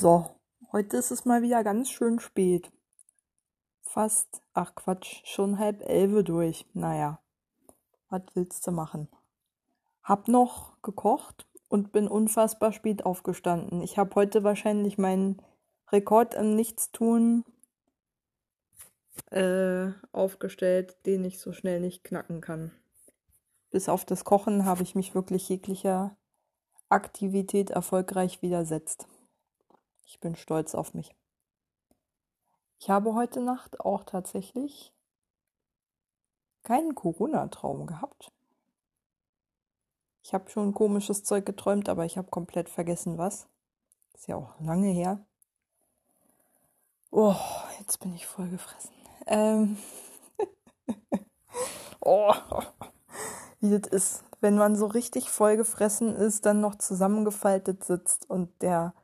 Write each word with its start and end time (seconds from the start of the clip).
So, 0.00 0.26
heute 0.72 0.96
ist 0.96 1.12
es 1.12 1.24
mal 1.24 1.42
wieder 1.42 1.62
ganz 1.62 1.88
schön 1.88 2.18
spät. 2.18 2.68
Fast, 3.80 4.42
ach 4.52 4.74
Quatsch, 4.74 5.22
schon 5.24 5.60
halb 5.60 5.82
elfe 5.88 6.24
durch. 6.24 6.66
Naja, 6.74 7.20
was 8.10 8.22
willst 8.34 8.66
du 8.66 8.72
machen? 8.72 9.08
Hab 10.02 10.26
noch 10.26 10.82
gekocht 10.82 11.46
und 11.68 11.92
bin 11.92 12.08
unfassbar 12.08 12.72
spät 12.72 13.06
aufgestanden. 13.06 13.82
Ich 13.82 13.96
habe 13.96 14.14
heute 14.16 14.42
wahrscheinlich 14.42 14.98
meinen 14.98 15.40
Rekord 15.92 16.34
im 16.34 16.56
Nichtstun 16.56 17.44
äh, 19.30 19.92
aufgestellt, 20.10 20.96
den 21.06 21.24
ich 21.24 21.38
so 21.38 21.52
schnell 21.52 21.78
nicht 21.78 22.02
knacken 22.02 22.40
kann. 22.40 22.72
Bis 23.70 23.88
auf 23.88 24.04
das 24.04 24.24
Kochen 24.24 24.64
habe 24.64 24.82
ich 24.82 24.96
mich 24.96 25.14
wirklich 25.14 25.48
jeglicher 25.48 26.16
Aktivität 26.88 27.70
erfolgreich 27.70 28.42
widersetzt. 28.42 29.06
Ich 30.04 30.20
bin 30.20 30.36
stolz 30.36 30.74
auf 30.74 30.94
mich. 30.94 31.14
Ich 32.78 32.90
habe 32.90 33.14
heute 33.14 33.40
Nacht 33.40 33.80
auch 33.80 34.04
tatsächlich 34.04 34.92
keinen 36.62 36.94
Corona-Traum 36.94 37.86
gehabt. 37.86 38.32
Ich 40.22 40.32
habe 40.32 40.50
schon 40.50 40.74
komisches 40.74 41.22
Zeug 41.22 41.44
geträumt, 41.44 41.88
aber 41.88 42.04
ich 42.04 42.16
habe 42.16 42.30
komplett 42.30 42.68
vergessen, 42.68 43.18
was. 43.18 43.46
Ist 44.14 44.28
ja 44.28 44.36
auch 44.36 44.58
lange 44.60 44.88
her. 44.88 45.24
Oh, 47.10 47.36
jetzt 47.78 48.00
bin 48.00 48.14
ich 48.14 48.26
voll 48.26 48.48
gefressen. 48.48 48.94
Ähm 49.26 49.76
oh, 52.00 52.34
wie 53.60 53.78
das 53.78 53.90
ist, 53.90 54.24
wenn 54.40 54.56
man 54.56 54.76
so 54.76 54.86
richtig 54.86 55.30
voll 55.30 55.56
gefressen 55.56 56.14
ist, 56.14 56.44
dann 56.44 56.60
noch 56.60 56.74
zusammengefaltet 56.74 57.84
sitzt 57.84 58.28
und 58.28 58.50
der 58.62 58.94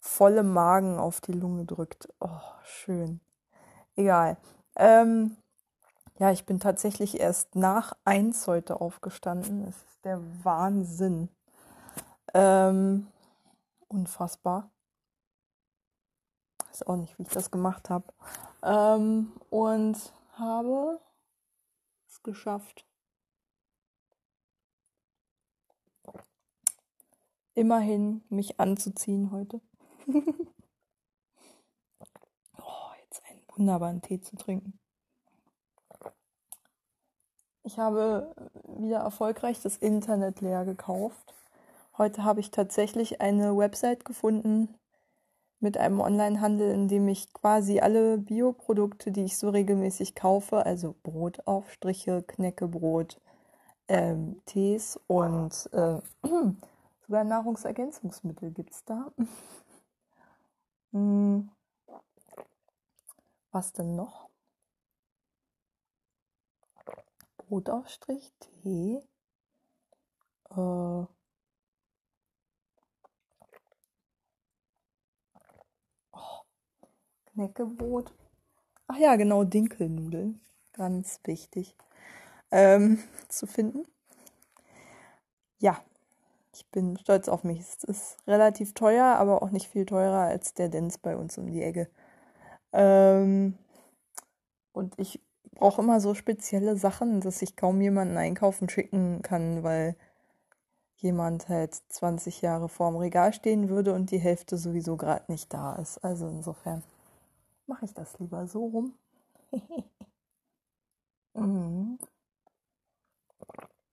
volle 0.00 0.42
Magen 0.42 0.98
auf 0.98 1.20
die 1.20 1.32
Lunge 1.32 1.64
drückt. 1.64 2.08
Oh, 2.20 2.40
schön. 2.64 3.20
Egal. 3.96 4.38
Ähm, 4.76 5.36
ja, 6.18 6.30
ich 6.30 6.46
bin 6.46 6.58
tatsächlich 6.58 7.20
erst 7.20 7.54
nach 7.54 7.92
eins 8.04 8.46
heute 8.46 8.80
aufgestanden. 8.80 9.64
Es 9.68 9.76
ist 9.76 10.04
der 10.04 10.20
Wahnsinn. 10.42 11.28
Ähm, 12.34 13.06
unfassbar. 13.88 14.70
Weiß 16.68 16.82
auch 16.86 16.96
nicht, 16.96 17.18
wie 17.18 17.22
ich 17.22 17.28
das 17.28 17.50
gemacht 17.50 17.90
habe. 17.90 18.04
Ähm, 18.62 19.32
und 19.50 19.96
habe 20.34 21.00
es 22.08 22.22
geschafft. 22.22 22.86
Immerhin 27.54 28.22
mich 28.28 28.60
anzuziehen 28.60 29.30
heute. 29.32 29.60
oh, 32.58 32.90
jetzt 33.02 33.22
einen 33.28 33.42
wunderbaren 33.56 34.02
Tee 34.02 34.20
zu 34.20 34.36
trinken. 34.36 34.78
Ich 37.62 37.78
habe 37.78 38.34
wieder 38.64 39.00
erfolgreich 39.00 39.60
das 39.60 39.76
Internet 39.76 40.40
leer 40.40 40.64
gekauft. 40.64 41.34
Heute 41.98 42.24
habe 42.24 42.40
ich 42.40 42.50
tatsächlich 42.50 43.20
eine 43.20 43.56
Website 43.56 44.04
gefunden 44.04 44.74
mit 45.60 45.76
einem 45.76 46.00
Onlinehandel, 46.00 46.72
in 46.72 46.88
dem 46.88 47.06
ich 47.08 47.32
quasi 47.34 47.80
alle 47.80 48.16
Bioprodukte, 48.18 49.12
die 49.12 49.24
ich 49.24 49.36
so 49.36 49.50
regelmäßig 49.50 50.14
kaufe, 50.14 50.64
also 50.64 50.94
Brotaufstriche, 51.02 52.22
Knäckebrot, 52.22 53.20
ähm, 53.88 54.40
Tees 54.46 54.98
und 55.06 55.68
äh, 55.72 56.00
sogar 57.06 57.24
Nahrungsergänzungsmittel 57.24 58.50
gibt 58.52 58.72
es 58.72 58.84
da. 58.84 59.12
Hm. 60.92 61.50
Was 63.52 63.72
denn 63.72 63.94
noch? 63.96 64.28
Brotaufstrich, 67.36 68.32
Tee. 68.40 69.02
Äh, 70.50 70.54
oh, 70.54 71.08
Knäckebrot. 77.26 78.12
Ach 78.88 78.96
ja, 78.98 79.16
genau, 79.16 79.44
Dinkelnudeln. 79.44 80.40
Ganz 80.72 81.20
wichtig 81.24 81.76
ähm, 82.50 83.02
zu 83.28 83.46
finden. 83.46 83.86
Ja, 85.58 85.82
ich 86.60 86.70
bin 86.70 86.98
stolz 86.98 87.28
auf 87.28 87.42
mich. 87.42 87.60
Es 87.60 87.84
ist 87.84 88.16
relativ 88.26 88.74
teuer, 88.74 89.16
aber 89.16 89.42
auch 89.42 89.50
nicht 89.50 89.68
viel 89.68 89.86
teurer 89.86 90.20
als 90.20 90.54
der 90.54 90.68
Dance 90.68 90.98
bei 91.00 91.16
uns 91.16 91.38
um 91.38 91.46
die 91.46 91.62
Ecke. 91.62 91.88
Ähm, 92.72 93.56
und 94.72 94.98
ich 94.98 95.20
brauche 95.54 95.80
immer 95.82 96.00
so 96.00 96.14
spezielle 96.14 96.76
Sachen, 96.76 97.20
dass 97.20 97.42
ich 97.42 97.56
kaum 97.56 97.80
jemanden 97.80 98.16
einkaufen 98.18 98.68
schicken 98.68 99.22
kann, 99.22 99.62
weil 99.62 99.96
jemand 100.96 101.48
halt 101.48 101.74
20 101.88 102.42
Jahre 102.42 102.68
vorm 102.68 102.96
Regal 102.96 103.32
stehen 103.32 103.70
würde 103.70 103.94
und 103.94 104.10
die 104.10 104.18
Hälfte 104.18 104.58
sowieso 104.58 104.96
gerade 104.96 105.24
nicht 105.32 105.52
da 105.52 105.76
ist. 105.76 105.98
Also 106.04 106.28
insofern 106.28 106.82
mache 107.66 107.86
ich 107.86 107.94
das 107.94 108.18
lieber 108.18 108.46
so 108.46 108.66
rum. 108.66 108.94
mhm. 111.34 111.98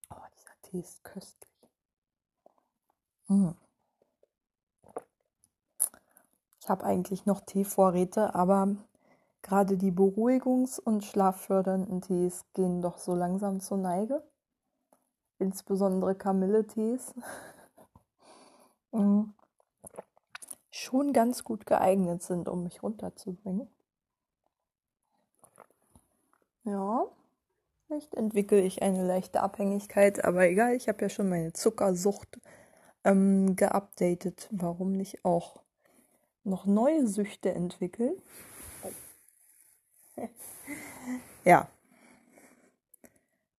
Oh, 0.10 0.16
dieser 0.36 0.62
Tee 0.64 0.80
ist 0.80 1.04
köstlich. 1.06 1.47
Hm. 3.30 3.54
Ich 6.62 6.70
habe 6.70 6.84
eigentlich 6.86 7.26
noch 7.26 7.42
Teevorräte, 7.42 8.36
aber 8.36 8.76
gerade 9.42 9.78
die 9.78 9.92
beruhigungs- 9.92 10.80
und 10.80 11.04
schlaffördernden 11.04 12.02
Tees 12.02 12.46
gehen 12.54 12.82
doch 12.82 12.98
so 12.98 13.16
langsam 13.16 13.60
zur 13.60 13.78
Neige. 13.78 14.24
Insbesondere 15.40 16.16
Kamilletees. 16.16 17.14
Hm. 18.94 19.34
Schon 20.72 21.12
ganz 21.12 21.44
gut 21.44 21.66
geeignet 21.66 22.24
sind, 22.24 22.48
um 22.48 22.64
mich 22.64 22.82
runterzubringen. 22.82 23.68
Ja, 26.64 27.06
vielleicht 27.88 28.16
entwickle 28.16 28.62
ich 28.62 28.82
eine 28.84 29.06
leichte 29.06 29.42
Abhängigkeit, 29.42 30.26
aber 30.26 30.48
egal, 30.50 30.76
ich 30.76 30.88
habe 30.90 31.02
ja 31.02 31.10
schon 31.10 31.30
meine 31.30 31.54
Zuckersucht 31.54 32.40
ähm, 33.08 33.56
geupdatet. 33.56 34.50
Warum 34.52 34.92
nicht 34.92 35.24
auch 35.24 35.62
noch 36.44 36.66
neue 36.66 37.08
Süchte 37.08 37.54
entwickeln? 37.54 38.16
ja. 41.46 41.70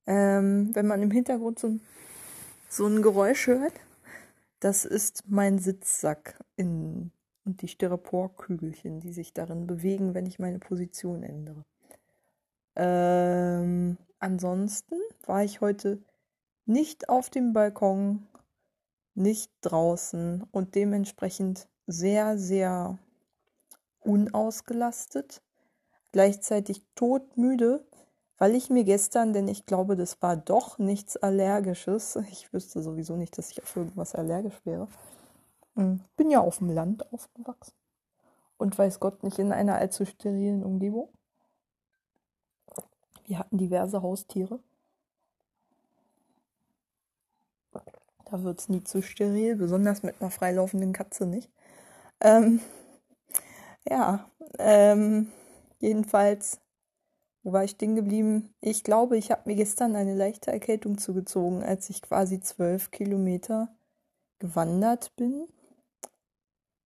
Ähm, 0.07 0.71
wenn 0.75 0.87
man 0.87 1.03
im 1.03 1.11
Hintergrund 1.11 1.59
so, 1.59 1.79
so 2.69 2.87
ein 2.87 3.03
Geräusch 3.03 3.47
hört, 3.47 3.75
das 4.61 4.85
ist 4.85 5.25
mein 5.29 5.59
Sitzsack 5.59 6.39
in, 6.57 7.11
und 7.45 7.63
die 7.63 7.69
Styroporkügelchen, 7.69 9.01
die 9.01 9.13
sich 9.13 9.33
darin 9.33 9.67
bewegen, 9.67 10.15
wenn 10.15 10.27
ich 10.27 10.39
meine 10.39 10.59
Position 10.59 11.23
ändere. 11.23 11.65
Ähm, 12.75 13.99
ansonsten 14.19 14.97
war 15.27 15.43
ich 15.45 15.61
heute 15.61 16.03
nicht 16.65 17.09
auf 17.09 17.31
dem 17.31 17.53
Balkon 17.53 18.27
nicht 19.19 19.53
draußen 19.63 20.45
und 20.51 20.75
dementsprechend 20.75 21.69
sehr, 21.87 22.39
sehr 22.39 22.99
unausgelastet, 24.01 25.43
gleichzeitig 26.13 26.87
todmüde, 26.95 27.85
weil 28.39 28.55
ich 28.55 28.71
mir 28.71 28.85
gestern, 28.85 29.33
denn 29.33 29.49
ich 29.49 29.67
glaube, 29.67 29.97
das 29.97 30.23
war 30.23 30.37
doch 30.37 30.79
nichts 30.79 31.17
Allergisches, 31.17 32.17
ich 32.31 32.53
wüsste 32.53 32.83
sowieso 32.83 33.17
nicht, 33.17 33.37
dass 33.37 33.51
ich 33.51 33.63
auf 33.63 33.77
irgendwas 33.77 34.15
allergisch 34.15 34.65
wäre, 34.65 34.89
hm, 35.75 36.01
bin 36.17 36.31
ja 36.31 36.41
auf 36.41 36.59
dem 36.59 36.71
Land 36.71 37.13
aufgewachsen 37.13 37.75
und 38.57 38.79
weiß 38.79 39.01
Gott 39.01 39.23
nicht 39.25 39.39
in 39.39 39.53
einer 39.53 39.77
allzu 39.77 40.07
sterilen 40.07 40.65
Umgebung. 40.65 41.09
Wir 43.25 43.39
hatten 43.39 43.59
diverse 43.59 44.01
Haustiere. 44.01 44.61
Da 48.31 48.43
wird 48.43 48.61
es 48.61 48.69
nie 48.69 48.85
zu 48.85 49.03
steril, 49.03 49.57
besonders 49.57 50.03
mit 50.03 50.21
einer 50.21 50.31
freilaufenden 50.31 50.93
Katze 50.93 51.27
nicht. 51.27 51.51
Ähm, 52.21 52.61
ja, 53.89 54.29
ähm, 54.59 55.33
jedenfalls, 55.79 56.61
wo 57.43 57.53
war 57.53 57.65
ich 57.65 57.73
stehen 57.73 57.97
geblieben? 57.97 58.55
Ich 58.61 58.85
glaube, 58.85 59.17
ich 59.17 59.31
habe 59.31 59.43
mir 59.47 59.57
gestern 59.57 59.97
eine 59.97 60.15
leichte 60.15 60.53
Erkältung 60.53 60.99
zugezogen, 60.99 61.63
als 61.63 61.89
ich 61.89 62.03
quasi 62.03 62.41
zwölf 62.41 62.91
Kilometer 62.91 63.75
gewandert 64.39 65.15
bin. 65.17 65.47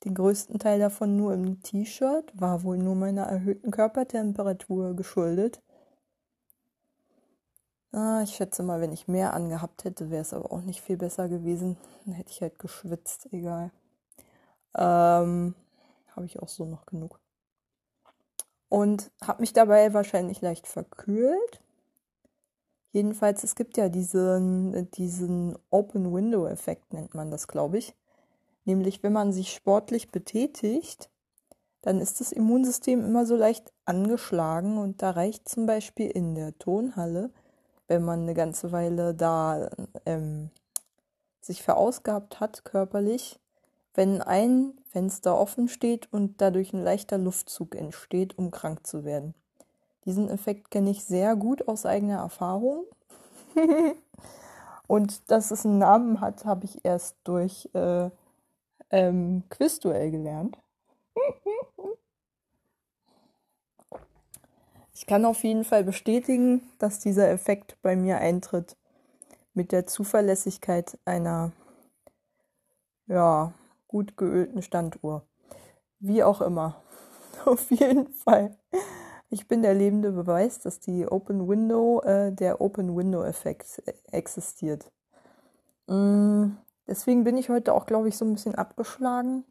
Den 0.04 0.14
größten 0.14 0.58
Teil 0.58 0.78
davon 0.78 1.16
nur 1.16 1.32
im 1.34 1.62
T-Shirt, 1.62 2.32
war 2.34 2.64
wohl 2.64 2.76
nur 2.76 2.94
meiner 2.94 3.22
erhöhten 3.22 3.70
Körpertemperatur 3.70 4.94
geschuldet. 4.94 5.62
Ah, 7.92 8.22
ich 8.22 8.34
schätze 8.34 8.62
mal, 8.62 8.80
wenn 8.80 8.92
ich 8.92 9.06
mehr 9.06 9.34
angehabt 9.34 9.84
hätte, 9.84 10.10
wäre 10.10 10.22
es 10.22 10.32
aber 10.32 10.50
auch 10.50 10.62
nicht 10.62 10.80
viel 10.80 10.96
besser 10.96 11.28
gewesen. 11.28 11.76
Dann 12.06 12.14
hätte 12.14 12.30
ich 12.30 12.40
halt 12.40 12.58
geschwitzt, 12.58 13.28
egal. 13.32 13.70
Ähm, 14.74 15.54
habe 16.16 16.26
ich 16.26 16.40
auch 16.40 16.48
so 16.48 16.64
noch 16.64 16.86
genug. 16.86 17.20
Und 18.70 19.10
habe 19.22 19.42
mich 19.42 19.52
dabei 19.52 19.92
wahrscheinlich 19.92 20.40
leicht 20.40 20.66
verkühlt. 20.66 21.60
Jedenfalls, 22.92 23.44
es 23.44 23.54
gibt 23.54 23.76
ja 23.76 23.90
diesen, 23.90 24.90
diesen 24.92 25.58
Open-Window-Effekt, 25.70 26.94
nennt 26.94 27.14
man 27.14 27.30
das, 27.30 27.46
glaube 27.46 27.76
ich. 27.76 27.94
Nämlich, 28.64 29.02
wenn 29.02 29.12
man 29.12 29.32
sich 29.34 29.52
sportlich 29.52 30.10
betätigt, 30.10 31.10
dann 31.82 32.00
ist 32.00 32.20
das 32.20 32.32
Immunsystem 32.32 33.04
immer 33.04 33.26
so 33.26 33.36
leicht 33.36 33.72
angeschlagen 33.84 34.78
und 34.78 35.02
da 35.02 35.10
reicht 35.10 35.48
zum 35.48 35.66
Beispiel 35.66 36.10
in 36.10 36.34
der 36.34 36.56
Tonhalle, 36.58 37.30
wenn 37.92 38.06
man 38.06 38.22
eine 38.22 38.32
ganze 38.32 38.72
Weile 38.72 39.12
da 39.12 39.68
ähm, 40.06 40.48
sich 41.42 41.62
verausgabt 41.62 42.40
hat 42.40 42.64
körperlich, 42.64 43.38
wenn 43.92 44.22
ein 44.22 44.72
Fenster 44.88 45.36
offen 45.38 45.68
steht 45.68 46.10
und 46.10 46.40
dadurch 46.40 46.72
ein 46.72 46.82
leichter 46.82 47.18
Luftzug 47.18 47.74
entsteht, 47.74 48.38
um 48.38 48.50
krank 48.50 48.86
zu 48.86 49.04
werden. 49.04 49.34
Diesen 50.06 50.30
Effekt 50.30 50.70
kenne 50.70 50.88
ich 50.88 51.04
sehr 51.04 51.36
gut 51.36 51.68
aus 51.68 51.84
eigener 51.84 52.20
Erfahrung. 52.20 52.84
und 54.86 55.30
dass 55.30 55.50
es 55.50 55.66
einen 55.66 55.76
Namen 55.76 56.22
hat, 56.22 56.46
habe 56.46 56.64
ich 56.64 56.82
erst 56.86 57.16
durch 57.24 57.68
äh, 57.74 58.08
ähm, 58.88 59.42
Quizduell 59.50 60.10
gelernt. 60.10 60.56
Ich 65.02 65.06
kann 65.06 65.25
auf 65.25 65.43
jeden 65.43 65.64
Fall 65.64 65.82
bestätigen, 65.82 66.62
dass 66.78 67.00
dieser 67.00 67.28
Effekt 67.28 67.76
bei 67.82 67.96
mir 67.96 68.19
eintritt 68.19 68.76
mit 69.52 69.72
der 69.72 69.84
Zuverlässigkeit 69.84 70.96
einer 71.04 71.50
ja, 73.08 73.52
gut 73.88 74.16
geölten 74.16 74.62
Standuhr. 74.62 75.26
Wie 75.99 76.22
auch 76.22 76.40
immer. 76.40 76.81
Auf 77.44 77.69
jeden 77.72 78.12
Fall. 78.14 78.56
Ich 79.28 79.49
bin 79.49 79.62
der 79.62 79.75
lebende 79.75 80.12
Beweis, 80.12 80.60
dass 80.60 80.78
die 80.78 81.08
Open 81.08 81.48
Window, 81.48 82.00
äh, 82.02 82.31
der 82.31 82.60
Open 82.60 82.96
Window 82.96 83.25
Effekt 83.25 83.82
existiert. 84.12 84.93
Mm, 85.88 86.50
deswegen 86.87 87.25
bin 87.25 87.37
ich 87.37 87.48
heute 87.48 87.75
auch, 87.75 87.87
glaube 87.87 88.08
ich, 88.08 88.16
so 88.16 88.25
ein 88.25 88.34
bisschen 88.34 88.55
abgeschlagen 88.55 89.43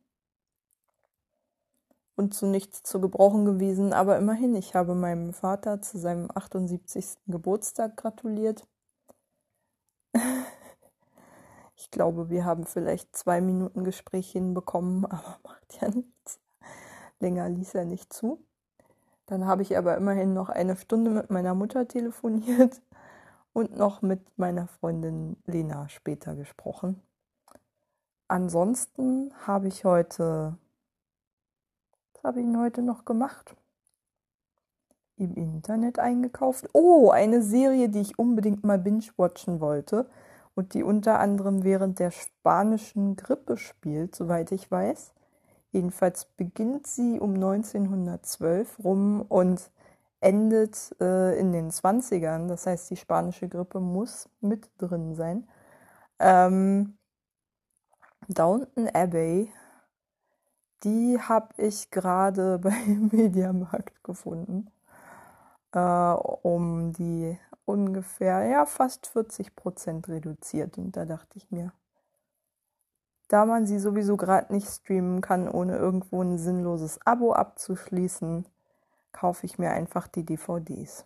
und 2.22 2.34
zu 2.36 2.46
nichts 2.46 2.84
zu 2.84 3.02
gebrauchen 3.02 3.46
gewesen. 3.46 3.94
Aber 3.94 4.18
immerhin, 4.18 4.56
ich 4.56 4.76
habe 4.76 4.94
meinem 4.94 5.34
Vater 5.34 5.82
zu 5.82 5.98
seinem 5.98 6.30
78. 6.34 7.18
Geburtstag 7.28 7.98
gratuliert. 7.98 8.66
Ich 11.84 11.90
glaube, 11.90 12.30
wir 12.30 12.46
haben 12.46 12.68
vielleicht 12.68 13.16
zwei 13.16 13.42
Minuten 13.42 13.84
Gespräch 13.84 14.32
hinbekommen, 14.32 15.04
aber 15.10 15.40
macht 15.44 15.82
ja 15.82 15.90
nichts. 15.90 16.40
Länger 17.20 17.50
ließ 17.50 17.74
er 17.74 17.86
nicht 17.86 18.14
zu. 18.14 18.46
Dann 19.26 19.48
habe 19.48 19.64
ich 19.64 19.76
aber 19.76 19.98
immerhin 19.98 20.36
noch 20.36 20.50
eine 20.50 20.76
Stunde 20.76 21.10
mit 21.10 21.32
meiner 21.32 21.56
Mutter 21.56 21.88
telefoniert 21.88 22.84
und 23.54 23.76
noch 23.76 24.04
mit 24.04 24.22
meiner 24.38 24.68
Freundin 24.68 25.38
Lena 25.48 25.90
später 25.90 26.36
gesprochen. 26.36 27.02
Ansonsten 28.28 29.34
habe 29.48 29.68
ich 29.68 29.84
heute 29.84 30.60
habe 32.24 32.40
ich 32.40 32.46
denn 32.46 32.60
heute 32.60 32.82
noch 32.82 33.06
gemacht? 33.06 33.56
Im 35.18 35.36
Internet 35.36 36.00
eingekauft. 36.00 36.70
Oh, 36.74 37.10
eine 37.10 37.42
Serie, 37.42 37.90
die 37.90 38.02
ich 38.02 38.18
unbedingt 38.18 38.64
mal 38.64 38.80
binge-watchen 38.80 39.60
wollte 39.60 40.10
und 40.56 40.74
die 40.74 40.84
unter 40.84 41.20
anderem 41.20 41.64
während 41.64 42.00
der 42.00 42.12
spanischen 42.12 43.16
Grippe 43.16 43.58
spielt, 43.58 44.16
soweit 44.16 44.52
ich 44.52 44.70
weiß. 44.70 45.14
Jedenfalls 45.72 46.26
beginnt 46.26 46.88
sie 46.88 47.20
um 47.20 47.36
1912 47.36 48.84
rum 48.84 49.22
und 49.22 49.72
endet 50.20 50.96
äh, 51.00 51.40
in 51.40 51.52
den 51.52 51.72
20ern. 51.72 52.48
Das 52.48 52.68
heißt, 52.68 52.90
die 52.90 52.98
spanische 52.98 53.48
Grippe 53.48 53.80
muss 53.80 54.30
mit 54.42 54.70
drin 54.78 55.16
sein. 55.16 55.48
Ähm, 56.20 56.98
Downton 58.28 58.88
Abbey 58.94 59.52
die 60.84 61.20
habe 61.20 61.50
ich 61.58 61.92
gerade 61.92 62.60
beim 62.64 63.10
Mediamarkt 63.12 64.04
gefunden, 64.04 64.72
äh, 65.74 65.80
um 65.80 66.94
die 66.94 67.38
ungefähr, 67.66 68.44
ja, 68.46 68.66
fast 68.66 69.08
40 69.08 69.56
Prozent 69.56 70.08
reduziert. 70.10 70.78
Und 70.78 70.98
da 70.98 71.06
dachte 71.06 71.38
ich 71.38 71.50
mir, 71.52 71.72
da 73.28 73.46
man 73.46 73.66
sie 73.66 73.80
sowieso 73.80 74.18
gerade 74.18 74.52
nicht 74.54 74.68
streamen 74.68 75.22
kann, 75.22 75.48
ohne 75.48 75.78
irgendwo 75.78 76.22
ein 76.22 76.38
sinnloses 76.38 77.00
Abo 77.06 77.34
abzuschließen, 77.34 78.46
kaufe 79.14 79.46
ich 79.46 79.58
mir 79.58 79.72
einfach 79.72 80.08
die 80.08 80.26
DVDs. 80.26 81.06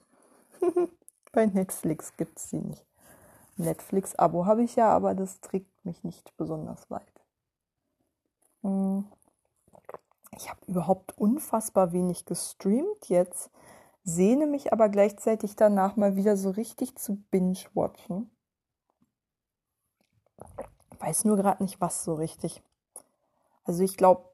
Bei 1.31 1.45
Netflix 1.45 2.15
gibt 2.17 2.39
es 2.39 2.49
sie 2.49 2.61
nicht. 2.61 2.85
Netflix-Abo 3.57 4.45
habe 4.45 4.63
ich 4.63 4.75
ja, 4.75 4.89
aber 4.89 5.13
das 5.13 5.39
trägt 5.39 5.85
mich 5.85 6.03
nicht 6.03 6.35
besonders 6.37 6.89
weit. 6.89 7.21
Hm. 8.63 9.05
Ich 10.37 10.49
habe 10.49 10.59
überhaupt 10.67 11.17
unfassbar 11.17 11.91
wenig 11.93 12.25
gestreamt 12.25 13.07
jetzt, 13.07 13.49
sehne 14.03 14.47
mich 14.47 14.73
aber 14.73 14.89
gleichzeitig 14.89 15.55
danach 15.55 15.95
mal 15.95 16.15
wieder 16.15 16.37
so 16.37 16.49
richtig 16.49 16.97
zu 16.97 17.17
binge-watchen. 17.31 18.29
Weiß 20.99 21.25
nur 21.25 21.37
gerade 21.37 21.63
nicht, 21.63 21.79
was 21.81 22.03
so 22.03 22.15
richtig. 22.15 22.61
Also 23.63 23.83
ich 23.83 23.97
glaube, 23.97 24.29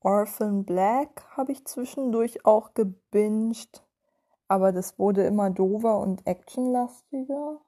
Orphan 0.00 0.64
Black 0.64 1.24
habe 1.36 1.52
ich 1.52 1.64
zwischendurch 1.66 2.44
auch 2.44 2.74
gebinged, 2.74 3.84
aber 4.48 4.72
das 4.72 4.98
wurde 4.98 5.24
immer 5.24 5.50
dover 5.50 5.98
und 5.98 6.26
actionlastiger. 6.26 7.60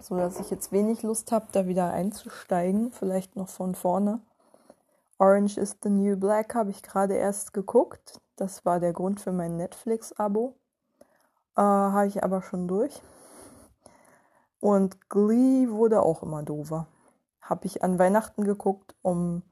So 0.00 0.16
dass 0.16 0.40
ich 0.40 0.50
jetzt 0.50 0.72
wenig 0.72 1.02
Lust 1.02 1.32
habe, 1.32 1.48
da 1.52 1.66
wieder 1.66 1.90
einzusteigen, 1.92 2.92
vielleicht 2.92 3.36
noch 3.36 3.48
von 3.48 3.74
vorne. 3.74 4.20
Orange 5.18 5.56
is 5.56 5.76
the 5.82 5.88
New 5.88 6.16
Black 6.16 6.54
habe 6.54 6.70
ich 6.70 6.82
gerade 6.82 7.14
erst 7.14 7.54
geguckt. 7.54 8.20
Das 8.36 8.66
war 8.66 8.80
der 8.80 8.92
Grund 8.92 9.18
für 9.20 9.32
mein 9.32 9.56
Netflix-Abo. 9.56 10.54
Äh, 11.56 11.62
habe 11.62 12.06
ich 12.06 12.22
aber 12.22 12.42
schon 12.42 12.68
durch. 12.68 13.00
Und 14.60 15.08
Glee 15.08 15.70
wurde 15.70 16.02
auch 16.02 16.22
immer 16.22 16.42
doofer. 16.42 16.86
Habe 17.40 17.64
ich 17.66 17.82
an 17.82 17.98
Weihnachten 17.98 18.44
geguckt, 18.44 18.94
um 19.00 19.42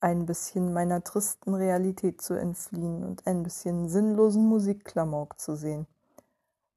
ein 0.00 0.26
bisschen 0.26 0.72
meiner 0.72 1.04
tristen 1.04 1.54
Realität 1.54 2.20
zu 2.20 2.34
entfliehen 2.34 3.04
und 3.04 3.26
ein 3.28 3.44
bisschen 3.44 3.88
sinnlosen 3.88 4.46
Musikklamauk 4.46 5.38
zu 5.38 5.54
sehen. 5.54 5.86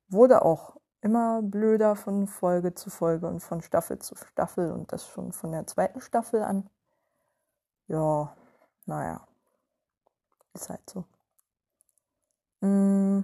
Wurde 0.09 0.43
auch 0.43 0.75
immer 1.01 1.41
blöder 1.41 1.95
von 1.95 2.27
Folge 2.27 2.75
zu 2.75 2.91
Folge 2.91 3.27
und 3.27 3.39
von 3.39 3.61
Staffel 3.61 3.97
zu 3.97 4.15
Staffel 4.15 4.71
und 4.71 4.91
das 4.91 5.07
schon 5.07 5.31
von 5.31 5.51
der 5.51 5.65
zweiten 5.65 6.01
Staffel 6.01 6.43
an 6.43 6.69
ja, 7.87 8.35
naja, 8.85 9.27
ist 10.53 10.69
halt 10.69 10.89
so. 10.89 11.05
Mm. 12.61 13.23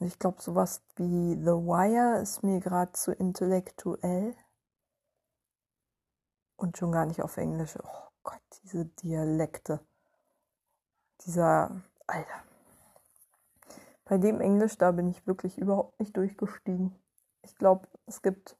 Ich 0.00 0.18
glaube, 0.18 0.42
sowas 0.42 0.82
wie 0.96 1.34
The 1.36 1.50
Wire 1.50 2.20
ist 2.20 2.42
mir 2.42 2.60
gerade 2.60 2.92
zu 2.92 3.12
intellektuell. 3.12 4.34
Und 6.56 6.76
schon 6.76 6.92
gar 6.92 7.06
nicht 7.06 7.22
auf 7.22 7.36
Englisch. 7.36 7.76
Oh 7.82 8.08
Gott, 8.24 8.42
diese 8.62 8.86
Dialekte. 8.86 9.80
Dieser, 11.24 11.82
Alter. 12.06 12.42
Bei 14.04 14.18
dem 14.18 14.40
Englisch, 14.40 14.76
da 14.76 14.90
bin 14.90 15.08
ich 15.08 15.26
wirklich 15.26 15.58
überhaupt 15.58 15.98
nicht 16.00 16.16
durchgestiegen. 16.16 16.94
Ich 17.42 17.56
glaube, 17.56 17.88
es 18.06 18.22
gibt 18.22 18.56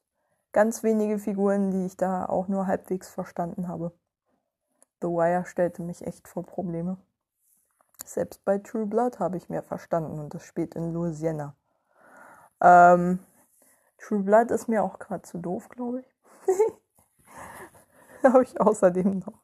ganz 0.52 0.82
wenige 0.82 1.18
Figuren, 1.18 1.70
die 1.70 1.86
ich 1.86 1.96
da 1.96 2.26
auch 2.26 2.48
nur 2.48 2.66
halbwegs 2.66 3.08
verstanden 3.08 3.68
habe. 3.68 3.92
The 5.02 5.08
Wire 5.08 5.44
stellte 5.44 5.82
mich 5.82 6.06
echt 6.06 6.28
vor 6.28 6.44
Probleme. 6.44 6.96
Selbst 8.04 8.44
bei 8.44 8.58
True 8.58 8.86
Blood 8.86 9.18
habe 9.18 9.36
ich 9.36 9.48
mehr 9.48 9.62
verstanden 9.62 10.18
und 10.20 10.32
das 10.32 10.44
spielt 10.44 10.76
in 10.76 10.92
Louisiana. 10.92 11.56
Ähm, 12.60 13.18
True 13.98 14.20
Blood 14.22 14.52
ist 14.52 14.68
mir 14.68 14.82
auch 14.84 15.00
gerade 15.00 15.22
zu 15.22 15.38
doof, 15.38 15.68
glaube 15.68 16.00
ich. 16.00 16.16
habe 18.22 18.44
ich 18.44 18.60
außerdem 18.60 19.18
noch 19.18 19.40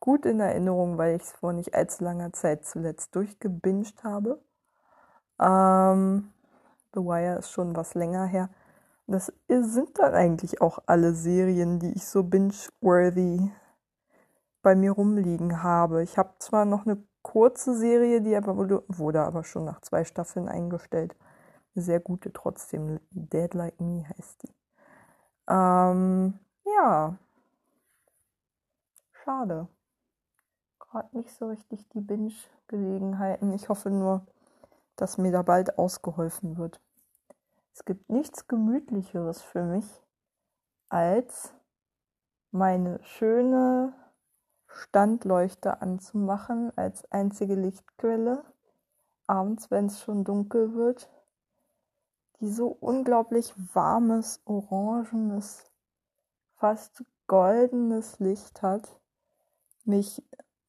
gut 0.00 0.24
in 0.24 0.40
Erinnerung, 0.40 0.96
weil 0.96 1.16
ich 1.16 1.22
es 1.22 1.32
vor 1.32 1.52
nicht 1.52 1.74
allzu 1.74 2.04
langer 2.04 2.32
Zeit 2.32 2.64
zuletzt 2.64 3.14
durchgebinged 3.14 4.02
habe. 4.04 4.42
Ähm, 5.38 6.32
The 6.94 7.00
Wire 7.00 7.38
ist 7.38 7.50
schon 7.50 7.76
was 7.76 7.94
länger 7.94 8.24
her. 8.24 8.48
Das 9.06 9.32
sind 9.48 9.98
dann 9.98 10.14
eigentlich 10.14 10.60
auch 10.60 10.80
alle 10.86 11.14
Serien, 11.14 11.78
die 11.78 11.92
ich 11.92 12.06
so 12.06 12.22
binge-worthy 12.22 13.50
bei 14.68 14.76
mir 14.76 14.92
rumliegen 14.92 15.62
habe. 15.62 16.02
Ich 16.02 16.18
habe 16.18 16.34
zwar 16.40 16.66
noch 16.66 16.84
eine 16.84 17.02
kurze 17.22 17.74
Serie, 17.74 18.20
die 18.20 18.36
aber 18.36 18.54
wurde, 18.58 18.84
wurde 18.86 19.22
aber 19.22 19.42
schon 19.42 19.64
nach 19.64 19.80
zwei 19.80 20.04
Staffeln 20.04 20.46
eingestellt. 20.46 21.16
Eine 21.74 21.82
sehr 21.82 22.00
gute 22.00 22.34
trotzdem. 22.34 23.00
Dead 23.10 23.54
Like 23.54 23.80
Me 23.80 24.04
heißt 24.06 24.42
die. 24.42 24.54
Ähm, 25.48 26.38
ja. 26.66 27.16
schade. 29.24 29.68
Gerade 30.78 31.16
nicht 31.16 31.32
so 31.34 31.48
richtig 31.48 31.88
die 31.88 32.02
Binge-Gelegenheiten. 32.02 33.54
Ich 33.54 33.70
hoffe 33.70 33.88
nur, 33.88 34.26
dass 34.96 35.16
mir 35.16 35.32
da 35.32 35.40
bald 35.40 35.78
ausgeholfen 35.78 36.58
wird. 36.58 36.78
Es 37.72 37.86
gibt 37.86 38.10
nichts 38.10 38.48
Gemütlicheres 38.48 39.40
für 39.40 39.62
mich, 39.62 40.02
als 40.90 41.54
meine 42.50 43.02
schöne 43.02 43.94
Standleuchte 44.68 45.82
anzumachen 45.82 46.72
als 46.76 47.10
einzige 47.10 47.54
Lichtquelle, 47.54 48.44
abends, 49.26 49.70
wenn 49.70 49.86
es 49.86 50.00
schon 50.00 50.24
dunkel 50.24 50.74
wird, 50.74 51.10
die 52.40 52.48
so 52.48 52.68
unglaublich 52.68 53.52
warmes, 53.74 54.40
orangenes, 54.44 55.64
fast 56.54 57.02
goldenes 57.26 58.20
Licht 58.20 58.62
hat, 58.62 58.98
mich 59.84 60.22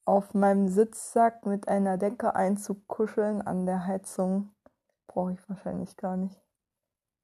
auf 0.06 0.34
meinem 0.34 0.70
Sitzsack 0.70 1.46
mit 1.46 1.68
einer 1.68 1.98
Decke 1.98 2.36
einzukuscheln 2.36 3.41
an 3.41 3.65
der 3.65 3.86
Heizung, 3.86 4.50
brauche 5.08 5.34
ich 5.34 5.50
wahrscheinlich 5.50 5.98
gar 5.98 6.18
nicht 6.18 6.41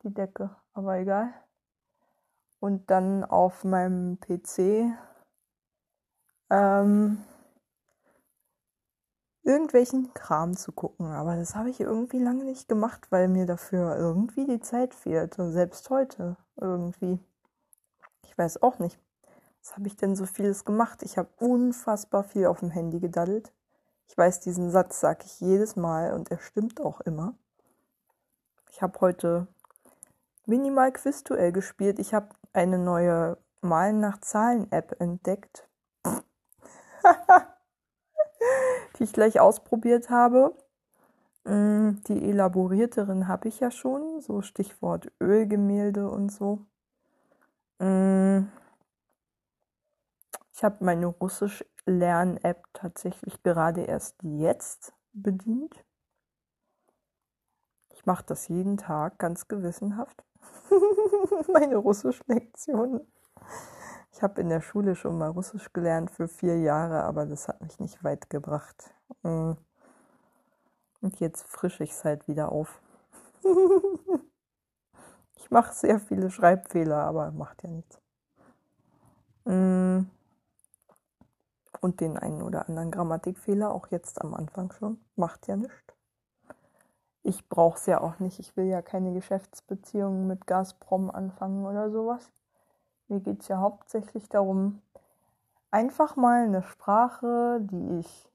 die 0.04 0.14
Decke, 0.14 0.56
aber 0.74 0.98
egal. 0.98 1.34
Und 2.60 2.90
dann 2.92 3.24
auf 3.24 3.64
meinem 3.64 4.20
PC 4.20 4.94
ähm, 6.50 7.24
irgendwelchen 9.44 10.14
Kram 10.14 10.58
zu 10.58 10.72
gucken. 10.72 11.08
Aber 11.08 11.36
das 11.36 11.56
habe 11.56 11.70
ich 11.70 11.80
irgendwie 11.80 12.20
lange 12.20 12.44
nicht 12.44 12.68
gemacht, 12.68 13.08
weil 13.12 13.28
mir 13.28 13.46
dafür 13.46 13.96
irgendwie 13.96 14.46
die 14.46 14.60
Zeit 14.60 14.94
fehlt. 14.94 15.36
selbst 15.38 15.90
heute 15.90 16.38
irgendwie. 16.60 17.20
Ich 18.24 18.38
weiß 18.38 18.62
auch 18.62 18.80
nicht. 18.80 19.00
Was 19.62 19.76
habe 19.78 19.88
ich 19.88 19.96
denn 19.96 20.16
so 20.16 20.26
vieles 20.26 20.66
gemacht? 20.66 21.02
Ich 21.04 21.18
habe 21.18 21.30
unfassbar 21.40 22.24
viel 22.24 22.48
auf 22.48 22.60
dem 22.60 22.70
Handy 22.70 23.00
gedaddelt. 23.00 23.54
Ich 24.08 24.18
weiß, 24.18 24.40
diesen 24.42 24.70
Satz 24.70 25.00
sage 25.00 25.24
ich 25.26 25.40
jedes 25.40 25.76
Mal 25.76 26.14
und 26.14 26.30
er 26.30 26.40
stimmt 26.40 26.82
auch 26.82 27.02
immer. 27.02 27.34
Ich 28.72 28.82
habe 28.82 29.00
heute 29.02 29.48
Minimal 30.46 30.92
Quizduell 30.92 31.52
gespielt. 31.52 31.98
Ich 31.98 32.14
habe 32.14 32.30
eine 32.54 32.78
neue 32.78 33.38
Malen 33.62 34.00
nach 34.00 34.20
Zahlen 34.22 34.72
App 34.72 34.96
entdeckt. 35.00 35.68
Die 38.98 39.04
ich 39.04 39.14
gleich 39.14 39.40
ausprobiert 39.40 40.10
habe. 40.10 40.56
Mm, 41.44 42.02
die 42.08 42.30
elaborierteren 42.30 43.28
habe 43.28 43.48
ich 43.48 43.60
ja 43.60 43.72
schon, 43.72 44.22
so 44.22 44.42
Stichwort 44.42 45.12
Ölgemälde 45.22 46.10
und 46.10 46.32
so. 46.32 46.66
Mm, 47.80 48.48
ich 50.54 50.64
habe 50.64 50.84
meine 50.84 51.08
Russisch-Lern-App 51.08 52.66
tatsächlich 52.74 53.44
gerade 53.44 53.82
erst 53.84 54.16
jetzt 54.24 54.94
bedient. 55.14 55.84
Ich 57.94 58.06
mache 58.06 58.26
das 58.26 58.48
jeden 58.48 58.78
Tag 58.78 59.20
ganz 59.20 59.48
gewissenhaft. 59.48 60.24
meine 61.52 61.76
Russisch-Lektionen. 61.78 63.02
Ich 64.16 64.24
habe 64.24 64.40
in 64.40 64.48
der 64.48 64.62
Schule 64.62 64.96
schon 64.96 65.18
mal 65.18 65.30
Russisch 65.30 65.74
gelernt 65.74 66.10
für 66.10 66.30
vier 66.30 66.58
Jahre, 66.58 67.04
aber 67.04 67.26
das 67.26 67.50
hat 67.50 67.60
mich 67.60 67.82
nicht 67.82 68.02
weit 68.02 68.30
gebracht. 68.30 68.94
Mm. 69.24 69.52
Und 71.02 71.20
jetzt 71.20 71.46
frische 71.50 71.84
ich 71.84 71.92
es 71.92 72.06
halt 72.06 72.26
wieder 72.30 72.50
auf. 72.50 72.82
ich 75.36 75.52
mache 75.52 75.74
sehr 75.74 76.00
viele 76.00 76.32
Schreibfehler, 76.32 77.04
aber 77.04 77.32
macht 77.32 77.64
ja 77.64 77.70
nichts. 77.70 78.00
Mm. 79.44 80.04
Und 81.82 82.00
den 82.00 82.18
einen 82.18 82.42
oder 82.42 82.70
anderen 82.70 82.92
Grammatikfehler, 82.92 83.70
auch 83.70 83.88
jetzt 83.88 84.22
am 84.22 84.34
Anfang 84.34 84.72
schon, 84.72 84.98
macht 85.18 85.46
ja 85.50 85.58
nichts. 85.58 85.94
Ich 87.22 87.50
brauche 87.50 87.78
es 87.78 87.86
ja 87.86 88.00
auch 88.00 88.20
nicht. 88.20 88.40
Ich 88.40 88.56
will 88.56 88.68
ja 88.68 88.82
keine 88.82 89.12
Geschäftsbeziehungen 89.12 90.26
mit 90.26 90.48
Gazprom 90.48 91.12
anfangen 91.12 91.66
oder 91.66 91.92
sowas. 91.92 92.32
Mir 93.08 93.20
geht 93.20 93.42
es 93.42 93.48
ja 93.48 93.58
hauptsächlich 93.58 94.30
darum, 94.30 94.82
einfach 95.72 96.16
mal 96.16 96.46
eine 96.46 96.64
Sprache, 96.64 97.60
die 97.62 98.00
ich 98.00 98.30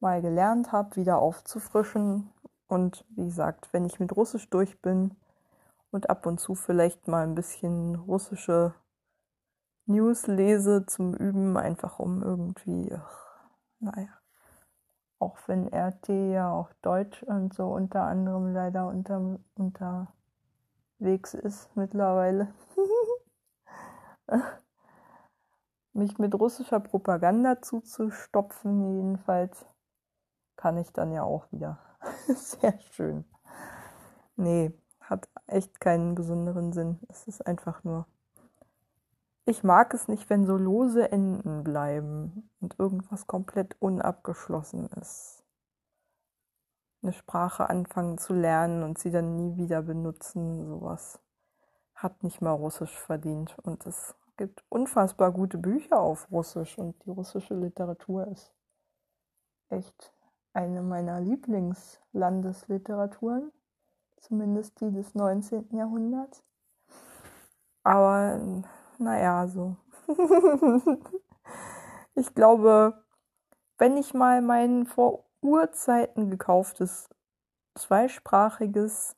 mal 0.00 0.22
gelernt 0.22 0.72
habe, 0.72 0.96
wieder 0.96 1.18
aufzufrischen. 1.18 2.30
Und 2.68 3.04
wie 3.10 3.24
gesagt, 3.24 3.68
wenn 3.72 3.84
ich 3.84 4.00
mit 4.00 4.16
Russisch 4.16 4.48
durch 4.50 4.80
bin 4.80 5.16
und 5.90 6.10
ab 6.10 6.26
und 6.26 6.40
zu 6.40 6.54
vielleicht 6.54 7.08
mal 7.08 7.24
ein 7.24 7.34
bisschen 7.34 7.94
russische 7.96 8.74
News 9.86 10.26
lese 10.26 10.86
zum 10.86 11.14
Üben, 11.14 11.56
einfach 11.56 11.98
um 11.98 12.22
irgendwie, 12.22 12.90
ach, 12.94 13.26
naja, 13.80 14.08
auch 15.18 15.36
wenn 15.46 15.68
RT 15.68 16.08
ja 16.08 16.50
auch 16.50 16.72
Deutsch 16.82 17.22
und 17.22 17.52
so 17.54 17.68
unter 17.68 18.02
anderem 18.02 18.52
leider 18.52 18.86
unter, 18.86 19.38
unterwegs 19.56 21.34
ist 21.34 21.74
mittlerweile. 21.76 22.48
mich 25.92 26.18
mit 26.18 26.34
russischer 26.34 26.80
Propaganda 26.80 27.62
zuzustopfen, 27.62 28.96
jedenfalls, 28.96 29.66
kann 30.56 30.78
ich 30.78 30.92
dann 30.92 31.12
ja 31.12 31.22
auch 31.22 31.50
wieder. 31.52 31.78
Sehr 32.26 32.78
schön. 32.92 33.24
Nee, 34.36 34.72
hat 35.00 35.28
echt 35.46 35.80
keinen 35.80 36.14
besonderen 36.14 36.72
Sinn. 36.72 36.98
Es 37.08 37.26
ist 37.26 37.46
einfach 37.46 37.84
nur. 37.84 38.06
Ich 39.46 39.62
mag 39.62 39.92
es 39.92 40.08
nicht, 40.08 40.30
wenn 40.30 40.46
so 40.46 40.56
lose 40.56 41.12
Enden 41.12 41.64
bleiben 41.64 42.48
und 42.60 42.78
irgendwas 42.78 43.26
komplett 43.26 43.76
unabgeschlossen 43.80 44.86
ist. 45.00 45.44
Eine 47.02 47.12
Sprache 47.12 47.68
anfangen 47.68 48.16
zu 48.16 48.32
lernen 48.32 48.82
und 48.82 48.98
sie 48.98 49.10
dann 49.10 49.36
nie 49.36 49.58
wieder 49.58 49.82
benutzen, 49.82 50.66
sowas 50.66 51.20
hat 51.94 52.22
nicht 52.22 52.40
mal 52.40 52.52
Russisch 52.52 52.98
verdient. 52.98 53.54
Und 53.62 53.84
es 53.86 54.14
gibt 54.36 54.64
unfassbar 54.68 55.32
gute 55.32 55.58
Bücher 55.58 56.00
auf 56.00 56.30
Russisch 56.30 56.78
und 56.78 57.04
die 57.04 57.10
russische 57.10 57.54
Literatur 57.54 58.28
ist 58.28 58.54
echt 59.68 60.14
eine 60.52 60.82
meiner 60.82 61.20
Lieblingslandesliteraturen, 61.20 63.50
zumindest 64.18 64.80
die 64.80 64.92
des 64.92 65.14
19. 65.14 65.76
Jahrhunderts. 65.76 66.44
Aber 67.82 68.40
naja, 68.98 69.48
so. 69.48 69.76
ich 72.14 72.34
glaube, 72.34 73.02
wenn 73.78 73.96
ich 73.96 74.12
mal 74.14 74.42
mein 74.42 74.86
vor 74.86 75.24
Urzeiten 75.40 76.30
gekauftes 76.30 77.08
zweisprachiges 77.74 79.16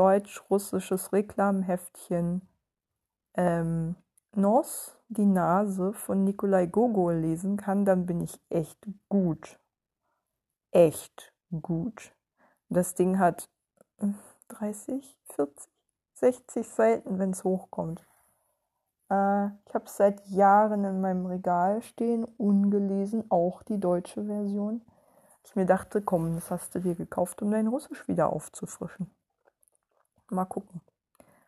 deutsch-russisches 0.00 1.12
Reklamheftchen 1.12 2.40
ähm, 3.34 3.96
Nos, 4.34 4.96
die 5.08 5.26
Nase 5.26 5.92
von 5.92 6.24
Nikolai 6.24 6.64
Gogol 6.64 7.16
lesen 7.16 7.58
kann, 7.58 7.84
dann 7.84 8.06
bin 8.06 8.22
ich 8.22 8.40
echt 8.48 8.78
gut. 9.10 9.58
Echt 10.70 11.34
gut. 11.60 12.14
Das 12.70 12.94
Ding 12.94 13.18
hat 13.18 13.50
30, 14.48 15.18
40, 15.34 15.70
60 16.14 16.66
Seiten, 16.66 17.18
wenn 17.18 17.32
es 17.32 17.44
hochkommt. 17.44 18.00
Äh, 19.10 19.48
ich 19.66 19.74
habe 19.74 19.84
es 19.84 19.98
seit 19.98 20.26
Jahren 20.28 20.82
in 20.84 21.02
meinem 21.02 21.26
Regal 21.26 21.82
stehen, 21.82 22.24
ungelesen, 22.38 23.30
auch 23.30 23.62
die 23.64 23.78
deutsche 23.78 24.24
Version. 24.24 24.80
Ich 25.44 25.56
mir 25.56 25.66
dachte, 25.66 26.00
komm, 26.00 26.36
das 26.36 26.50
hast 26.50 26.74
du 26.74 26.78
dir 26.78 26.94
gekauft, 26.94 27.42
um 27.42 27.50
dein 27.50 27.66
Russisch 27.66 28.08
wieder 28.08 28.32
aufzufrischen. 28.32 29.10
Mal 30.30 30.44
gucken, 30.44 30.80
ob 30.84 30.92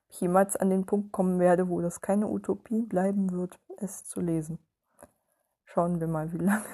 ich 0.08 0.20
jemals 0.20 0.56
an 0.56 0.70
den 0.70 0.86
Punkt 0.86 1.12
kommen 1.12 1.38
werde, 1.38 1.68
wo 1.68 1.80
das 1.80 2.00
keine 2.00 2.26
Utopie 2.28 2.82
bleiben 2.82 3.32
wird, 3.32 3.58
es 3.78 4.04
zu 4.04 4.20
lesen. 4.20 4.58
Schauen 5.64 6.00
wir 6.00 6.08
mal, 6.08 6.32
wie 6.32 6.38
lange 6.38 6.64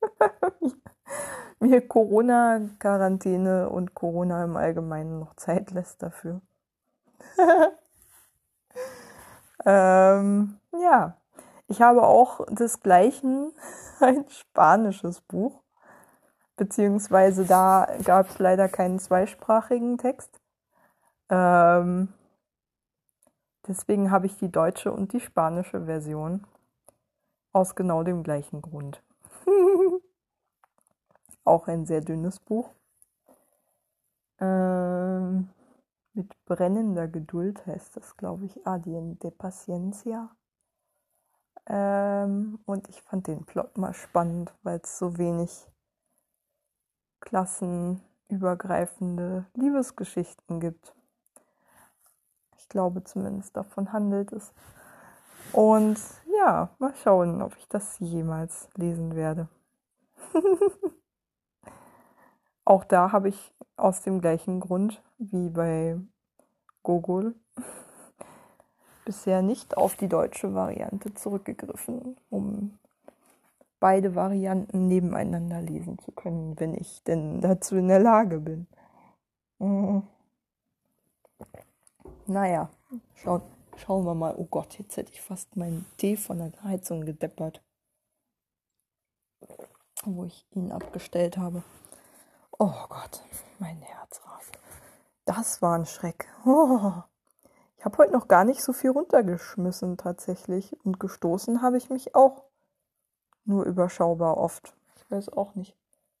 mir 1.60 1.86
Corona-Quarantäne 1.86 3.68
und 3.68 3.94
Corona 3.94 4.42
im 4.42 4.56
Allgemeinen 4.56 5.20
noch 5.20 5.36
Zeit 5.36 5.70
lässt 5.70 6.02
dafür. 6.02 6.40
ähm, 9.66 10.58
ja, 10.72 11.16
ich 11.68 11.82
habe 11.82 12.02
auch 12.02 12.44
desgleichen 12.48 13.52
ein 14.00 14.24
spanisches 14.30 15.20
Buch, 15.20 15.62
beziehungsweise 16.56 17.44
da 17.44 17.86
gab 18.04 18.30
es 18.30 18.38
leider 18.38 18.68
keinen 18.68 18.98
zweisprachigen 18.98 19.98
Text. 19.98 20.39
Ähm, 21.30 22.08
deswegen 23.66 24.10
habe 24.10 24.26
ich 24.26 24.36
die 24.36 24.50
deutsche 24.50 24.92
und 24.92 25.12
die 25.12 25.20
spanische 25.20 25.86
Version. 25.86 26.46
Aus 27.52 27.74
genau 27.74 28.02
dem 28.02 28.22
gleichen 28.22 28.62
Grund. 28.62 29.02
Auch 31.44 31.68
ein 31.68 31.86
sehr 31.86 32.00
dünnes 32.00 32.40
Buch. 32.40 32.70
Ähm, 34.38 35.50
mit 36.12 36.44
brennender 36.44 37.08
Geduld 37.08 37.66
heißt 37.66 37.96
das, 37.96 38.16
glaube 38.16 38.46
ich. 38.46 38.66
Adien 38.66 39.18
de 39.20 39.30
Paciencia. 39.30 40.34
Ähm, 41.66 42.58
und 42.66 42.88
ich 42.88 43.00
fand 43.02 43.28
den 43.28 43.44
Plot 43.44 43.78
mal 43.78 43.94
spannend, 43.94 44.52
weil 44.62 44.80
es 44.82 44.98
so 44.98 45.18
wenig 45.18 45.68
klassenübergreifende 47.20 49.46
Liebesgeschichten 49.54 50.60
gibt. 50.60 50.94
Glaube 52.70 53.04
zumindest 53.04 53.56
davon 53.56 53.92
handelt 53.92 54.32
es. 54.32 54.52
Und 55.52 55.98
ja, 56.38 56.70
mal 56.78 56.94
schauen, 57.02 57.42
ob 57.42 57.56
ich 57.56 57.68
das 57.68 57.98
jemals 57.98 58.68
lesen 58.76 59.14
werde. 59.14 59.48
Auch 62.64 62.84
da 62.84 63.10
habe 63.12 63.28
ich 63.28 63.52
aus 63.76 64.02
dem 64.02 64.20
gleichen 64.20 64.60
Grund 64.60 65.02
wie 65.18 65.50
bei 65.50 65.98
Gogol 66.82 67.34
bisher 69.04 69.42
nicht 69.42 69.76
auf 69.76 69.96
die 69.96 70.08
deutsche 70.08 70.54
Variante 70.54 71.12
zurückgegriffen, 71.14 72.16
um 72.30 72.78
beide 73.80 74.14
Varianten 74.14 74.86
nebeneinander 74.86 75.60
lesen 75.60 75.98
zu 75.98 76.12
können, 76.12 76.60
wenn 76.60 76.74
ich 76.74 77.02
denn 77.02 77.40
dazu 77.40 77.76
in 77.76 77.88
der 77.88 77.98
Lage 78.00 78.38
bin. 78.38 78.68
Mhm. 79.58 80.04
Naja, 82.30 82.70
schauen, 83.16 83.42
schauen 83.76 84.04
wir 84.04 84.14
mal. 84.14 84.36
Oh 84.36 84.44
Gott, 84.44 84.78
jetzt 84.78 84.96
hätte 84.96 85.12
ich 85.12 85.20
fast 85.20 85.56
meinen 85.56 85.84
Tee 85.96 86.16
von 86.16 86.38
der 86.38 86.52
Heizung 86.62 87.04
gedeppert, 87.04 87.60
wo 90.04 90.22
ich 90.22 90.46
ihn 90.52 90.70
abgestellt 90.70 91.38
habe. 91.38 91.64
Oh 92.56 92.86
Gott, 92.88 93.24
mein 93.58 93.78
Herz 93.78 94.20
rast. 94.26 94.52
Das 95.24 95.60
war 95.60 95.76
ein 95.76 95.86
Schreck. 95.86 96.28
Oh. 96.46 96.92
Ich 97.76 97.84
habe 97.84 97.98
heute 97.98 98.12
noch 98.12 98.28
gar 98.28 98.44
nicht 98.44 98.62
so 98.62 98.72
viel 98.72 98.90
runtergeschmissen 98.90 99.96
tatsächlich. 99.96 100.76
Und 100.84 101.00
gestoßen 101.00 101.62
habe 101.62 101.78
ich 101.78 101.90
mich 101.90 102.14
auch 102.14 102.44
nur 103.44 103.64
überschaubar 103.64 104.36
oft. 104.36 104.72
Ich 104.94 105.10
weiß 105.10 105.30
auch 105.30 105.56
nicht. 105.56 105.76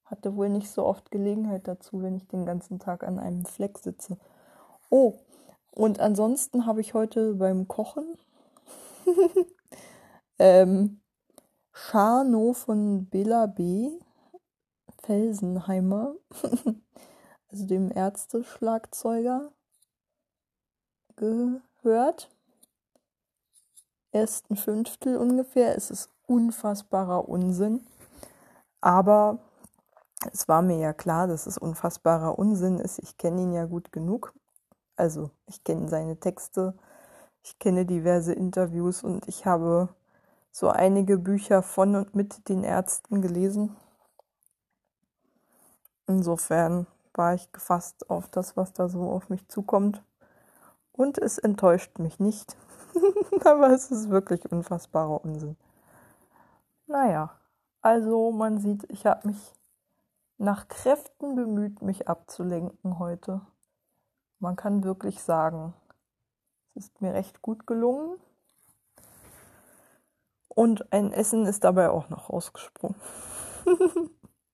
Hatte 0.06 0.34
wohl 0.34 0.48
nicht 0.48 0.72
so 0.72 0.86
oft 0.86 1.12
Gelegenheit 1.12 1.68
dazu, 1.68 2.02
wenn 2.02 2.16
ich 2.16 2.26
den 2.26 2.46
ganzen 2.46 2.80
Tag 2.80 3.04
an 3.04 3.20
einem 3.20 3.44
Fleck 3.44 3.78
sitze. 3.78 4.18
Oh, 4.88 5.20
und 5.72 6.00
ansonsten 6.00 6.66
habe 6.66 6.80
ich 6.80 6.94
heute 6.94 7.34
beim 7.34 7.68
Kochen 7.68 8.16
ähm, 10.38 11.00
Scharno 11.72 12.52
von 12.52 13.06
Bela 13.06 13.46
B. 13.46 13.90
Felsenheimer, 15.02 16.14
also 17.50 17.66
dem 17.66 17.90
Ärzteschlagzeuger, 17.90 19.50
gehört. 21.16 22.30
Ersten 24.12 24.56
Fünftel 24.56 25.16
ungefähr. 25.16 25.76
Es 25.76 25.90
ist 25.90 26.10
unfassbarer 26.26 27.28
Unsinn. 27.28 27.86
Aber 28.80 29.38
es 30.32 30.48
war 30.48 30.62
mir 30.62 30.78
ja 30.78 30.92
klar, 30.92 31.26
dass 31.26 31.46
es 31.46 31.58
unfassbarer 31.58 32.38
Unsinn 32.38 32.78
ist. 32.78 32.98
Ich 32.98 33.16
kenne 33.16 33.42
ihn 33.42 33.52
ja 33.52 33.66
gut 33.66 33.92
genug. 33.92 34.34
Also 35.00 35.30
ich 35.46 35.64
kenne 35.64 35.88
seine 35.88 36.20
Texte, 36.20 36.74
ich 37.42 37.58
kenne 37.58 37.86
diverse 37.86 38.34
Interviews 38.34 39.02
und 39.02 39.26
ich 39.28 39.46
habe 39.46 39.88
so 40.52 40.68
einige 40.68 41.16
Bücher 41.16 41.62
von 41.62 41.96
und 41.96 42.14
mit 42.14 42.50
den 42.50 42.64
Ärzten 42.64 43.22
gelesen. 43.22 43.74
Insofern 46.06 46.86
war 47.14 47.32
ich 47.32 47.50
gefasst 47.50 48.10
auf 48.10 48.28
das, 48.28 48.58
was 48.58 48.74
da 48.74 48.90
so 48.90 49.10
auf 49.10 49.30
mich 49.30 49.48
zukommt. 49.48 50.02
Und 50.92 51.16
es 51.16 51.38
enttäuscht 51.38 51.98
mich 51.98 52.20
nicht. 52.20 52.54
Aber 53.46 53.70
es 53.70 53.90
ist 53.90 54.10
wirklich 54.10 54.52
unfassbarer 54.52 55.24
Unsinn. 55.24 55.56
Naja, 56.86 57.30
also 57.80 58.32
man 58.32 58.58
sieht, 58.58 58.84
ich 58.90 59.06
habe 59.06 59.28
mich 59.28 59.54
nach 60.36 60.68
Kräften 60.68 61.36
bemüht, 61.36 61.80
mich 61.80 62.06
abzulenken 62.06 62.98
heute. 62.98 63.40
Man 64.40 64.56
kann 64.56 64.84
wirklich 64.84 65.22
sagen, 65.22 65.74
es 66.74 66.86
ist 66.86 67.00
mir 67.02 67.12
recht 67.12 67.42
gut 67.42 67.66
gelungen. 67.66 68.18
Und 70.48 70.92
ein 70.92 71.12
Essen 71.12 71.46
ist 71.46 71.62
dabei 71.62 71.90
auch 71.90 72.08
noch 72.08 72.30
rausgesprungen. 72.30 73.00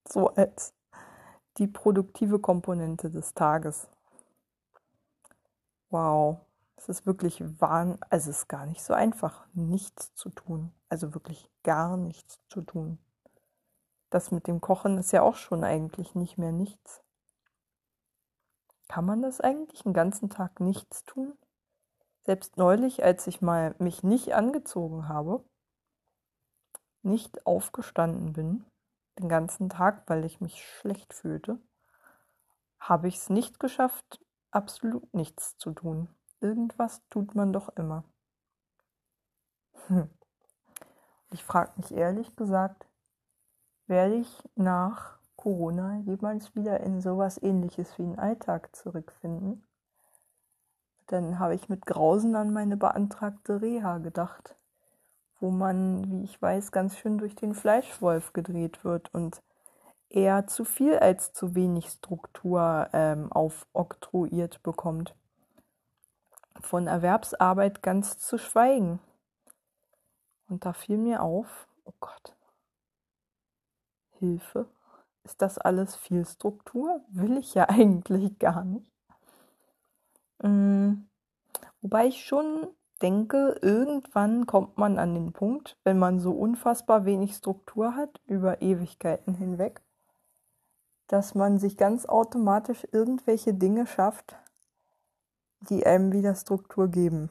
so 0.09 0.29
als 0.31 0.75
die 1.59 1.69
produktive 1.69 2.41
Komponente 2.41 3.11
des 3.11 3.33
Tages. 3.33 3.89
Wow, 5.89 6.41
es 6.77 6.89
ist 6.89 7.07
wirklich 7.07 7.43
wahn, 7.61 7.99
also 8.11 8.31
es 8.31 8.39
ist 8.39 8.49
gar 8.49 8.67
nicht 8.67 8.83
so 8.83 8.93
einfach, 8.93 9.47
nichts 9.55 10.13
zu 10.15 10.31
tun. 10.31 10.73
Also 10.89 11.15
wirklich 11.15 11.49
gar 11.63 11.97
nichts 11.97 12.41
zu 12.49 12.61
tun. 12.61 12.99
Das 14.11 14.33
mit 14.33 14.49
dem 14.49 14.61
Kochen 14.61 14.99
ist 14.99 15.13
ja 15.13 15.23
auch 15.23 15.37
schon 15.37 15.63
eigentlich 15.63 16.17
nicht 16.17 16.39
mehr 16.39 16.53
nichts. 16.53 17.03
Kann 18.89 19.05
man 19.05 19.23
das 19.23 19.41
eigentlich 19.41 19.85
einen 19.85 19.95
ganzen 19.95 20.31
Tag 20.31 20.61
nichts 20.61 21.05
tun? 21.05 21.37
Selbst 22.25 22.57
neulich, 22.57 23.05
als 23.05 23.27
ich 23.27 23.41
mal 23.41 23.75
mich 23.79 24.03
nicht 24.03 24.35
angezogen 24.35 25.09
habe, 25.09 25.45
nicht 27.03 27.47
aufgestanden 27.47 28.33
bin, 28.33 28.65
den 29.19 29.29
ganzen 29.29 29.69
Tag, 29.69 30.03
weil 30.09 30.25
ich 30.25 30.41
mich 30.41 30.65
schlecht 30.65 31.15
fühlte, 31.15 31.61
habe 32.81 33.09
ich 33.09 33.17
es 33.17 33.31
nicht 33.31 33.61
geschafft, 33.61 34.21
absolut 34.51 35.13
nichts 35.15 35.57
zu 35.57 35.73
tun. 35.73 36.09
Irgendwas 36.41 37.03
tut 37.09 37.35
man 37.35 37.53
doch 37.53 37.69
immer. 37.77 38.05
Hm. 39.87 40.11
Ich 41.33 41.45
frage 41.45 41.73
mich 41.77 41.93
ehrlich 41.93 42.35
gesagt, 42.37 42.87
werde 43.87 44.17
ich 44.17 44.43
nach 44.55 45.16
Corona 45.47 46.03
jemals 46.05 46.57
wieder 46.57 46.81
in 46.81 47.01
sowas 47.01 47.41
ähnliches 47.41 47.97
wie 47.99 48.03
einen 48.03 48.19
Alltag 48.19 48.75
zurückfinden? 48.75 49.65
Dann 51.07 51.39
habe 51.39 51.55
ich 51.55 51.69
mit 51.69 51.87
Grausen 51.87 52.35
an 52.35 52.53
meine 52.53 52.77
beantragte 52.77 53.63
Reha 53.63 53.99
gedacht 53.99 54.57
wo 55.41 55.51
man, 55.51 56.11
wie 56.11 56.25
ich 56.25 56.41
weiß, 56.41 56.73
ganz 56.73 56.97
schön 56.97 57.19
durch 57.19 57.35
den 57.35 57.55
Fleischwolf 57.55 58.33
gedreht 58.33 58.85
wird 58.85 59.13
und 59.13 59.43
eher 60.09 60.47
zu 60.47 60.65
viel 60.65 60.99
als 60.99 61.33
zu 61.33 61.55
wenig 61.55 61.89
Struktur 61.89 62.89
ähm, 62.93 63.31
aufoktroyiert 63.33 64.63
bekommt. 64.63 65.15
Von 66.61 66.87
Erwerbsarbeit 66.87 67.83
ganz 67.83 68.19
zu 68.19 68.39
schweigen. 68.39 68.99
Und 70.49 70.65
da 70.65 70.73
fiel 70.73 70.97
mir 70.97 71.23
auf, 71.23 71.69
oh 71.85 71.93
Gott, 72.01 72.35
Hilfe, 74.19 74.67
ist 75.27 75.43
das 75.43 75.59
alles 75.59 75.97
viel 75.97 76.25
Struktur? 76.25 77.05
Will 77.09 77.37
ich 77.37 77.55
ja 77.55 77.65
eigentlich 77.69 78.39
gar 78.39 78.65
nicht. 78.65 78.87
Mhm. 80.43 81.09
Wobei 81.83 82.07
ich 82.07 82.25
schon 82.25 82.69
denke, 83.03 83.59
irgendwann 83.61 84.47
kommt 84.47 84.79
man 84.79 84.99
an 84.99 85.15
den 85.15 85.33
Punkt, 85.33 85.77
wenn 85.85 85.99
man 85.99 86.21
so 86.21 86.33
unfassbar 86.33 87.05
wenig 87.05 87.35
Struktur 87.35 87.95
hat 87.95 88.21
über 88.27 88.63
Ewigkeiten 88.63 89.35
hinweg, 89.35 89.83
dass 91.09 91.35
man 91.35 91.59
sich 91.59 91.77
ganz 91.77 92.07
automatisch 92.07 92.87
irgendwelche 92.93 93.53
Dinge 93.53 93.87
schafft, 93.87 94.37
die 95.69 95.85
einem 95.87 96.13
wieder 96.13 96.35
Struktur 96.35 96.89
geben. 96.89 97.31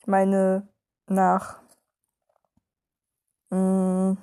Ich 0.00 0.06
meine, 0.06 0.68
nach 1.08 1.60
mh, 3.50 3.56
hm, 4.10 4.18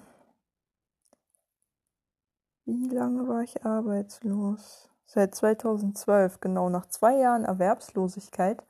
wie 2.66 2.88
lange 2.90 3.28
war 3.28 3.42
ich 3.44 3.64
arbeitslos? 3.64 4.90
Seit 5.06 5.36
2012, 5.36 6.40
genau 6.40 6.70
nach 6.70 6.88
zwei 6.88 7.16
Jahren 7.16 7.46
Erwerbslosigkeit 7.46 8.64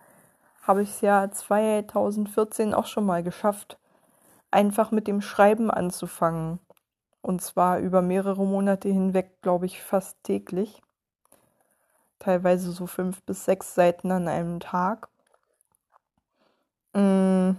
habe 0.61 0.81
ich 0.81 0.89
es 0.89 1.01
ja 1.01 1.31
2014 1.31 2.73
auch 2.73 2.87
schon 2.87 3.05
mal 3.05 3.23
geschafft, 3.23 3.79
einfach 4.51 4.91
mit 4.91 5.07
dem 5.07 5.21
Schreiben 5.21 5.71
anzufangen. 5.71 6.59
Und 7.21 7.41
zwar 7.41 7.79
über 7.79 8.01
mehrere 8.01 8.45
Monate 8.45 8.89
hinweg, 8.89 9.41
glaube 9.41 9.65
ich, 9.65 9.81
fast 9.81 10.21
täglich. 10.23 10.81
Teilweise 12.19 12.71
so 12.71 12.87
fünf 12.87 13.23
bis 13.23 13.45
sechs 13.45 13.75
Seiten 13.75 14.11
an 14.11 14.27
einem 14.27 14.59
Tag. 14.59 15.07
Mm. 16.93 17.51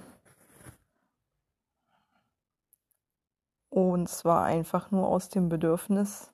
Und 3.77 4.09
zwar 4.09 4.45
einfach 4.45 4.91
nur 4.91 5.07
aus 5.07 5.29
dem 5.29 5.51
Bedürfnis, 5.51 6.33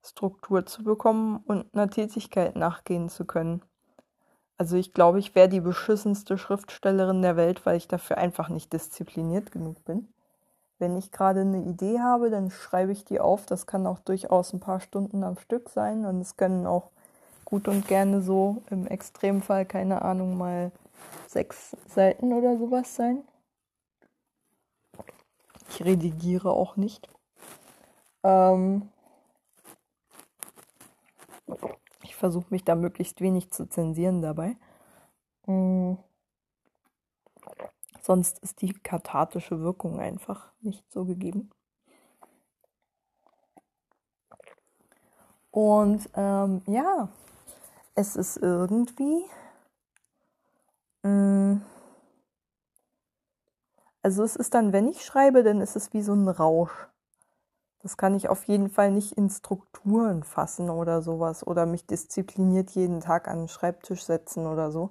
Struktur 0.00 0.64
zu 0.64 0.84
bekommen 0.84 1.38
und 1.44 1.66
einer 1.74 1.90
Tätigkeit 1.90 2.54
nachgehen 2.54 3.08
zu 3.08 3.24
können. 3.24 3.62
Also 4.58 4.76
ich 4.76 4.94
glaube, 4.94 5.18
ich 5.18 5.34
wäre 5.34 5.48
die 5.48 5.60
beschissenste 5.60 6.38
Schriftstellerin 6.38 7.20
der 7.20 7.34
Welt, 7.34 7.66
weil 7.66 7.78
ich 7.78 7.88
dafür 7.88 8.16
einfach 8.16 8.48
nicht 8.48 8.72
diszipliniert 8.72 9.50
genug 9.50 9.84
bin. 9.84 10.06
Wenn 10.78 10.96
ich 10.96 11.10
gerade 11.10 11.40
eine 11.40 11.64
Idee 11.64 11.98
habe, 11.98 12.30
dann 12.30 12.52
schreibe 12.52 12.92
ich 12.92 13.04
die 13.04 13.18
auf. 13.18 13.44
Das 13.44 13.66
kann 13.66 13.84
auch 13.84 13.98
durchaus 13.98 14.52
ein 14.52 14.60
paar 14.60 14.78
Stunden 14.78 15.24
am 15.24 15.38
Stück 15.38 15.68
sein 15.68 16.06
und 16.06 16.20
es 16.20 16.36
können 16.36 16.68
auch 16.68 16.90
gut 17.44 17.66
und 17.66 17.88
gerne 17.88 18.22
so 18.22 18.62
im 18.70 18.86
Extremfall, 18.86 19.66
keine 19.66 20.02
Ahnung, 20.02 20.38
mal 20.38 20.70
sechs 21.26 21.76
Seiten 21.88 22.32
oder 22.32 22.56
sowas 22.56 22.94
sein. 22.94 23.24
Ich 25.72 25.82
redigiere 25.82 26.50
auch 26.50 26.76
nicht. 26.76 27.08
Ähm, 28.22 28.90
ich 32.02 32.14
versuche 32.14 32.48
mich 32.50 32.62
da 32.62 32.74
möglichst 32.74 33.22
wenig 33.22 33.50
zu 33.52 33.66
zensieren 33.66 34.20
dabei. 34.20 34.58
Mhm. 35.46 35.96
Sonst 38.02 38.38
ist 38.40 38.60
die 38.60 38.74
kathartische 38.74 39.60
Wirkung 39.60 39.98
einfach 39.98 40.52
nicht 40.60 40.84
so 40.92 41.06
gegeben. 41.06 41.50
Und 45.50 46.10
ähm, 46.14 46.60
ja, 46.66 47.08
es 47.94 48.16
ist 48.16 48.36
irgendwie. 48.36 49.24
Mh, 51.02 51.54
mm, 51.54 51.62
also 54.02 54.24
es 54.24 54.36
ist 54.36 54.54
dann, 54.54 54.72
wenn 54.72 54.88
ich 54.88 55.04
schreibe, 55.04 55.42
dann 55.42 55.60
ist 55.60 55.76
es 55.76 55.92
wie 55.92 56.02
so 56.02 56.12
ein 56.12 56.28
Rausch. 56.28 56.88
Das 57.82 57.96
kann 57.96 58.14
ich 58.14 58.28
auf 58.28 58.44
jeden 58.44 58.68
Fall 58.68 58.92
nicht 58.92 59.12
in 59.12 59.28
Strukturen 59.28 60.22
fassen 60.22 60.70
oder 60.70 61.02
sowas 61.02 61.44
oder 61.46 61.66
mich 61.66 61.86
diszipliniert 61.86 62.70
jeden 62.70 63.00
Tag 63.00 63.26
an 63.28 63.38
den 63.40 63.48
Schreibtisch 63.48 64.04
setzen 64.04 64.46
oder 64.46 64.70
so. 64.70 64.90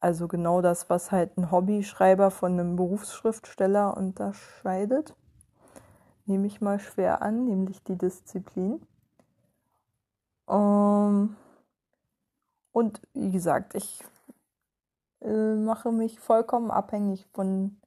Also 0.00 0.28
genau 0.28 0.60
das, 0.62 0.90
was 0.90 1.12
halt 1.12 1.36
ein 1.36 1.50
Hobbyschreiber 1.50 2.30
von 2.30 2.52
einem 2.52 2.76
Berufsschriftsteller 2.76 3.96
unterscheidet, 3.96 5.14
nehme 6.26 6.46
ich 6.46 6.60
mal 6.60 6.78
schwer 6.78 7.22
an, 7.22 7.44
nämlich 7.44 7.82
die 7.84 7.96
Disziplin. 7.96 8.86
Ähm 10.48 11.36
und 12.72 13.00
wie 13.12 13.30
gesagt, 13.30 13.74
ich 13.74 14.02
äh, 15.20 15.54
mache 15.54 15.92
mich 15.92 16.20
vollkommen 16.20 16.70
abhängig 16.70 17.26
von 17.32 17.80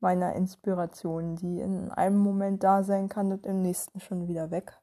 meiner 0.00 0.34
Inspiration, 0.34 1.36
die 1.36 1.60
in 1.60 1.90
einem 1.90 2.18
Moment 2.18 2.62
da 2.64 2.82
sein 2.82 3.08
kann 3.08 3.32
und 3.32 3.46
im 3.46 3.62
nächsten 3.62 4.00
schon 4.00 4.28
wieder 4.28 4.50
weg. 4.50 4.78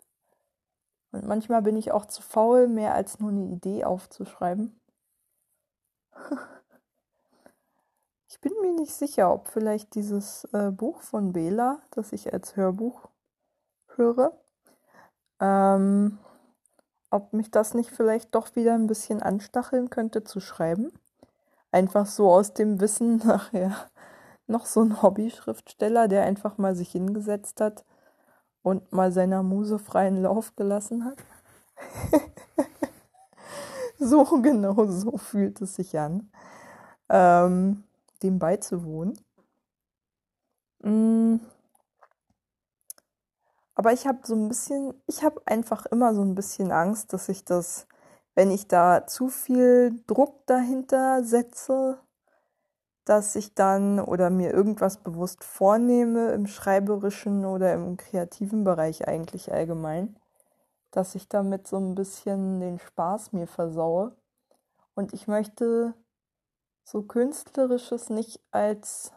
Und 1.12 1.26
manchmal 1.26 1.62
bin 1.62 1.76
ich 1.76 1.92
auch 1.92 2.06
zu 2.06 2.22
faul, 2.22 2.68
mehr 2.68 2.94
als 2.94 3.20
nur 3.20 3.32
eine 3.32 3.46
Idee 3.46 3.84
aufzuschreiben. 3.86 4.80
ich 8.30 8.40
bin 8.42 8.54
mir 8.62 8.74
nicht 8.74 8.94
sicher, 8.94 9.34
ob 9.34 9.48
vielleicht 9.48 9.96
dieses 9.96 10.46
äh, 10.54 10.72
Buch 10.72 11.02
von 11.02 11.34
Bela, 11.34 11.82
das 11.92 12.14
ich 12.14 12.34
als 12.34 12.56
Hörbuch 12.56 13.10
höre, 13.96 14.40
ähm, 15.40 16.20
ob 17.10 17.34
mich 17.34 17.52
das 17.52 17.74
nicht 17.74 17.92
vielleicht 17.92 18.36
doch 18.36 18.56
wieder 18.56 18.74
ein 18.74 18.88
bisschen 18.88 19.22
anstacheln 19.22 19.90
könnte 19.90 20.24
zu 20.24 20.40
schreiben. 20.40 20.92
Einfach 21.72 22.06
so 22.06 22.30
aus 22.32 22.54
dem 22.54 22.80
Wissen 22.80 23.18
nachher 23.26 23.90
noch 24.48 24.66
so 24.66 24.82
ein 24.82 25.02
Hobby-Schriftsteller, 25.02 26.08
der 26.08 26.24
einfach 26.24 26.58
mal 26.58 26.76
sich 26.76 26.92
hingesetzt 26.92 27.62
hat 27.62 27.86
und 28.64 28.92
mal 28.92 29.12
seiner 29.12 29.44
Muse 29.44 29.80
freien 29.80 30.22
Lauf 30.22 30.56
gelassen 30.56 31.06
hat. 31.06 31.18
so 34.00 34.24
genau 34.42 34.88
so 34.88 35.18
fühlt 35.18 35.62
es 35.62 35.76
sich 35.76 35.98
an, 35.98 36.30
ähm, 37.10 37.84
dem 38.24 38.40
beizuwohnen. 38.40 39.18
Mm. 40.82 41.40
Aber 43.76 43.94
ich 43.94 44.08
habe 44.08 44.20
so 44.24 44.34
ein 44.34 44.48
bisschen, 44.48 44.96
ich 45.06 45.24
habe 45.24 45.40
einfach 45.46 45.86
immer 45.86 46.16
so 46.16 46.24
ein 46.24 46.34
bisschen 46.34 46.72
Angst, 46.72 47.14
dass 47.14 47.30
ich 47.30 47.46
das, 47.46 47.86
wenn 48.34 48.50
ich 48.50 48.68
da 48.68 49.06
zu 49.06 49.30
viel 49.30 50.02
Druck 50.08 50.48
dahinter 50.48 51.24
setze, 51.24 52.00
dass 53.08 53.38
ich 53.38 53.54
dann 53.54 54.02
oder 54.02 54.30
mir 54.30 54.52
irgendwas 54.52 54.98
bewusst 54.98 55.46
vornehme 55.46 56.32
im 56.34 56.46
schreiberischen 56.46 57.46
oder 57.46 57.74
im 57.74 57.96
kreativen 57.96 58.66
Bereich 58.66 59.08
eigentlich 59.08 59.54
allgemein, 59.54 60.18
dass 60.92 61.16
ich 61.16 61.30
damit 61.30 61.68
so 61.68 61.78
ein 61.78 61.96
bisschen 61.96 62.60
den 62.60 62.80
Spaß 62.80 63.32
mir 63.32 63.48
versaue. 63.48 64.14
Und 64.94 65.14
ich 65.14 65.28
möchte 65.28 65.94
so 66.84 67.04
künstlerisches 67.04 68.10
nicht 68.10 68.42
als 68.52 69.14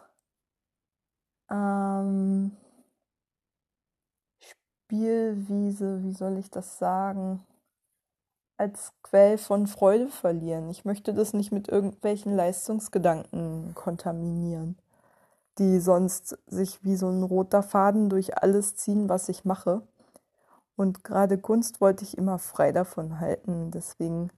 ähm, 1.51 2.57
Spielwiese, 4.39 6.05
wie 6.05 6.13
soll 6.13 6.39
ich 6.39 6.49
das 6.49 6.79
sagen? 6.79 7.45
Als 8.61 8.93
Quell 9.03 9.39
von 9.39 9.67
Freude 9.67 10.09
verlieren. 10.09 10.69
Ich 10.69 10.85
möchte 10.85 11.15
das 11.15 11.33
nicht 11.33 11.51
mit 11.51 11.69
irgendwelchen 11.69 12.37
Leistungsgedanken 12.37 13.75
kontaminieren, 13.75 14.77
die 15.59 15.81
sonst 15.81 16.37
sich 16.47 16.85
wie 16.85 16.97
so 16.97 17.09
ein 17.09 17.23
roter 17.23 17.63
Faden 17.63 18.11
durch 18.11 18.37
alles 18.37 18.77
ziehen, 18.77 19.09
was 19.09 19.31
ich 19.31 19.47
mache. 19.47 19.81
Und 20.77 21.05
gerade 21.05 21.39
Kunst 21.39 21.81
wollte 21.81 22.05
ich 22.05 22.19
immer 22.19 22.39
frei 22.39 22.71
davon 22.71 23.19
halten. 23.19 23.71
Deswegen 23.71 24.31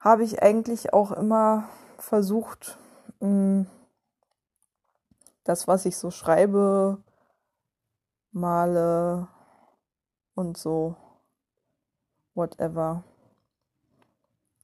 habe 0.00 0.24
ich 0.24 0.42
eigentlich 0.42 0.94
auch 0.94 1.12
immer 1.12 1.68
versucht, 1.98 2.78
mm, 3.20 3.64
das, 5.44 5.68
was 5.68 5.84
ich 5.84 5.98
so 5.98 6.10
schreibe, 6.10 6.96
male 8.30 9.28
und 10.34 10.56
so 10.56 10.96
whatever, 12.34 13.04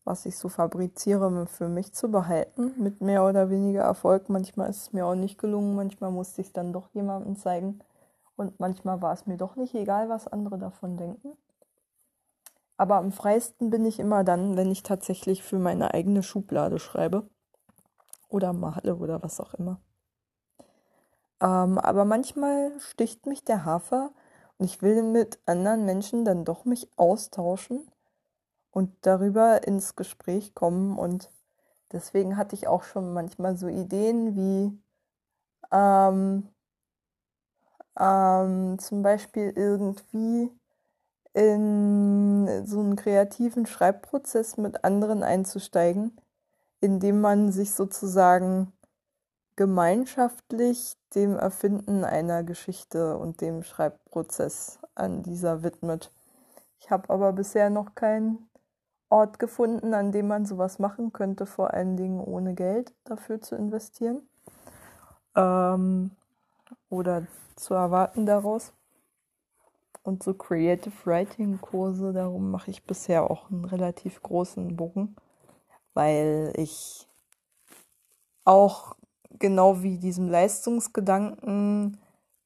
was 0.04 0.26
ich 0.26 0.36
so 0.36 0.48
fabriziere, 0.48 1.46
für 1.46 1.68
mich 1.68 1.92
zu 1.92 2.10
behalten, 2.10 2.72
mit 2.82 3.00
mehr 3.00 3.24
oder 3.24 3.50
weniger 3.50 3.82
Erfolg. 3.82 4.28
Manchmal 4.28 4.70
ist 4.70 4.82
es 4.82 4.92
mir 4.92 5.06
auch 5.06 5.14
nicht 5.14 5.38
gelungen, 5.38 5.76
manchmal 5.76 6.10
musste 6.10 6.40
ich 6.40 6.48
es 6.48 6.52
dann 6.52 6.72
doch 6.72 6.88
jemandem 6.94 7.36
zeigen 7.36 7.80
und 8.36 8.58
manchmal 8.60 9.02
war 9.02 9.12
es 9.12 9.26
mir 9.26 9.36
doch 9.36 9.56
nicht 9.56 9.74
egal, 9.74 10.08
was 10.08 10.28
andere 10.28 10.58
davon 10.58 10.96
denken. 10.96 11.36
Aber 12.76 12.96
am 12.96 13.10
freiesten 13.10 13.70
bin 13.70 13.84
ich 13.84 13.98
immer 13.98 14.22
dann, 14.22 14.56
wenn 14.56 14.70
ich 14.70 14.84
tatsächlich 14.84 15.42
für 15.42 15.58
meine 15.58 15.92
eigene 15.92 16.22
Schublade 16.22 16.78
schreibe 16.78 17.28
oder 18.28 18.52
male 18.52 18.94
oder 18.96 19.20
was 19.22 19.40
auch 19.40 19.54
immer. 19.54 19.80
Ähm, 21.40 21.78
aber 21.78 22.04
manchmal 22.04 22.78
sticht 22.78 23.26
mich 23.26 23.44
der 23.44 23.64
Hafer 23.64 24.12
ich 24.58 24.82
will 24.82 25.02
mit 25.02 25.38
anderen 25.46 25.84
Menschen 25.84 26.24
dann 26.24 26.44
doch 26.44 26.64
mich 26.64 26.88
austauschen 26.96 27.88
und 28.70 28.94
darüber 29.02 29.66
ins 29.66 29.96
Gespräch 29.96 30.54
kommen. 30.54 30.98
Und 30.98 31.30
deswegen 31.92 32.36
hatte 32.36 32.54
ich 32.54 32.66
auch 32.66 32.82
schon 32.82 33.12
manchmal 33.12 33.56
so 33.56 33.68
Ideen 33.68 34.36
wie 34.36 34.78
ähm, 35.72 36.48
ähm, 37.98 38.78
zum 38.78 39.02
Beispiel 39.02 39.52
irgendwie 39.54 40.50
in 41.34 42.66
so 42.66 42.80
einen 42.80 42.96
kreativen 42.96 43.66
Schreibprozess 43.66 44.56
mit 44.56 44.84
anderen 44.84 45.22
einzusteigen, 45.22 46.16
indem 46.80 47.20
man 47.20 47.52
sich 47.52 47.74
sozusagen 47.74 48.72
gemeinschaftlich 49.58 50.96
dem 51.16 51.36
Erfinden 51.36 52.04
einer 52.04 52.44
Geschichte 52.44 53.18
und 53.18 53.40
dem 53.40 53.64
Schreibprozess 53.64 54.78
an 54.94 55.24
dieser 55.24 55.64
widmet. 55.64 56.12
Ich 56.78 56.92
habe 56.92 57.10
aber 57.10 57.32
bisher 57.32 57.68
noch 57.68 57.96
keinen 57.96 58.48
Ort 59.08 59.40
gefunden, 59.40 59.94
an 59.94 60.12
dem 60.12 60.28
man 60.28 60.46
sowas 60.46 60.78
machen 60.78 61.12
könnte, 61.12 61.44
vor 61.44 61.74
allen 61.74 61.96
Dingen 61.96 62.20
ohne 62.20 62.54
Geld 62.54 62.94
dafür 63.02 63.40
zu 63.40 63.56
investieren 63.56 64.22
ähm, 65.34 66.12
oder 66.88 67.26
zu 67.56 67.74
erwarten 67.74 68.26
daraus. 68.26 68.72
Und 70.04 70.22
so 70.22 70.34
Creative 70.34 70.94
Writing 71.04 71.60
Kurse, 71.60 72.12
darum 72.12 72.52
mache 72.52 72.70
ich 72.70 72.84
bisher 72.84 73.28
auch 73.28 73.50
einen 73.50 73.64
relativ 73.64 74.22
großen 74.22 74.76
Bogen, 74.76 75.16
weil 75.94 76.52
ich 76.54 77.08
auch 78.44 78.94
genau 79.38 79.82
wie 79.82 79.98
diesem 79.98 80.28
Leistungsgedanken 80.28 81.98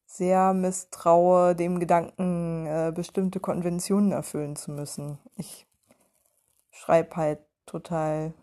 sehr 0.07 0.53
misstraue, 0.53 1.55
dem 1.57 1.81
Gedanken, 1.81 2.67
äh, 2.67 2.93
bestimmte 2.95 3.41
Konventionen 3.41 4.13
erfüllen 4.13 4.57
zu 4.57 4.71
müssen. 4.71 5.19
Ich 5.37 5.67
schreibe 6.71 7.17
halt 7.17 7.41
total 7.65 8.35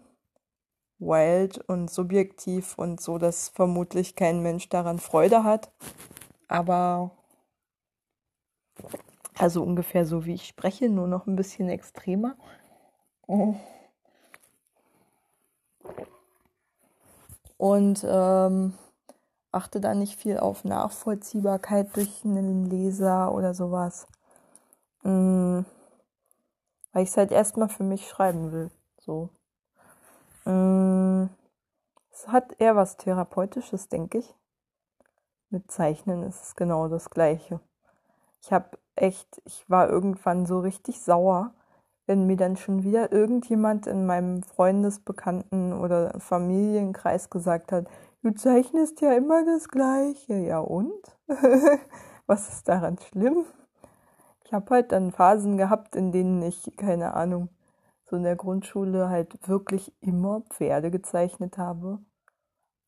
wild 0.97 1.59
und 1.69 1.89
subjektiv 1.89 2.77
und 2.77 2.99
so, 2.99 3.17
dass 3.17 3.49
vermutlich 3.49 4.15
kein 4.15 4.41
Mensch 4.41 4.69
daran 4.69 4.99
Freude 4.99 5.43
hat. 5.43 5.71
Aber 6.47 7.11
also 9.37 9.63
ungefähr 9.63 10.05
so 10.05 10.25
wie 10.25 10.33
ich 10.33 10.47
spreche, 10.47 10.89
nur 10.89 11.07
noch 11.07 11.27
ein 11.27 11.35
bisschen 11.35 11.69
extremer. 11.69 12.35
Oh. 13.27 13.55
Und 17.59 18.05
ähm, 18.07 18.73
achte 19.51 19.81
da 19.81 19.93
nicht 19.93 20.15
viel 20.15 20.39
auf 20.39 20.63
Nachvollziehbarkeit 20.63 21.95
durch 21.95 22.23
einen 22.23 22.65
Leser 22.65 23.33
oder 23.33 23.53
sowas. 23.53 24.07
Mhm. 25.03 25.65
Weil 26.93 27.03
ich 27.03 27.09
es 27.09 27.17
halt 27.17 27.31
erstmal 27.31 27.69
für 27.69 27.83
mich 27.83 28.07
schreiben 28.07 28.51
will. 28.53 28.71
So. 28.97 29.29
Mhm. 30.45 31.29
Es 32.11 32.29
hat 32.29 32.59
eher 32.59 32.75
was 32.77 32.97
Therapeutisches, 32.97 33.89
denke 33.89 34.19
ich. 34.19 34.35
mit 35.49 35.69
Zeichnen 35.69 36.23
ist 36.23 36.41
es 36.43 36.55
genau 36.55 36.87
das 36.87 37.09
Gleiche. 37.09 37.59
Ich 38.41 38.53
habe 38.53 38.77
echt, 38.95 39.41
ich 39.45 39.69
war 39.69 39.89
irgendwann 39.89 40.45
so 40.45 40.59
richtig 40.59 41.01
sauer, 41.01 41.53
wenn 42.09 42.25
mir 42.25 42.37
dann 42.37 42.57
schon 42.57 42.81
wieder 42.83 43.11
irgendjemand 43.11 43.85
in 43.85 44.07
meinem 44.07 44.41
Freundesbekannten 44.41 45.73
oder 45.73 46.19
Familienkreis 46.19 47.29
gesagt 47.29 47.71
hat, 47.71 47.85
du 48.23 48.31
zeichnest 48.33 48.99
ja 49.01 49.13
immer 49.13 49.45
das 49.45 49.67
Gleiche. 49.67 50.33
Ja 50.33 50.57
und? 50.57 50.91
Was 52.25 52.49
ist 52.49 52.67
daran 52.67 52.97
schlimm? 52.97 53.45
Ich 54.43 54.53
habe 54.53 54.71
halt 54.71 54.91
dann 54.91 55.11
Phasen 55.11 55.55
gehabt, 55.57 55.95
in 55.95 56.11
denen 56.11 56.41
ich, 56.41 56.75
keine 56.77 57.13
Ahnung, 57.13 57.49
so 58.09 58.15
in 58.15 58.23
der 58.23 58.35
Grundschule 58.35 59.09
halt 59.09 59.47
wirklich 59.47 59.93
immer 60.01 60.41
Pferde 60.49 60.89
gezeichnet 60.89 61.59
habe. 61.59 61.99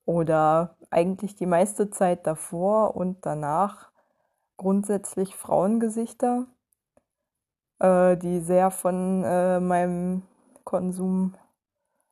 Oder 0.05 0.77
eigentlich 0.89 1.36
die 1.36 1.45
meiste 1.45 1.91
Zeit 1.91 2.25
davor 2.25 2.95
und 2.95 3.23
danach 3.23 3.91
grundsätzlich 4.57 5.36
Frauengesichter, 5.36 6.47
äh, 7.81 8.15
die 8.17 8.39
sehr 8.39 8.71
von 8.71 9.23
äh, 9.23 9.59
meinem 9.59 10.21
Konsum, 10.63 11.35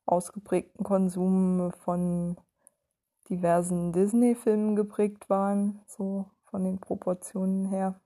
ausgeprägten 0.06 0.84
Konsum 0.84 1.72
von 1.84 2.38
diversen 3.30 3.94
Disney-Filmen 3.94 4.76
geprägt 4.76 5.30
waren, 5.30 5.82
so 5.86 6.26
von 6.46 6.64
den 6.64 6.80
Proportionen 6.80 7.66
her 7.66 8.00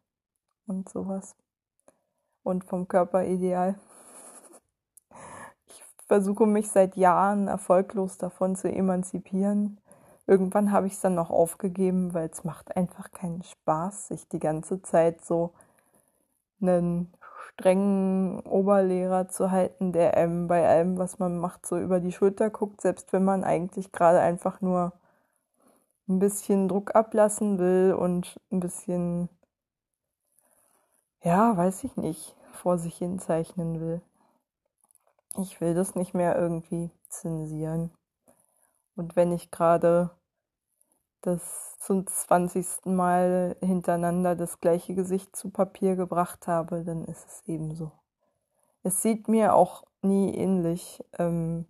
und 0.67 0.89
sowas. 0.89 1.37
Und 2.43 2.65
vom 2.65 2.89
Körperideal. 2.89 3.79
Ich 5.67 5.81
versuche 6.07 6.45
mich 6.45 6.69
seit 6.69 6.97
Jahren 6.97 7.47
erfolglos 7.47 8.17
davon 8.17 8.57
zu 8.57 8.69
emanzipieren. 8.69 9.79
Irgendwann 10.27 10.73
habe 10.73 10.87
ich 10.87 10.93
es 10.93 10.99
dann 10.99 11.15
noch 11.15 11.29
aufgegeben, 11.29 12.13
weil 12.13 12.27
es 12.27 12.43
macht 12.43 12.75
einfach 12.75 13.11
keinen 13.11 13.43
Spaß, 13.43 14.09
sich 14.09 14.27
die 14.27 14.39
ganze 14.39 14.81
Zeit 14.81 15.23
so 15.23 15.53
einen 16.61 17.13
strengen 17.51 18.39
Oberlehrer 18.41 19.27
zu 19.27 19.51
halten, 19.51 19.91
der 19.93 20.17
einem 20.17 20.47
bei 20.47 20.67
allem, 20.67 20.97
was 20.97 21.19
man 21.19 21.37
macht, 21.37 21.65
so 21.65 21.77
über 21.77 21.99
die 21.99 22.11
Schulter 22.11 22.49
guckt, 22.49 22.81
selbst 22.81 23.13
wenn 23.13 23.23
man 23.23 23.43
eigentlich 23.43 23.91
gerade 23.91 24.19
einfach 24.19 24.61
nur 24.61 24.93
ein 26.07 26.19
bisschen 26.19 26.67
Druck 26.67 26.95
ablassen 26.95 27.59
will 27.59 27.95
und 27.97 28.39
ein 28.51 28.59
bisschen 28.59 29.29
ja, 31.23 31.55
weiß 31.55 31.85
ich 31.85 31.95
nicht, 31.95 32.35
vor 32.51 32.77
sich 32.77 32.97
hin 32.97 33.17
zeichnen 33.17 33.79
will. 33.79 34.01
Ich 35.37 35.61
will 35.61 35.73
das 35.73 35.95
nicht 35.95 36.13
mehr 36.13 36.37
irgendwie 36.37 36.91
zensieren. 37.07 37.91
Und 38.95 39.15
wenn 39.15 39.31
ich 39.31 39.49
gerade 39.49 40.11
das 41.25 41.77
zum 41.79 42.07
20. 42.07 42.85
Mal 42.85 43.57
hintereinander 43.61 44.35
das 44.35 44.59
gleiche 44.59 44.95
Gesicht 44.95 45.35
zu 45.35 45.49
Papier 45.49 45.95
gebracht 45.95 46.47
habe, 46.47 46.83
dann 46.83 47.05
ist 47.05 47.25
es 47.27 47.43
eben 47.47 47.75
so. 47.75 47.91
Es 48.83 49.01
sieht 49.01 49.27
mir 49.27 49.53
auch 49.55 49.83
nie 50.01 50.35
ähnlich. 50.35 51.03
Ähm 51.17 51.65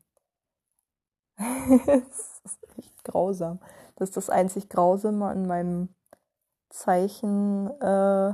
es 1.38 2.42
ist 2.44 2.60
echt 2.78 3.04
grausam. 3.04 3.60
Das 3.96 4.10
ist 4.10 4.18
das 4.18 4.30
einzig 4.30 4.70
Grausame 4.70 5.26
an 5.28 5.48
meinem 5.48 5.96
Zeichen. 6.70 7.70
Äh 7.82 8.34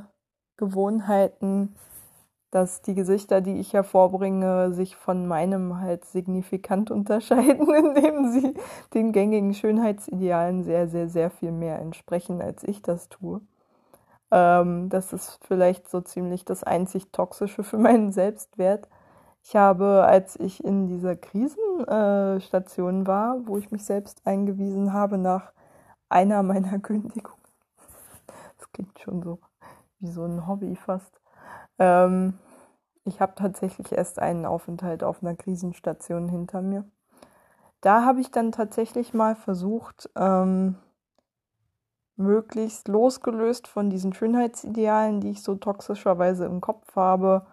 Gewohnheiten, 0.60 1.74
dass 2.52 2.82
die 2.82 2.96
Gesichter, 2.96 3.42
die 3.42 3.60
ich 3.60 3.74
hervorbringe, 3.74 4.74
sich 4.74 4.96
von 4.96 5.28
meinem 5.28 5.80
halt 5.80 6.06
signifikant 6.06 6.92
unterscheiden, 6.96 7.74
indem 7.74 8.32
sie 8.32 8.54
den 8.94 9.12
gängigen 9.12 9.54
Schönheitsidealen 9.54 10.64
sehr, 10.64 10.88
sehr, 10.88 11.10
sehr 11.10 11.30
viel 11.30 11.52
mehr 11.52 11.80
entsprechen, 11.80 12.42
als 12.42 12.64
ich 12.64 12.82
das 12.82 13.10
tue. 13.10 13.42
Ähm, 14.32 14.90
das 14.90 15.14
ist 15.14 15.40
vielleicht 15.46 15.90
so 15.90 16.02
ziemlich 16.02 16.46
das 16.46 16.64
einzig 16.64 17.12
Toxische 17.12 17.64
für 17.64 17.78
meinen 17.78 18.12
Selbstwert. 18.12 18.88
Ich 19.44 19.56
habe, 19.56 20.04
als 20.06 20.36
ich 20.40 20.64
in 20.64 20.88
dieser 20.88 21.16
Krisenstation 21.16 23.04
äh, 23.04 23.08
war, 23.08 23.48
wo 23.48 23.58
ich 23.58 23.72
mich 23.72 23.84
selbst 23.86 24.22
eingewiesen 24.26 24.94
habe 24.94 25.18
nach 25.18 25.54
einer 26.10 26.44
meiner 26.44 26.80
Kündigungen, 26.80 27.42
das 28.58 28.72
klingt 28.72 29.00
schon 29.00 29.24
so 29.24 29.40
wie 30.00 30.08
so 30.08 30.24
ein 30.26 30.48
Hobby 30.48 30.76
fast. 30.76 31.19
Ähm, 31.80 32.38
ich 33.06 33.22
habe 33.22 33.34
tatsächlich 33.36 33.92
erst 33.92 34.20
einen 34.20 34.46
Aufenthalt 34.46 35.04
auf 35.04 35.24
einer 35.24 35.36
Krisenstation 35.36 36.30
hinter 36.30 36.62
mir. 36.62 36.86
Da 37.82 38.04
habe 38.06 38.20
ich 38.22 38.30
dann 38.32 38.52
tatsächlich 38.52 39.14
mal 39.14 39.36
versucht, 39.36 40.10
ähm, 40.16 40.76
möglichst 42.18 42.90
losgelöst 42.90 43.68
von 43.68 43.90
diesen 43.90 44.14
Schönheitsidealen, 44.14 45.22
die 45.22 45.32
ich 45.32 45.42
so 45.42 45.56
toxischerweise 45.56 46.46
im 46.46 46.60
Kopf 46.60 46.96
habe, 46.98 47.46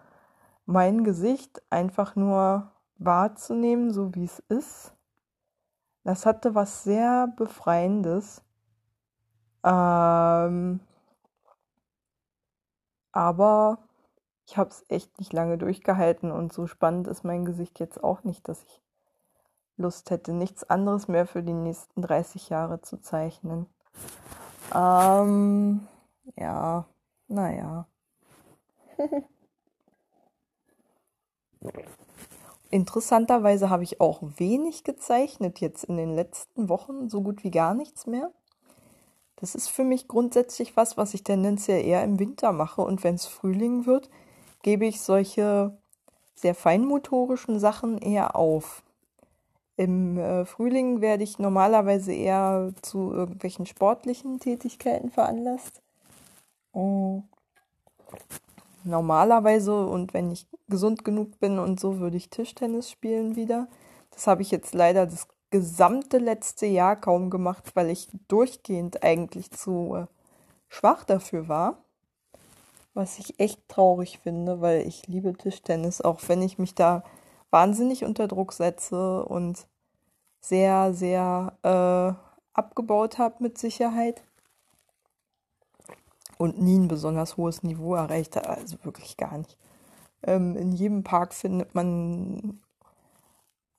mein 0.66 1.04
Gesicht 1.04 1.62
einfach 1.70 2.16
nur 2.16 2.72
wahrzunehmen, 2.98 3.92
so 3.92 4.14
wie 4.16 4.24
es 4.24 4.40
ist. 4.48 4.92
Das 6.02 6.26
hatte 6.26 6.54
was 6.56 6.82
sehr 6.82 7.28
Befreiendes. 7.36 8.42
Ähm, 9.64 10.80
aber 13.12 13.86
ich 14.46 14.56
habe 14.56 14.70
es 14.70 14.85
echt 14.88 15.18
nicht 15.18 15.32
lange 15.32 15.59
durchgehalten 15.59 16.30
und 16.30 16.52
so 16.52 16.66
spannend 16.68 17.09
ist 17.09 17.24
mein 17.24 17.44
Gesicht 17.44 17.80
jetzt 17.80 18.02
auch 18.02 18.22
nicht, 18.24 18.48
dass 18.48 18.62
ich 18.62 18.80
Lust 19.76 20.11
hätte, 20.11 20.32
nichts 20.32 20.64
anderes 20.64 21.09
mehr 21.09 21.26
für 21.26 21.42
die 21.42 21.52
nächsten 21.52 22.00
30 22.00 22.48
Jahre 22.48 22.80
zu 22.80 22.96
zeichnen. 22.98 23.66
Ähm, 24.74 25.87
ja, 26.37 26.87
naja. 27.28 27.87
Interessanterweise 32.70 33.68
habe 33.68 33.82
ich 33.82 34.00
auch 34.00 34.22
wenig 34.37 34.85
gezeichnet 34.85 35.61
jetzt 35.61 35.85
in 35.85 35.96
den 35.96 36.14
letzten 36.14 36.68
Wochen, 36.68 37.09
so 37.09 37.20
gut 37.22 37.44
wie 37.44 37.50
gar 37.50 37.74
nichts 37.74 38.06
mehr. 38.06 38.30
Das 39.37 39.54
ist 39.54 39.68
für 39.68 39.85
mich 39.85 40.09
grundsätzlich 40.09 40.76
was, 40.76 40.96
was 40.96 41.14
ich 41.14 41.22
tendenziell 41.22 41.85
eher 41.85 42.02
im 42.02 42.18
Winter 42.18 42.52
mache. 42.52 42.80
Und 42.80 43.04
wenn 43.04 43.16
es 43.16 43.26
Frühling 43.26 43.85
wird, 43.87 44.09
gebe 44.66 44.85
ich 44.85 45.00
solche 45.00 45.79
sehr 46.35 46.57
feinmotorischen 46.57 47.61
Sachen 47.61 47.98
eher 47.98 48.35
auf. 48.35 48.83
Im 49.76 50.18
äh, 50.18 50.44
Frühling 50.44 51.00
werde 51.00 51.22
ich 51.22 51.38
normalerweise 51.38 52.12
eher 52.12 52.72
zu 52.83 53.12
irgendwelchen 53.12 53.66
sportlichen 53.66 54.40
Tätigkeiten 54.40 55.12
veranlasst. 55.12 55.83
Oh. 56.72 57.22
Normalerweise 58.83 59.87
und 59.87 60.12
wenn 60.12 60.33
ich 60.33 60.48
gesund 60.66 61.05
genug 61.05 61.38
bin 61.38 61.61
und 61.61 61.79
so, 61.79 62.00
würde 62.00 62.16
ich 62.16 62.29
Tischtennis 62.29 62.90
spielen 62.90 63.37
wieder. 63.37 63.68
Das 64.11 64.26
habe 64.26 64.42
ich 64.42 64.50
jetzt 64.50 64.74
leider 64.74 65.07
das 65.07 65.29
gesamte 65.50 66.18
letzte 66.18 66.66
Jahr 66.66 66.96
kaum 66.96 67.31
gemacht, 67.31 67.70
weil 67.74 67.88
ich 67.88 68.09
durchgehend 68.26 69.05
eigentlich 69.05 69.52
zu 69.52 69.94
äh, 69.94 70.07
schwach 70.68 71.05
dafür 71.05 71.46
war. 71.46 71.86
Was 72.96 73.18
ich 73.18 73.38
echt 73.38 73.68
traurig 73.68 74.20
finde, 74.20 74.62
weil 74.62 74.87
ich 74.87 75.06
liebe 75.06 75.35
Tischtennis, 75.35 76.00
auch 76.00 76.18
wenn 76.28 76.40
ich 76.40 76.59
mich 76.59 76.74
da 76.74 77.04
wahnsinnig 77.50 78.06
unter 78.06 78.26
Druck 78.26 78.54
setze 78.54 79.22
und 79.26 79.66
sehr, 80.40 80.94
sehr 80.94 81.59
äh, 81.62 82.38
abgebaut 82.54 83.18
habe 83.18 83.42
mit 83.42 83.59
Sicherheit. 83.59 84.22
Und 86.38 86.59
nie 86.59 86.78
ein 86.78 86.88
besonders 86.88 87.37
hohes 87.37 87.62
Niveau 87.62 87.94
erreicht 87.96 88.38
also 88.38 88.82
wirklich 88.82 89.18
gar 89.18 89.37
nicht. 89.37 89.59
Ähm, 90.22 90.56
in 90.56 90.72
jedem 90.72 91.04
Park 91.04 91.35
findet 91.35 91.74
man 91.74 92.62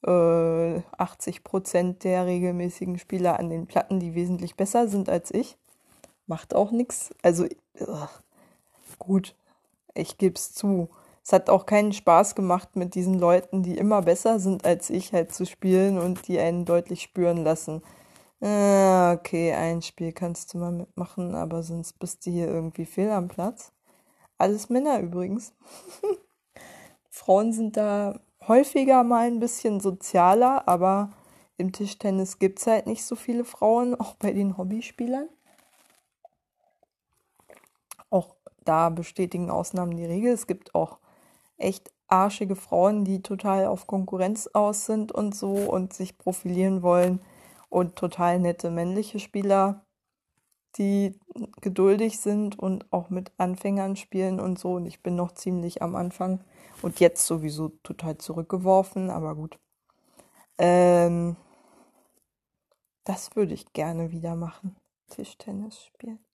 80 0.03 1.38
äh, 1.38 1.39
Prozent 1.41 2.03
der 2.03 2.27
regelmäßigen 2.27 2.99
Spieler 2.99 3.39
an 3.39 3.49
den 3.49 3.65
Platten, 3.65 3.99
die 3.99 4.13
wesentlich 4.13 4.56
besser 4.56 4.88
sind 4.88 5.10
als 5.10 5.32
ich. 5.32 5.58
Macht 6.27 6.53
auch 6.53 6.69
nichts. 6.69 7.15
Also, 7.23 7.47
ugh, 7.80 8.10
gut, 8.99 9.36
ich 9.93 10.17
gebe 10.17 10.36
es 10.36 10.53
zu. 10.53 10.89
Es 11.23 11.33
hat 11.33 11.49
auch 11.49 11.65
keinen 11.65 11.91
Spaß 11.91 12.36
gemacht, 12.36 12.75
mit 12.75 12.95
diesen 12.95 13.19
Leuten, 13.19 13.62
die 13.62 13.77
immer 13.77 14.01
besser 14.01 14.39
sind 14.39 14.65
als 14.65 14.89
ich, 14.89 15.12
halt 15.12 15.33
zu 15.33 15.45
spielen 15.45 15.97
und 15.97 16.27
die 16.27 16.39
einen 16.39 16.65
deutlich 16.65 17.01
spüren 17.01 17.43
lassen. 17.43 17.81
Äh, 18.39 19.13
okay, 19.13 19.53
ein 19.53 19.81
Spiel 19.81 20.13
kannst 20.13 20.53
du 20.53 20.60
mal 20.60 20.71
mitmachen, 20.71 21.36
aber 21.36 21.63
sonst 21.63 21.99
bist 21.99 22.25
du 22.25 22.31
hier 22.31 22.47
irgendwie 22.47 22.86
fehl 22.86 23.12
am 23.12 23.27
Platz. 23.27 23.71
Alles 24.38 24.69
Männer 24.69 24.99
übrigens. 24.99 25.53
Frauen 27.10 27.51
sind 27.51 27.75
da 27.77 28.19
häufiger 28.47 29.03
mal 29.03 29.27
ein 29.27 29.39
bisschen 29.39 29.79
sozialer, 29.79 30.67
aber 30.67 31.12
im 31.57 31.71
Tischtennis 31.71 32.38
gibt 32.39 32.60
es 32.60 32.67
halt 32.67 32.86
nicht 32.88 33.03
so 33.03 33.15
viele 33.15 33.43
Frauen, 33.43 33.99
auch 33.99 34.15
bei 34.15 34.31
den 34.31 34.57
Hobbyspielern. 34.57 35.27
Auch 38.10 38.36
da 38.67 38.89
bestätigen 38.89 39.49
Ausnahmen 39.49 39.95
die 39.97 40.06
Regel. 40.06 40.34
Es 40.34 40.47
gibt 40.47 40.75
auch 40.75 40.99
echt 41.58 41.91
arschige 42.08 42.56
Frauen, 42.56 43.03
die 43.03 43.21
total 43.21 43.65
auf 43.65 43.88
Konkurrenz 43.88 44.47
aus 44.53 44.86
sind 44.86 45.12
und 45.12 45.36
so 45.36 45.53
und 45.53 45.93
sich 45.93 46.17
profilieren 46.17 46.82
wollen 46.82 47.19
und 47.69 47.95
total 47.95 48.39
nette 48.39 48.71
männliche 48.71 49.19
Spieler, 49.19 49.86
die 50.77 51.19
geduldig 51.62 52.19
sind 52.19 52.58
und 52.58 52.91
auch 52.91 53.10
mit 53.10 53.32
Anfängern 53.38 53.95
spielen 53.95 54.39
und 54.39 54.60
so. 54.60 54.73
Und 54.73 54.86
ich 54.86 55.01
bin 55.01 55.15
noch 55.15 55.34
ziemlich 55.34 55.82
am 55.82 55.95
Anfang 55.95 56.43
und 56.82 56.99
jetzt 56.99 57.25
sowieso 57.25 57.69
total 57.84 58.17
zurückgeworfen, 58.17 59.10
aber 59.10 59.36
gut. 59.36 59.60
Ähm, 60.58 61.36
das 63.03 63.36
würde 63.36 63.53
ich 63.53 63.73
gerne 63.73 64.12
wieder 64.12 64.36
machen. 64.36 64.75
Tischtennis 65.10 65.84
spielen. 65.86 66.26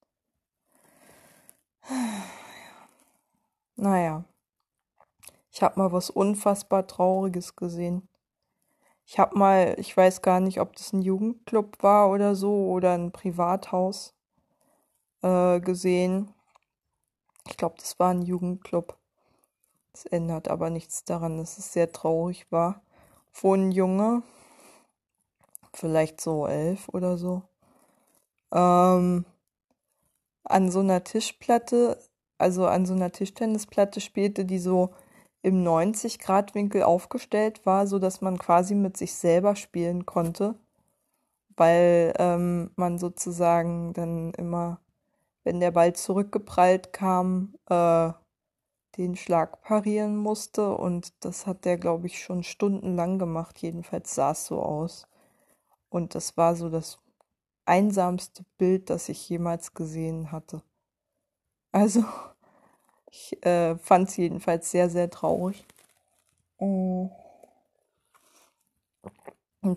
Naja. 3.76 4.24
Ich 5.52 5.62
habe 5.62 5.80
mal 5.80 5.92
was 5.92 6.10
unfassbar 6.10 6.88
Trauriges 6.88 7.56
gesehen. 7.56 8.08
Ich 9.06 9.20
habe 9.20 9.38
mal, 9.38 9.76
ich 9.78 9.96
weiß 9.96 10.22
gar 10.22 10.40
nicht, 10.40 10.60
ob 10.60 10.76
das 10.76 10.94
ein 10.94 11.02
Jugendclub 11.02 11.84
war 11.84 12.10
oder 12.10 12.36
so 12.36 12.70
oder 12.70 12.94
ein 12.94 13.12
Privathaus 13.12 14.16
äh, 15.22 15.60
gesehen. 15.60 16.34
Ich 17.48 17.58
glaube, 17.58 17.76
das 17.78 18.00
war 18.00 18.12
ein 18.12 18.22
Jugendclub. 18.22 18.98
Das 19.92 20.06
ändert 20.06 20.48
aber 20.48 20.70
nichts 20.70 21.04
daran, 21.04 21.38
dass 21.38 21.58
es 21.58 21.74
sehr 21.74 21.92
traurig 21.92 22.52
war. 22.52 22.82
Wo 23.34 23.54
ein 23.54 23.72
Junge, 23.72 24.24
vielleicht 25.74 26.22
so 26.22 26.48
elf 26.48 26.88
oder 26.90 27.18
so, 27.18 27.44
ähm, 28.52 29.26
an 30.44 30.72
so 30.72 30.80
einer 30.80 31.04
Tischplatte, 31.04 31.98
also 32.38 32.68
an 32.68 32.86
so 32.86 32.94
einer 32.94 33.12
Tischtennisplatte 33.12 34.02
spielte, 34.02 34.46
die 34.46 34.60
so 34.60 34.94
im 35.42 35.64
90-Grad-Winkel 35.64 36.84
aufgestellt 36.84 37.66
war, 37.66 37.88
so 37.88 38.00
dass 38.00 38.22
man 38.22 38.38
quasi 38.38 38.76
mit 38.76 38.98
sich 38.98 39.14
selber 39.14 39.56
spielen 39.56 40.06
konnte, 40.06 40.56
weil 41.56 42.14
ähm, 42.18 42.72
man 42.76 42.98
sozusagen 42.98 43.94
dann 43.94 44.34
immer, 44.34 44.80
wenn 45.44 45.60
der 45.60 45.72
Ball 45.72 45.94
zurückgeprallt 45.94 46.94
kam, 46.94 47.56
äh, 47.70 48.12
den 48.98 49.16
Schlag 49.16 49.62
parieren 49.62 50.16
musste 50.16 50.76
und 50.76 51.14
das 51.26 51.48
hat 51.48 51.66
der, 51.66 51.78
glaube 51.78 52.08
ich, 52.08 52.24
schon 52.24 52.44
stundenlang 52.44 53.18
gemacht. 53.20 53.60
Jedenfalls 53.60 54.14
sah 54.14 54.32
es 54.32 54.46
so 54.46 54.62
aus. 54.62 55.08
Und 55.90 56.16
das 56.16 56.38
war 56.38 56.56
so 56.56 56.70
das 56.70 57.00
einsamste 57.66 58.44
Bild, 58.58 58.90
das 58.90 59.10
ich 59.10 59.30
jemals 59.30 59.74
gesehen 59.74 60.32
hatte. 60.32 60.62
Also, 61.72 62.04
ich 63.12 63.44
äh, 63.46 63.78
fand 63.78 64.10
es 64.10 64.18
jedenfalls 64.18 64.72
sehr, 64.72 64.90
sehr 64.90 65.10
traurig. 65.10 65.66
Und 66.58 67.12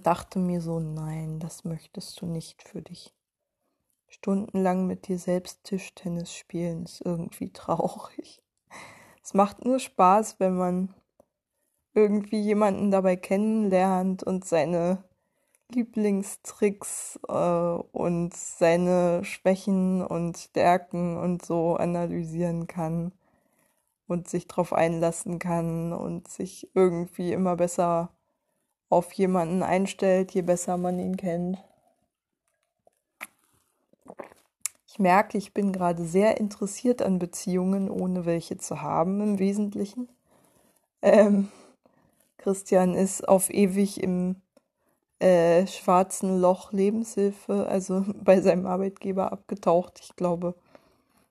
dachte 0.07 0.39
mir 0.39 0.61
so, 0.61 0.79
nein, 0.79 1.41
das 1.41 1.65
möchtest 1.65 2.21
du 2.21 2.27
nicht 2.27 2.63
für 2.63 2.83
dich. 2.83 3.15
Stundenlang 4.09 4.87
mit 4.87 5.09
dir 5.09 5.19
selbst 5.19 5.65
Tischtennis 5.65 6.33
spielen 6.35 6.85
ist 6.85 7.01
irgendwie 7.05 7.53
traurig. 7.53 8.43
Es 9.23 9.35
macht 9.35 9.65
nur 9.65 9.79
Spaß, 9.79 10.39
wenn 10.39 10.57
man 10.57 10.95
irgendwie 11.95 12.41
jemanden 12.41 12.91
dabei 12.91 13.17
kennenlernt 13.17 14.23
und 14.23 14.45
seine 14.45 15.03
Lieblingstricks 15.73 17.19
äh, 17.29 17.33
und 17.33 18.35
seine 18.35 19.25
Schwächen 19.25 20.03
und 20.03 20.39
Stärken 20.39 21.17
und 21.17 21.45
so 21.45 21.77
analysieren 21.77 22.67
kann 22.67 23.13
und 24.07 24.29
sich 24.29 24.47
darauf 24.47 24.73
einlassen 24.73 25.39
kann 25.39 25.93
und 25.93 26.29
sich 26.29 26.71
irgendwie 26.75 27.33
immer 27.33 27.57
besser 27.57 28.11
auf 28.89 29.13
jemanden 29.13 29.63
einstellt, 29.63 30.33
je 30.33 30.43
besser 30.43 30.77
man 30.77 30.99
ihn 30.99 31.17
kennt. 31.17 31.59
Ich 34.87 34.99
merke, 35.01 35.37
ich 35.37 35.53
bin 35.53 35.73
gerade 35.73 36.05
sehr 36.05 36.39
interessiert 36.39 37.03
an 37.03 37.19
Beziehungen, 37.19 37.91
ohne 37.91 38.25
welche 38.25 38.57
zu 38.57 38.81
haben 38.81 39.21
im 39.21 39.39
Wesentlichen. 39.39 40.09
Ähm, 41.03 41.49
Christian 42.39 42.95
ist 42.95 43.29
auf 43.29 43.51
ewig 43.51 44.03
im 44.03 44.41
äh, 45.19 45.67
schwarzen 45.67 46.41
Loch 46.41 46.73
Lebenshilfe, 46.73 47.67
also 47.69 48.05
bei 48.25 48.41
seinem 48.41 48.67
Arbeitgeber 48.67 49.33
abgetaucht. 49.33 50.01
Ich 50.03 50.17
glaube, 50.17 50.55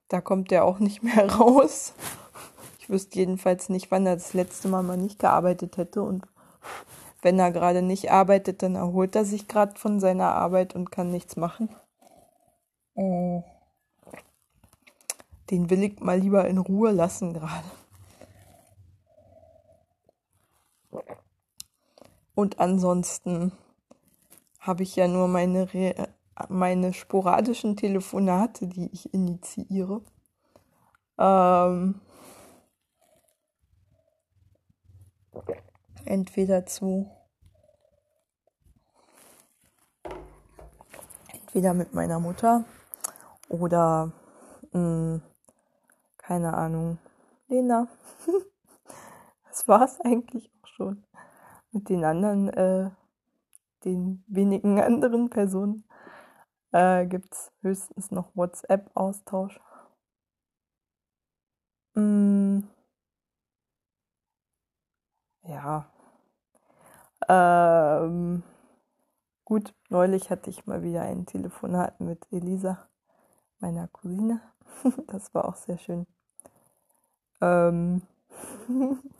da 0.08 0.20
kommt 0.20 0.52
er 0.52 0.64
auch 0.64 0.78
nicht 0.78 1.02
mehr 1.02 1.30
raus. 1.38 1.94
Ich 2.78 2.90
wüsste 2.90 3.18
jedenfalls 3.18 3.68
nicht, 3.68 3.90
wann 3.90 4.06
er 4.06 4.14
das 4.14 4.32
letzte 4.32 4.68
Mal 4.68 4.82
mal 4.82 4.96
nicht 4.96 5.18
gearbeitet 5.18 5.76
hätte. 5.76 6.02
Und 6.02 6.26
wenn 7.22 7.38
er 7.38 7.50
gerade 7.50 7.82
nicht 7.82 8.10
arbeitet, 8.10 8.62
dann 8.62 8.76
erholt 8.76 9.16
er 9.16 9.24
sich 9.24 9.48
gerade 9.48 9.76
von 9.78 10.00
seiner 10.00 10.32
Arbeit 10.32 10.74
und 10.74 10.92
kann 10.92 11.10
nichts 11.10 11.36
machen. 11.36 11.68
Oh. 12.94 13.42
Den 15.50 15.70
will 15.70 15.82
ich 15.82 16.00
mal 16.00 16.18
lieber 16.18 16.46
in 16.48 16.58
Ruhe 16.58 16.90
lassen 16.92 17.34
gerade. 17.34 17.64
Und 22.34 22.58
ansonsten 22.58 23.52
habe 24.66 24.82
ich 24.82 24.96
ja 24.96 25.08
nur 25.08 25.28
meine, 25.28 25.72
Re 25.72 26.08
meine 26.48 26.92
sporadischen 26.92 27.76
Telefonate, 27.76 28.66
die 28.66 28.90
ich 28.92 29.12
initiiere. 29.14 30.02
Ähm, 31.18 32.00
entweder 36.04 36.66
zu 36.66 37.10
entweder 41.32 41.72
mit 41.72 41.94
meiner 41.94 42.20
Mutter 42.20 42.64
oder 43.48 44.12
mh, 44.72 44.80
hm, 44.80 45.22
keine 46.18 46.54
Ahnung, 46.54 46.98
Lena. 47.48 47.88
das 49.48 49.66
war 49.68 49.82
es 49.84 50.00
eigentlich 50.00 50.50
auch 50.60 50.66
schon. 50.66 51.04
Mit 51.72 51.88
den 51.88 52.04
anderen, 52.04 52.48
äh, 52.48 52.90
den 53.86 54.24
wenigen 54.26 54.80
anderen 54.82 55.30
Personen 55.30 55.84
äh, 56.72 57.06
gibt 57.06 57.32
es 57.32 57.52
höchstens 57.62 58.10
noch 58.10 58.34
WhatsApp-Austausch. 58.34 59.60
Mm. 61.96 62.60
Ja. 65.44 65.86
Ähm, 67.28 68.42
gut, 69.44 69.74
neulich 69.88 70.30
hatte 70.30 70.50
ich 70.50 70.66
mal 70.66 70.82
wieder 70.82 71.02
ein 71.02 71.26
Telefonat 71.26 72.00
mit 72.00 72.26
Elisa, 72.30 72.88
meiner 73.60 73.88
Cousine. 73.88 74.40
das 75.08 75.34
war 75.34 75.46
auch 75.46 75.56
sehr 75.56 75.78
schön. 75.78 76.06
Ähm, 77.40 78.02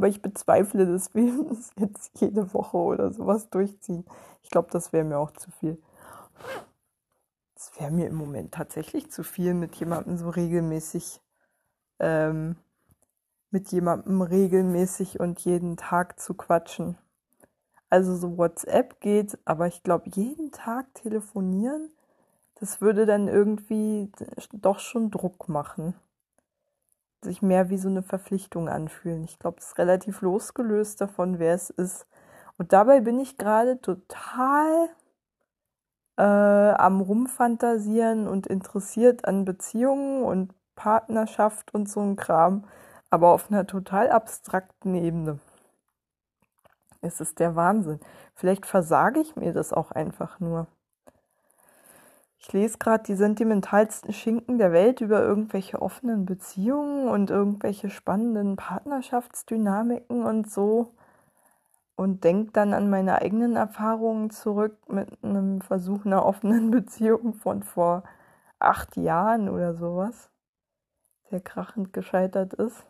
aber 0.00 0.08
ich 0.08 0.22
bezweifle, 0.22 0.86
dass 0.86 1.14
wir 1.14 1.44
das 1.50 1.72
jetzt 1.78 2.18
jede 2.22 2.54
Woche 2.54 2.78
oder 2.78 3.12
sowas 3.12 3.50
durchziehen. 3.50 4.06
Ich 4.42 4.48
glaube, 4.48 4.68
das 4.72 4.94
wäre 4.94 5.04
mir 5.04 5.18
auch 5.18 5.32
zu 5.32 5.50
viel. 5.50 5.76
Das 7.54 7.70
wäre 7.78 7.90
mir 7.90 8.06
im 8.06 8.14
Moment 8.14 8.54
tatsächlich 8.54 9.10
zu 9.10 9.22
viel, 9.22 9.52
mit 9.52 9.76
jemandem 9.76 10.16
so 10.16 10.30
regelmäßig, 10.30 11.20
ähm, 11.98 12.56
mit 13.50 13.70
jemandem 13.72 14.22
regelmäßig 14.22 15.20
und 15.20 15.38
jeden 15.40 15.76
Tag 15.76 16.18
zu 16.18 16.32
quatschen. 16.32 16.96
Also 17.90 18.16
so 18.16 18.38
WhatsApp 18.38 19.00
geht, 19.00 19.36
aber 19.44 19.66
ich 19.66 19.82
glaube, 19.82 20.08
jeden 20.08 20.50
Tag 20.50 20.94
telefonieren, 20.94 21.90
das 22.54 22.80
würde 22.80 23.04
dann 23.04 23.28
irgendwie 23.28 24.10
doch 24.54 24.78
schon 24.78 25.10
Druck 25.10 25.50
machen 25.50 25.94
sich 27.22 27.42
mehr 27.42 27.70
wie 27.70 27.78
so 27.78 27.88
eine 27.88 28.02
Verpflichtung 28.02 28.68
anfühlen. 28.68 29.24
Ich 29.24 29.38
glaube, 29.38 29.58
es 29.58 29.68
ist 29.68 29.78
relativ 29.78 30.22
losgelöst 30.22 31.00
davon, 31.00 31.38
wer 31.38 31.54
es 31.54 31.70
ist. 31.70 32.06
Und 32.58 32.72
dabei 32.72 33.00
bin 33.00 33.18
ich 33.18 33.38
gerade 33.38 33.80
total 33.80 34.88
äh, 36.18 36.22
am 36.22 37.00
Rumfantasieren 37.00 38.28
und 38.28 38.46
interessiert 38.46 39.24
an 39.24 39.44
Beziehungen 39.44 40.22
und 40.24 40.54
Partnerschaft 40.74 41.74
und 41.74 41.88
so 41.88 42.00
ein 42.00 42.16
Kram, 42.16 42.64
aber 43.10 43.32
auf 43.32 43.50
einer 43.50 43.66
total 43.66 44.10
abstrakten 44.10 44.94
Ebene. 44.94 45.38
Es 47.02 47.20
ist 47.20 47.38
der 47.38 47.56
Wahnsinn. 47.56 48.00
Vielleicht 48.34 48.66
versage 48.66 49.20
ich 49.20 49.36
mir 49.36 49.52
das 49.52 49.72
auch 49.72 49.90
einfach 49.90 50.40
nur. 50.40 50.66
Ich 52.42 52.54
lese 52.54 52.78
gerade 52.78 53.04
die 53.04 53.16
sentimentalsten 53.16 54.14
Schinken 54.14 54.56
der 54.56 54.72
Welt 54.72 55.02
über 55.02 55.22
irgendwelche 55.22 55.82
offenen 55.82 56.24
Beziehungen 56.24 57.06
und 57.06 57.28
irgendwelche 57.28 57.90
spannenden 57.90 58.56
Partnerschaftsdynamiken 58.56 60.24
und 60.24 60.50
so 60.50 60.94
und 61.96 62.24
denke 62.24 62.52
dann 62.52 62.72
an 62.72 62.88
meine 62.88 63.20
eigenen 63.20 63.56
Erfahrungen 63.56 64.30
zurück 64.30 64.78
mit 64.88 65.22
einem 65.22 65.60
Versuch 65.60 66.06
einer 66.06 66.24
offenen 66.24 66.70
Beziehung 66.70 67.34
von 67.34 67.62
vor 67.62 68.04
acht 68.58 68.96
Jahren 68.96 69.50
oder 69.50 69.74
sowas, 69.74 70.30
der 71.30 71.40
krachend 71.40 71.92
gescheitert 71.92 72.54
ist 72.54 72.86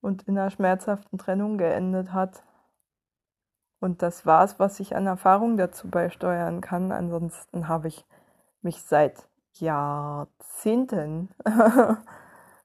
und 0.00 0.22
in 0.28 0.38
einer 0.38 0.50
schmerzhaften 0.50 1.18
Trennung 1.18 1.58
geendet 1.58 2.12
hat. 2.12 2.44
Und 3.80 4.02
das 4.02 4.24
war's, 4.24 4.60
was 4.60 4.78
ich 4.78 4.94
an 4.94 5.08
Erfahrung 5.08 5.56
dazu 5.56 5.90
beisteuern 5.90 6.60
kann. 6.60 6.92
Ansonsten 6.92 7.66
habe 7.66 7.88
ich 7.88 8.06
mich 8.66 8.82
seit 8.82 9.28
Jahrzehnten, 9.54 11.30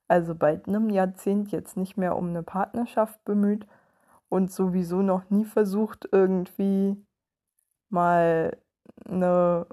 also 0.08 0.34
bald 0.34 0.68
einem 0.68 0.90
Jahrzehnt 0.90 1.52
jetzt 1.52 1.78
nicht 1.78 1.96
mehr 1.96 2.16
um 2.16 2.30
eine 2.30 2.42
Partnerschaft 2.42 3.24
bemüht 3.24 3.68
und 4.28 4.52
sowieso 4.52 5.04
noch 5.04 5.30
nie 5.30 5.46
versucht, 5.46 6.10
irgendwie 6.12 6.98
mal 7.90 8.58
eine 9.06 9.68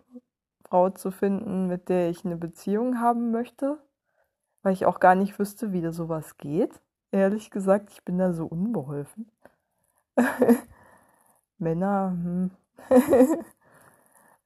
Frau 0.68 0.91
zu 0.91 1.11
finden, 1.11 1.66
mit 1.66 1.89
der 1.89 2.11
ich 2.11 2.26
eine 2.26 2.37
Beziehung 2.37 3.01
haben 3.01 3.31
möchte, 3.31 3.79
weil 4.62 4.74
ich 4.74 4.85
auch 4.85 5.01
gar 5.01 5.14
nicht 5.14 5.39
wüsste, 5.39 5.72
wie 5.72 5.81
da 5.81 5.93
sowas 5.93 6.37
geht. 6.37 6.79
Ehrlich 7.11 7.51
gesagt, 7.51 7.91
ich 7.91 8.05
bin 8.05 8.18
da 8.18 8.35
so 8.35 8.45
unbeholfen. 8.45 9.31
Männer, 11.59 12.11
hm. 12.11 12.51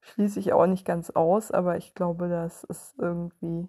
schließe 0.03 0.39
ich 0.41 0.53
auch 0.53 0.67
nicht 0.67 0.85
ganz 0.85 1.11
aus, 1.11 1.51
aber 1.51 1.77
ich 1.77 1.95
glaube, 1.95 2.29
das 2.29 2.65
ist 2.65 2.95
irgendwie 2.99 3.69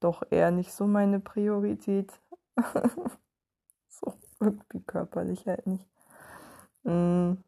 doch 0.00 0.22
eher 0.30 0.50
nicht 0.50 0.72
so 0.72 0.86
meine 0.86 1.18
Priorität. 1.18 2.12
so 3.88 4.14
irgendwie 4.40 4.82
körperlich 4.82 5.46
halt 5.46 5.66
nicht. 5.66 5.88
Hm. 6.84 7.42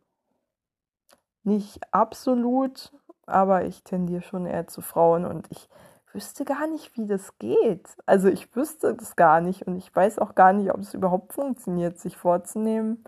Nicht 1.45 1.81
absolut, 1.93 2.93
aber 3.27 3.65
ich 3.67 3.85
tendiere 3.85 4.23
schon 4.23 4.47
eher 4.47 4.67
zu 4.67 4.81
Frauen 4.81 5.25
und 5.25 5.47
ich 5.51 5.69
wüsste 6.13 6.45
gar 6.45 6.67
nicht, 6.67 6.97
wie 6.97 7.07
das 7.07 7.39
geht. 7.39 7.89
Also 8.07 8.29
ich 8.29 8.57
wüsste 8.57 8.95
das 8.95 9.15
gar 9.15 9.41
nicht 9.41 9.67
und 9.67 9.77
ich 9.77 9.95
weiß 9.95 10.19
auch 10.19 10.35
gar 10.35 10.53
nicht, 10.53 10.73
ob 10.73 10.81
es 10.81 10.95
überhaupt 10.95 11.35
funktioniert, 11.35 11.99
sich 11.99 12.17
vorzunehmen, 12.17 13.05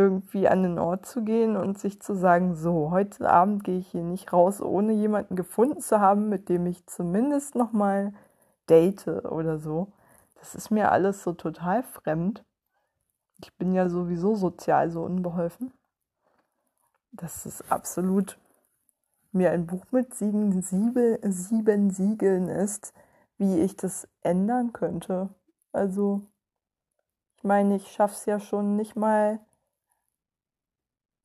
irgendwie 0.00 0.48
an 0.48 0.62
den 0.62 0.78
Ort 0.78 1.04
zu 1.04 1.22
gehen 1.22 1.56
und 1.56 1.78
sich 1.78 2.00
zu 2.00 2.14
sagen, 2.14 2.54
so, 2.54 2.90
heute 2.90 3.28
Abend 3.28 3.64
gehe 3.64 3.78
ich 3.78 3.88
hier 3.88 4.02
nicht 4.02 4.32
raus, 4.32 4.62
ohne 4.62 4.92
jemanden 4.94 5.36
gefunden 5.36 5.80
zu 5.80 6.00
haben, 6.00 6.30
mit 6.30 6.48
dem 6.48 6.66
ich 6.66 6.86
zumindest 6.86 7.54
noch 7.54 7.72
mal 7.72 8.14
date 8.68 9.06
oder 9.06 9.58
so. 9.58 9.92
Das 10.36 10.54
ist 10.54 10.70
mir 10.70 10.90
alles 10.90 11.22
so 11.22 11.32
total 11.32 11.82
fremd. 11.82 12.44
Ich 13.42 13.54
bin 13.58 13.74
ja 13.74 13.88
sowieso 13.90 14.34
sozial 14.36 14.90
so 14.90 15.02
unbeholfen. 15.02 15.72
Das 17.12 17.44
ist 17.44 17.70
absolut 17.70 18.38
mir 19.32 19.50
ein 19.50 19.66
Buch 19.66 19.84
mit 19.90 20.14
sieben, 20.14 20.62
sieben, 20.62 21.18
sieben 21.30 21.90
Siegeln 21.90 22.48
ist, 22.48 22.94
wie 23.36 23.60
ich 23.60 23.76
das 23.76 24.08
ändern 24.22 24.72
könnte. 24.72 25.28
Also, 25.72 26.22
ich 27.36 27.44
meine, 27.44 27.76
ich 27.76 27.90
schaffe 27.92 28.14
es 28.14 28.24
ja 28.26 28.40
schon 28.40 28.76
nicht 28.76 28.96
mal 28.96 29.40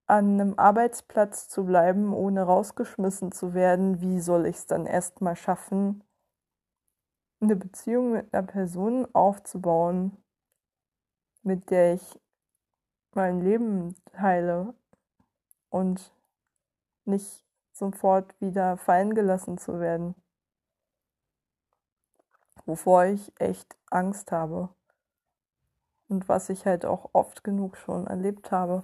an 0.08 0.39
einem 0.39 0.60
Arbeitsplatz 0.60 1.47
zu 1.49 1.66
bleiben, 1.66 2.14
ohne 2.14 2.43
rausgeschmissen 2.43 3.32
zu 3.32 3.53
werden. 3.53 4.01
Wie 4.01 4.20
soll 4.20 4.45
ich 4.45 4.58
es 4.58 4.66
dann 4.68 4.86
erst 4.86 5.22
mal 5.22 5.36
schaffen, 5.36 6.03
eine 7.41 7.56
Beziehung 7.56 8.12
mit 8.12 8.34
einer 8.34 8.43
Person 8.43 9.08
aufzubauen, 9.14 10.18
mit 11.43 11.70
der 11.70 11.95
ich 11.95 12.20
mein 13.14 13.41
Leben 13.41 13.95
teile 14.12 14.74
und 15.70 16.12
nicht 17.06 17.45
sofort 17.72 18.39
wieder 18.41 18.78
fallen 18.78 19.16
gelassen 19.16 19.58
zu 19.58 19.80
werden. 19.80 20.16
Wovor 22.66 23.06
ich 23.06 23.32
echt 23.39 23.76
Angst 23.89 24.32
habe. 24.32 24.70
Und 26.08 26.28
was 26.30 26.49
ich 26.49 26.66
halt 26.66 26.86
auch 26.86 27.10
oft 27.14 27.43
genug 27.43 27.78
schon 27.78 28.08
erlebt 28.08 28.51
habe. 28.51 28.84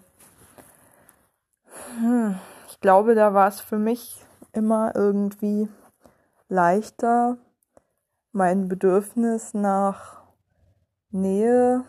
Hm, 2.00 2.40
ich 2.70 2.80
glaube, 2.80 3.16
da 3.16 3.34
war 3.34 3.50
es 3.50 3.60
für 3.60 3.78
mich 3.78 4.24
immer 4.54 4.96
irgendwie 4.96 5.68
leichter, 6.48 7.38
mein 8.32 8.70
Bedürfnis 8.70 9.54
nach 9.54 10.24
Nähe 11.10 11.84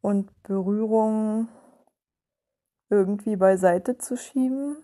und 0.00 0.30
Berührung 0.44 1.48
irgendwie 2.88 3.34
beiseite 3.34 3.98
zu 3.98 4.16
schieben 4.16 4.76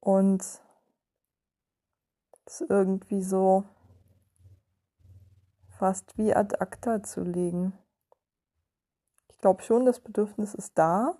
und 0.00 0.42
es 2.46 2.60
irgendwie 2.68 3.22
so 3.22 3.64
fast 5.78 6.18
wie 6.18 6.34
ad 6.34 6.56
acta 6.58 7.04
zu 7.04 7.22
legen. 7.22 7.72
Ich 9.28 9.38
glaube 9.38 9.62
schon, 9.62 9.84
das 9.84 10.00
Bedürfnis 10.00 10.54
ist 10.54 10.76
da, 10.76 11.16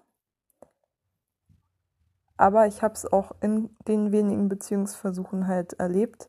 aber 2.42 2.66
ich 2.66 2.82
habe 2.82 2.94
es 2.94 3.10
auch 3.10 3.30
in 3.40 3.70
den 3.86 4.10
wenigen 4.10 4.48
Beziehungsversuchen 4.48 5.46
halt 5.46 5.74
erlebt, 5.74 6.28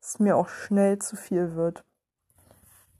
dass 0.00 0.14
es 0.14 0.18
mir 0.18 0.36
auch 0.36 0.48
schnell 0.48 0.98
zu 0.98 1.14
viel 1.14 1.54
wird. 1.54 1.84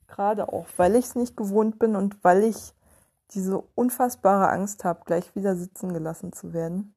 Gerade 0.07 0.53
auch, 0.53 0.67
weil 0.77 0.95
ich 0.95 1.07
es 1.07 1.15
nicht 1.17 1.37
gewohnt 1.37 1.81
bin 1.81 1.97
und 1.97 2.23
weil 2.23 2.45
ich 2.45 2.73
diese 3.33 3.59
unfassbare 3.75 4.49
Angst 4.49 4.85
habe, 4.85 5.03
gleich 5.05 5.35
wieder 5.35 5.57
sitzen 5.57 5.93
gelassen 5.93 6.33
zu 6.33 6.53
werden 6.53 6.95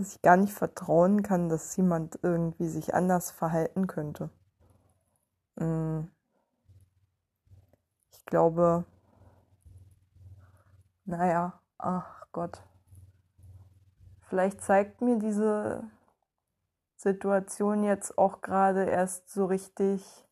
dass 0.00 0.14
ich 0.14 0.22
gar 0.22 0.38
nicht 0.38 0.54
vertrauen 0.54 1.22
kann, 1.22 1.50
dass 1.50 1.76
jemand 1.76 2.18
irgendwie 2.22 2.68
sich 2.68 2.94
anders 2.94 3.30
verhalten 3.30 3.86
könnte. 3.86 4.30
Mm. 5.56 6.04
Ich 8.10 8.24
glaube, 8.24 8.86
naja, 11.04 11.60
ach 11.76 12.26
Gott. 12.32 12.62
Vielleicht 14.30 14.62
zeigt 14.62 15.00
mir 15.00 15.18
diese 15.18 15.82
Situation 16.94 17.82
jetzt 17.82 18.16
auch 18.16 18.42
gerade 18.42 18.84
erst 18.84 19.28
so 19.28 19.46
richtig 19.46 20.24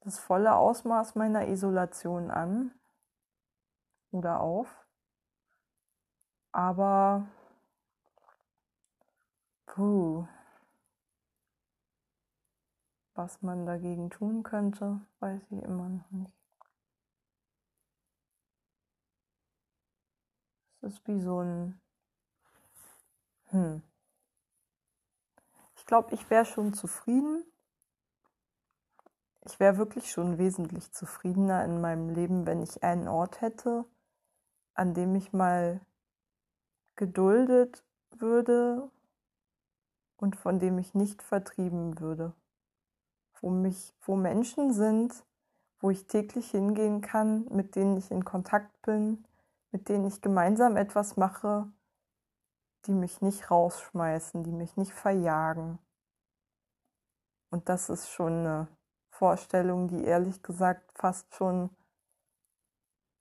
das 0.00 0.18
volle 0.18 0.56
Ausmaß 0.56 1.14
meiner 1.14 1.46
Isolation 1.46 2.32
an 2.32 2.72
oder 4.10 4.40
auf. 4.40 4.84
Aber 6.50 7.28
Puh. 9.66 10.26
Was 13.14 13.40
man 13.40 13.66
dagegen 13.66 14.10
tun 14.10 14.42
könnte, 14.42 15.00
weiß 15.20 15.42
ich 15.52 15.62
immer 15.62 15.88
noch 15.88 16.10
nicht. 16.10 16.34
Es 20.80 20.94
ist 20.94 21.06
wie 21.06 21.20
so 21.20 21.38
ein... 21.38 21.80
Hm. 23.50 23.82
Ich 25.76 25.86
glaube, 25.86 26.14
ich 26.14 26.28
wäre 26.30 26.44
schon 26.44 26.74
zufrieden. 26.74 27.44
Ich 29.44 29.58
wäre 29.60 29.78
wirklich 29.78 30.10
schon 30.10 30.38
wesentlich 30.38 30.92
zufriedener 30.92 31.64
in 31.64 31.80
meinem 31.80 32.10
Leben, 32.10 32.46
wenn 32.46 32.62
ich 32.62 32.82
einen 32.82 33.08
Ort 33.08 33.40
hätte, 33.40 33.84
an 34.74 34.94
dem 34.94 35.14
ich 35.14 35.32
mal 35.32 35.80
geduldet 36.96 37.84
würde, 38.10 38.90
und 40.18 40.36
von 40.36 40.58
dem 40.58 40.78
ich 40.78 40.94
nicht 40.94 41.22
vertrieben 41.22 41.98
würde. 42.00 42.34
Wo, 43.40 43.50
mich, 43.50 43.94
wo 44.02 44.16
Menschen 44.16 44.72
sind, 44.72 45.24
wo 45.80 45.90
ich 45.90 46.06
täglich 46.06 46.50
hingehen 46.50 47.00
kann, 47.00 47.46
mit 47.50 47.76
denen 47.76 47.96
ich 47.96 48.10
in 48.10 48.24
Kontakt 48.24 48.82
bin, 48.82 49.24
mit 49.70 49.88
denen 49.88 50.06
ich 50.06 50.20
gemeinsam 50.20 50.76
etwas 50.76 51.16
mache, 51.16 51.68
die 52.86 52.92
mich 52.92 53.20
nicht 53.20 53.50
rausschmeißen, 53.50 54.44
die 54.44 54.52
mich 54.52 54.76
nicht 54.76 54.92
verjagen. 54.92 55.78
Und 57.50 57.68
das 57.68 57.88
ist 57.88 58.10
schon 58.10 58.32
eine 58.32 58.68
Vorstellung, 59.10 59.88
die 59.88 60.04
ehrlich 60.04 60.42
gesagt 60.42 60.92
fast 60.96 61.34
schon 61.34 61.70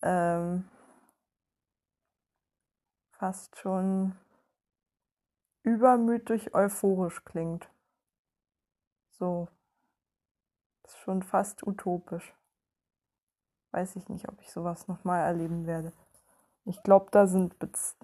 ähm, 0.01 0.69
fast 3.17 3.57
schon 3.57 4.15
übermütig 5.63 6.53
euphorisch 6.53 7.23
klingt. 7.25 7.69
So. 9.11 9.47
Ist 10.83 10.99
schon 10.99 11.23
fast 11.23 11.65
utopisch. 11.65 12.33
Weiß 13.71 13.95
ich 13.95 14.07
nicht, 14.07 14.29
ob 14.29 14.39
ich 14.41 14.51
sowas 14.51 14.87
nochmal 14.87 15.23
erleben 15.23 15.65
werde. 15.65 15.91
Ich 16.69 16.83
glaube, 16.83 17.07
da, 17.11 17.25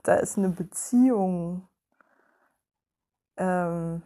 da 0.03 0.15
ist 0.15 0.37
eine 0.37 0.47
Beziehung 0.47 1.67
ähm, 3.35 4.01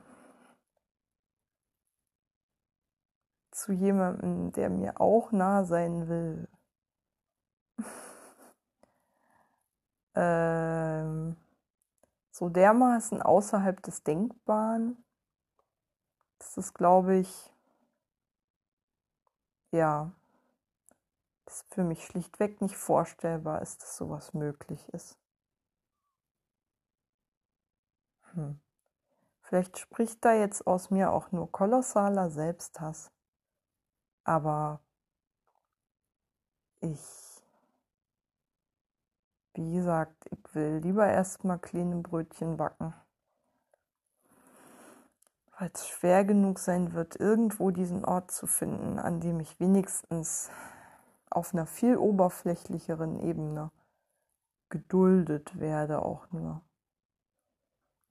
zu 3.51 3.71
jemandem, 3.71 4.51
der 4.53 4.71
mir 4.71 4.99
auch 4.99 5.31
nah 5.31 5.63
sein 5.63 6.07
will. 6.07 6.49
ähm, 10.15 11.37
so 12.31 12.49
dermaßen 12.49 13.21
außerhalb 13.21 13.79
des 13.83 14.01
Denkbaren, 14.01 15.05
das, 16.39 16.73
glaube 16.73 17.17
ich, 17.17 17.53
ja, 19.71 20.16
für 21.69 21.83
mich 21.83 22.05
schlichtweg 22.05 22.61
nicht 22.61 22.75
vorstellbar 22.75 23.61
ist, 23.61 23.81
dass 23.81 23.97
sowas 23.97 24.33
möglich 24.33 24.87
ist. 24.89 25.17
Hm. 28.33 28.59
Vielleicht 29.41 29.77
spricht 29.77 30.25
da 30.25 30.33
jetzt 30.33 30.67
aus 30.67 30.91
mir 30.91 31.11
auch 31.11 31.31
nur 31.31 31.51
kolossaler 31.51 32.29
Selbsthass. 32.29 33.11
Aber 34.25 34.81
ich, 36.81 36.99
wie 39.53 39.73
gesagt, 39.73 40.25
ich 40.31 40.53
will 40.53 40.79
lieber 40.83 41.07
erstmal 41.07 41.59
kleine 41.59 41.95
Brötchen 41.95 42.57
backen. 42.57 42.93
Weil 45.57 45.71
es 45.73 45.87
schwer 45.87 46.25
genug 46.25 46.59
sein 46.59 46.93
wird, 46.93 47.15
irgendwo 47.15 47.71
diesen 47.71 48.03
Ort 48.03 48.31
zu 48.31 48.47
finden, 48.47 48.99
an 48.99 49.21
dem 49.21 49.39
ich 49.39 49.59
wenigstens 49.59 50.51
auf 51.29 51.53
einer 51.53 51.65
viel 51.65 51.97
oberflächlicheren 51.97 53.19
Ebene 53.19 53.71
geduldet 54.69 55.59
werde, 55.59 56.01
auch 56.01 56.31
nur. 56.31 56.61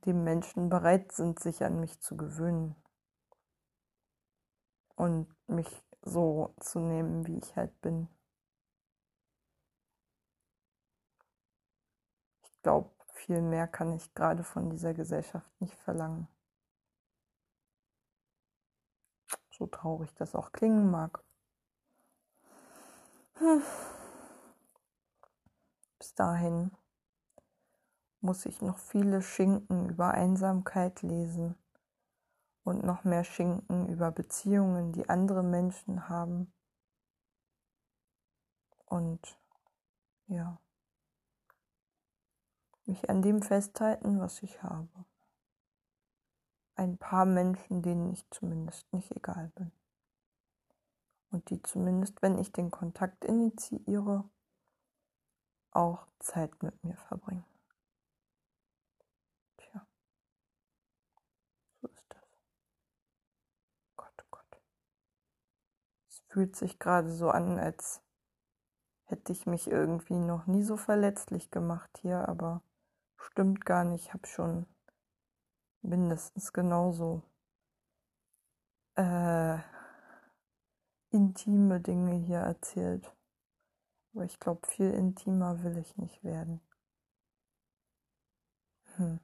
Dem 0.05 0.25
Menschen 0.25 0.69
bereit 0.69 1.13
sind, 1.13 1.41
sich 1.41 1.65
an 1.65 1.81
mich 1.81 2.01
zu 2.01 2.17
gewöhnen 2.17 2.77
und 4.95 5.35
mich 5.49 5.85
so 6.03 6.55
zu 6.61 6.79
nehmen, 6.79 7.27
wie 7.27 7.39
ich 7.39 7.57
halt 7.57 7.81
bin. 7.81 8.09
Ich 12.45 12.63
glaube, 12.63 12.91
viel 13.13 13.43
mehr 13.43 13.67
kann 13.67 13.93
ich 13.93 14.15
gerade 14.15 14.45
von 14.45 14.71
dieser 14.71 14.95
Gesellschaft 14.95 15.51
nicht 15.61 15.75
verlangen. 15.75 16.29
So 19.51 19.67
traurig 19.67 20.15
das 20.15 20.35
auch 20.35 20.53
klingen 20.53 20.91
mag. 20.91 21.26
Bis 25.99 26.15
dahin 26.15 26.71
muss 28.21 28.47
ich 28.47 28.63
noch 28.63 28.79
viele 28.79 29.21
Schinken 29.21 29.91
über 29.91 30.13
Einsamkeit 30.13 31.03
lesen 31.03 31.55
und 32.65 32.83
noch 32.83 33.05
mehr 33.05 33.25
Schinken 33.25 33.89
über 33.89 34.11
Beziehungen, 34.11 34.93
die 34.93 35.11
andere 35.11 35.43
Menschen 35.43 36.09
haben. 36.09 36.51
Und 38.87 39.39
ja, 40.29 40.59
mich 42.87 43.11
an 43.11 43.21
dem 43.21 43.43
festhalten, 43.43 44.19
was 44.19 44.43
ich 44.43 44.63
habe. 44.63 45.05
Ein 46.75 46.97
paar 46.97 47.27
Menschen, 47.27 47.83
denen 47.83 48.13
ich 48.13 48.29
zumindest 48.31 48.91
nicht 48.93 49.11
egal 49.15 49.53
bin. 49.55 49.73
Und 51.37 51.51
die 51.51 51.63
zumindest, 51.63 52.23
wenn 52.23 52.39
ich 52.39 52.51
den 52.51 52.71
Kontakt 52.71 53.23
initiiere, 53.23 54.25
auch 55.71 56.07
Zeit 56.19 56.63
mit 56.63 56.83
mir 56.83 56.97
verbringen. 56.97 57.45
fühlt 66.29 66.57
sich 66.57 66.79
gerade 66.79 67.11
so 67.11 67.31
an, 67.31 67.59
als 67.59 68.03
hätte 69.05 69.33
ich 69.33 69.47
mich 69.47 69.71
irgendwie 69.71 70.19
noch 70.19 70.47
nie 70.47 70.63
so 70.63 70.77
verletzlich 70.77 71.51
gemacht 71.51 71.99
hier, 72.03 72.29
aber 72.29 72.63
stimmt 73.17 73.65
gar 73.65 73.85
nicht. 73.85 74.07
Ich 74.07 74.13
habe 74.13 74.27
schon 74.27 74.67
mindestens 75.81 76.53
genauso 76.53 77.23
äh, 78.97 79.59
intime 81.17 81.81
Dinge 81.81 82.15
hier 82.15 82.39
erzählt. 82.39 83.11
Aber 84.15 84.25
ich 84.25 84.39
glaube, 84.39 84.67
viel 84.67 84.91
intimer 84.93 85.63
will 85.65 85.79
ich 85.79 85.97
nicht 85.97 86.23
werden. 86.25 86.61
Hm. 88.97 89.21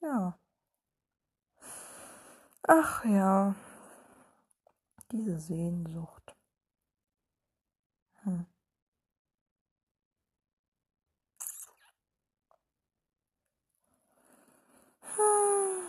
Ja. 0.00 0.38
Ach 2.68 3.04
ja 3.04 3.54
diese 5.12 5.38
Sehnsucht? 5.38 6.36
Hm. 8.24 8.46
Hm. 15.16 15.81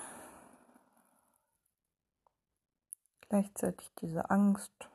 Gleichzeitig 3.34 3.92
diese 4.00 4.30
Angst, 4.30 4.92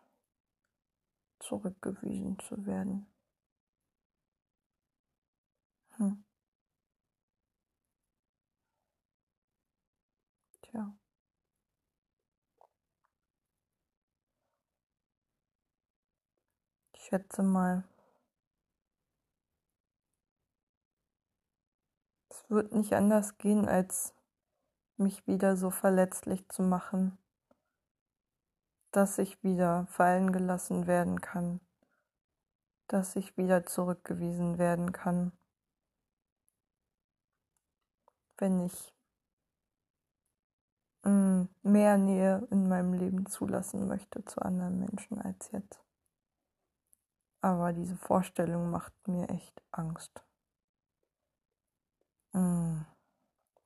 zurückgewiesen 1.40 2.38
zu 2.38 2.66
werden. 2.66 3.08
Hm. 5.96 6.22
Tja. 10.62 10.94
schätze 16.94 17.42
mal, 17.42 17.82
es 22.30 22.48
wird 22.48 22.72
nicht 22.72 22.92
anders 22.92 23.36
gehen, 23.36 23.68
als 23.68 24.14
mich 24.96 25.26
wieder 25.26 25.56
so 25.56 25.70
verletzlich 25.70 26.48
zu 26.48 26.62
machen, 26.62 27.18
dass 28.92 29.18
ich 29.18 29.42
wieder 29.42 29.86
fallen 29.86 30.32
gelassen 30.32 30.86
werden 30.86 31.20
kann, 31.20 31.60
dass 32.86 33.16
ich 33.16 33.36
wieder 33.36 33.66
zurückgewiesen 33.66 34.58
werden 34.58 34.92
kann, 34.92 35.32
wenn 38.38 38.64
ich 38.64 38.94
mm, 41.02 41.42
mehr 41.62 41.98
Nähe 41.98 42.46
in 42.50 42.68
meinem 42.68 42.94
Leben 42.94 43.26
zulassen 43.26 43.88
möchte 43.88 44.24
zu 44.24 44.40
anderen 44.40 44.78
Menschen 44.78 45.20
als 45.20 45.50
jetzt. 45.52 45.84
Aber 47.40 47.72
diese 47.72 47.96
Vorstellung 47.96 48.70
macht 48.70 48.94
mir 49.06 49.28
echt 49.28 49.62
Angst. 49.70 50.24
Mm. 52.32 52.80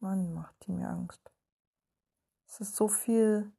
Mann, 0.00 0.34
macht 0.34 0.66
die 0.66 0.72
mir 0.72 0.88
Angst. 0.88 1.30
Es 2.48 2.60
ist 2.60 2.74
so 2.74 2.88
viel 2.88 3.52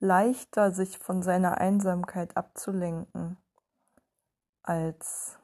leichter, 0.00 0.72
sich 0.72 0.98
von 0.98 1.22
seiner 1.22 1.58
Einsamkeit 1.58 2.36
abzulenken, 2.36 3.36
als 4.62 5.38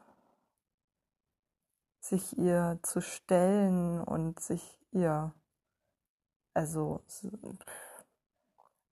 sich 2.00 2.36
ihr 2.38 2.78
zu 2.82 3.00
stellen 3.00 4.02
und 4.02 4.40
sich 4.40 4.80
ihr, 4.92 5.34
also 6.54 7.04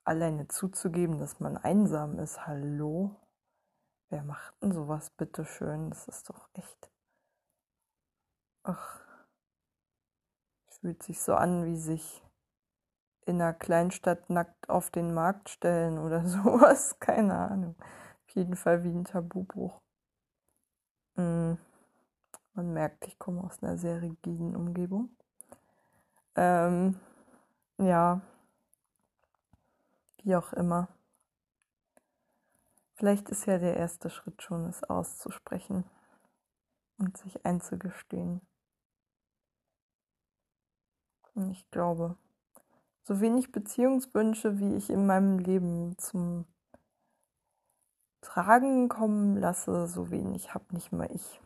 alleine 0.05 0.49
zuzugeben, 0.49 1.19
dass 1.19 1.41
man 1.41 1.57
einsam 1.57 2.19
ist. 2.19 2.47
Hallo? 2.47 3.17
Wer 4.11 4.23
macht 4.23 4.55
denn 4.63 4.73
sowas, 4.73 5.11
bitteschön? 5.11 5.91
Das 5.91 6.09
ist 6.09 6.29
doch 6.29 6.49
echt. 6.55 6.91
Ach. 8.65 9.01
Fühlt 10.69 11.03
sich 11.03 11.23
so 11.23 11.35
an, 11.35 11.65
wie 11.65 11.77
sich 11.77 12.24
in 13.27 13.41
einer 13.41 13.55
Kleinstadt 13.55 14.31
nackt 14.31 14.69
auf 14.69 14.91
den 14.91 15.15
Markt 15.15 15.49
stellen 15.49 15.99
oder 15.99 16.25
sowas. 16.27 16.99
Keine 17.01 17.35
Ahnung. 17.37 17.77
Auf 18.27 18.35
jeden 18.35 18.57
Fall 18.57 18.85
wie 18.85 18.91
ein 18.91 19.05
Tabubruch. 19.05 19.81
Mm. 21.17 21.55
Man 22.57 22.73
merkt, 22.73 23.07
ich 23.09 23.19
komme 23.19 23.43
aus 23.43 23.61
einer 23.63 23.77
sehr 23.79 24.01
rigiden 24.01 24.55
Umgebung. 24.55 25.11
Ähm, 26.37 27.01
ja, 27.79 28.21
wie 30.23 30.37
auch 30.37 30.53
immer. 30.53 30.89
Vielleicht 32.95 33.29
ist 33.29 33.47
ja 33.47 33.59
der 33.59 33.77
erste 33.77 34.09
Schritt 34.09 34.41
schon, 34.41 34.67
es 34.67 34.85
auszusprechen 34.85 35.85
und 36.99 37.17
sich 37.17 37.45
einzugestehen. 37.45 38.41
Ich 41.51 41.69
glaube, 41.73 42.17
so 43.05 43.21
wenig 43.21 43.53
Beziehungswünsche, 43.53 44.59
wie 44.59 44.77
ich 44.77 44.91
in 44.91 45.07
meinem 45.07 45.39
Leben 45.39 45.97
zum 45.99 46.47
Tragen 48.23 48.89
kommen 48.89 49.37
lasse, 49.37 49.87
so 49.87 50.11
wenig 50.11 50.55
habe 50.55 50.75
nicht 50.75 50.91
mal 50.93 51.09
ich. 51.13 51.41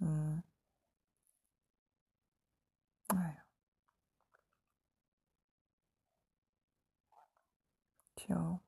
Hm. 0.00 0.42
Naja. 3.12 3.36
Tja. 8.16 8.60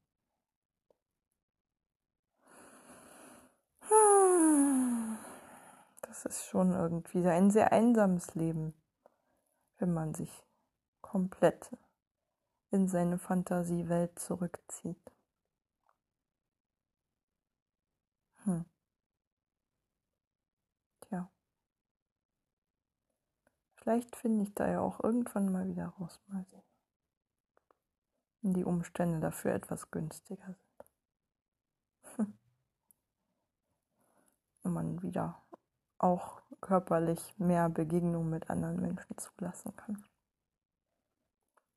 Das 6.03 6.27
ist 6.27 6.45
schon 6.47 6.73
irgendwie 6.73 7.27
ein 7.27 7.51
sehr 7.51 7.73
einsames 7.73 8.35
Leben, 8.35 8.75
wenn 9.79 9.93
man 9.93 10.15
sich 10.15 10.31
komplett 11.05 11.71
in 12.71 12.89
seine 12.89 13.19
Fantasiewelt 13.19 14.19
zurückzieht. 14.19 15.13
Hm. 18.45 18.65
Tja. 21.03 21.31
Vielleicht 23.77 24.17
finde 24.17 24.45
ich 24.45 24.55
da 24.55 24.69
ja 24.69 24.81
auch 24.81 25.05
irgendwann 25.05 25.53
mal 25.53 25.69
wieder 25.69 25.89
raus. 25.89 26.21
Mal 26.27 26.45
sehen. 26.47 26.63
Wenn 28.41 28.55
die 28.55 28.65
Umstände 28.65 29.21
dafür 29.21 29.53
etwas 29.53 29.91
günstiger 29.91 30.57
sind. 32.17 32.29
Und 34.63 34.73
man 34.73 35.03
wieder 35.03 35.43
auch 35.99 36.41
körperlich 36.63 37.39
mehr 37.39 37.69
Begegnung 37.69 38.31
mit 38.31 38.49
anderen 38.49 38.81
Menschen 38.81 39.19
zulassen 39.19 39.77
kann. 39.77 40.03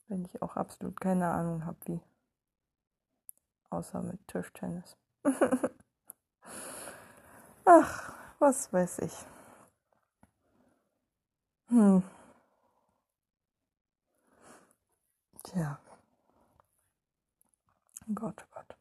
Wenn 0.08 0.24
ich 0.26 0.42
auch 0.42 0.56
absolut 0.56 1.00
keine 1.00 1.30
Ahnung 1.30 1.66
habe, 1.66 1.78
wie. 1.86 2.02
Außer 3.70 4.02
mit 4.02 4.26
Tischtennis. 4.28 4.98
Ach, 7.66 8.14
was 8.40 8.72
weiß 8.72 9.00
ich. 9.00 9.14
Hm. 11.70 12.02
Tja. 15.44 15.80
Gott, 18.14 18.48
Gott. 18.52 18.78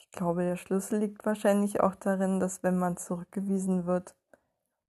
Ich 0.00 0.10
glaube, 0.10 0.42
der 0.42 0.56
Schlüssel 0.56 0.98
liegt 0.98 1.24
wahrscheinlich 1.24 1.80
auch 1.80 1.94
darin, 1.94 2.40
dass 2.40 2.62
wenn 2.64 2.78
man 2.78 2.96
zurückgewiesen 2.96 3.86
wird, 3.86 4.16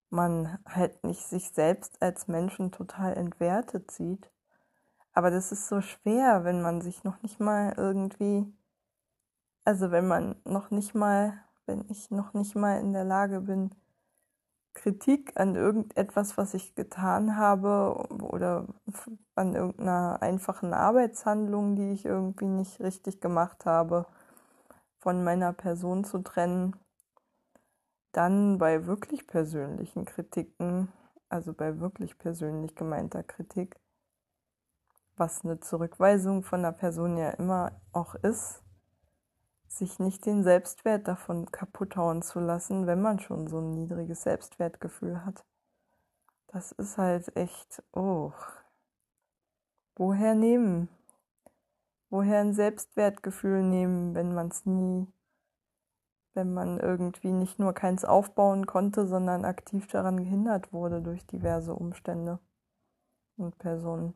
man 0.10 0.60
halt 0.66 1.04
nicht 1.04 1.24
sich 1.24 1.50
selbst 1.52 2.02
als 2.02 2.28
Menschen 2.28 2.72
total 2.72 3.16
entwertet 3.16 3.92
sieht. 3.92 4.32
Aber 5.14 5.32
das 5.32 5.52
ist 5.52 5.68
so 5.68 5.82
schwer, 5.82 6.44
wenn 6.44 6.62
man 6.62 6.82
sich 6.82 7.04
noch 7.04 7.22
nicht 7.24 7.40
mal 7.40 7.74
irgendwie, 7.78 8.46
also 9.66 9.92
wenn 9.92 10.08
man 10.08 10.36
noch 10.46 10.72
nicht 10.72 10.94
mal, 10.96 11.44
wenn 11.66 11.86
ich 11.90 12.12
noch 12.12 12.34
nicht 12.34 12.56
mal 12.56 12.80
in 12.80 12.94
der 12.94 13.04
Lage 13.04 13.42
bin, 13.42 13.72
Kritik 14.78 15.34
an 15.40 15.56
irgendetwas, 15.56 16.38
was 16.38 16.54
ich 16.54 16.76
getan 16.76 17.36
habe 17.36 18.08
oder 18.22 18.68
an 19.34 19.56
irgendeiner 19.56 20.20
einfachen 20.22 20.74
Arbeitshandlung, 20.74 21.76
die 21.76 21.94
ich 21.94 22.06
irgendwie 22.06 22.46
nicht 22.46 22.80
richtig 22.80 23.20
gemacht 23.20 23.66
habe, 23.66 24.06
von 25.00 25.24
meiner 25.24 25.52
Person 25.52 26.04
zu 26.04 26.20
trennen, 26.20 26.76
dann 28.18 28.58
bei 28.58 28.88
wirklich 28.88 29.28
persönlichen 29.28 30.06
Kritiken, 30.06 30.92
also 31.30 31.54
bei 31.54 31.80
wirklich 31.80 32.18
persönlich 32.18 32.74
gemeinter 32.74 33.22
Kritik, 33.22 33.80
was 35.16 35.46
eine 35.46 35.60
Zurückweisung 35.60 36.42
von 36.42 36.64
der 36.64 36.72
Person 36.72 37.18
ja 37.18 37.30
immer 37.30 37.80
auch 37.92 38.16
ist, 38.16 38.64
sich 39.68 40.00
nicht 40.00 40.26
den 40.26 40.44
Selbstwert 40.44 41.08
davon 41.08 41.52
kaputt 41.52 41.96
hauen 41.96 42.24
zu 42.24 42.40
lassen, 42.40 42.88
wenn 42.88 43.02
man 43.02 43.20
schon 43.20 43.48
so 43.48 43.60
ein 43.60 43.76
niedriges 43.76 44.24
Selbstwertgefühl 44.24 45.24
hat. 45.24 45.46
Das 46.48 46.72
ist 46.72 46.98
halt 46.98 47.36
echt, 47.36 47.84
oh. 47.94 48.32
Woher 49.96 50.34
nehmen? 50.34 50.90
Woher 52.10 52.40
ein 52.40 52.54
Selbstwertgefühl 52.54 53.62
nehmen, 53.62 54.16
wenn 54.16 54.34
man 54.34 54.48
es 54.48 54.66
nie, 54.66 55.06
wenn 56.38 56.54
man 56.54 56.80
irgendwie 56.80 57.32
nicht 57.34 57.58
nur 57.58 57.74
keins 57.74 58.06
aufbauen 58.06 58.68
konnte, 58.68 59.08
sondern 59.08 59.44
aktiv 59.44 59.88
daran 59.88 60.18
gehindert 60.18 60.72
wurde 60.72 61.02
durch 61.02 61.26
diverse 61.26 61.74
Umstände 61.74 62.40
und 63.38 63.58
Personen. 63.58 64.14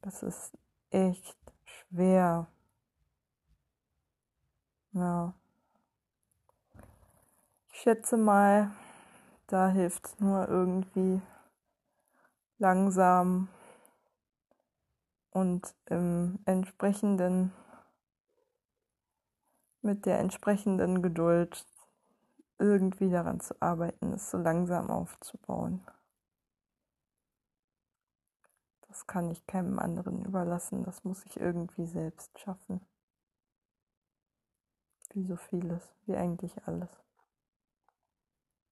Das 0.00 0.22
ist 0.22 0.56
echt 0.90 1.36
schwer. 1.64 2.46
Ja. 4.92 5.34
Ich 7.72 7.80
schätze 7.80 8.16
mal, 8.16 8.70
da 9.48 9.68
hilft 9.70 10.20
nur 10.20 10.48
irgendwie 10.48 11.20
langsam 12.58 13.48
und 15.30 15.74
im 15.86 16.38
entsprechenden, 16.44 17.52
mit 19.82 20.06
der 20.06 20.18
entsprechenden 20.18 21.02
Geduld 21.02 21.66
irgendwie 22.58 23.10
daran 23.10 23.40
zu 23.40 23.60
arbeiten, 23.60 24.12
es 24.12 24.30
so 24.30 24.38
langsam 24.38 24.90
aufzubauen. 24.90 25.84
Das 28.88 29.06
kann 29.06 29.30
ich 29.30 29.46
keinem 29.46 29.78
anderen 29.78 30.24
überlassen, 30.24 30.84
das 30.84 31.02
muss 31.02 31.24
ich 31.26 31.40
irgendwie 31.40 31.86
selbst 31.86 32.38
schaffen. 32.38 32.80
Wie 35.10 35.24
so 35.24 35.36
vieles, 35.36 35.94
wie 36.06 36.16
eigentlich 36.16 36.66
alles. 36.66 36.90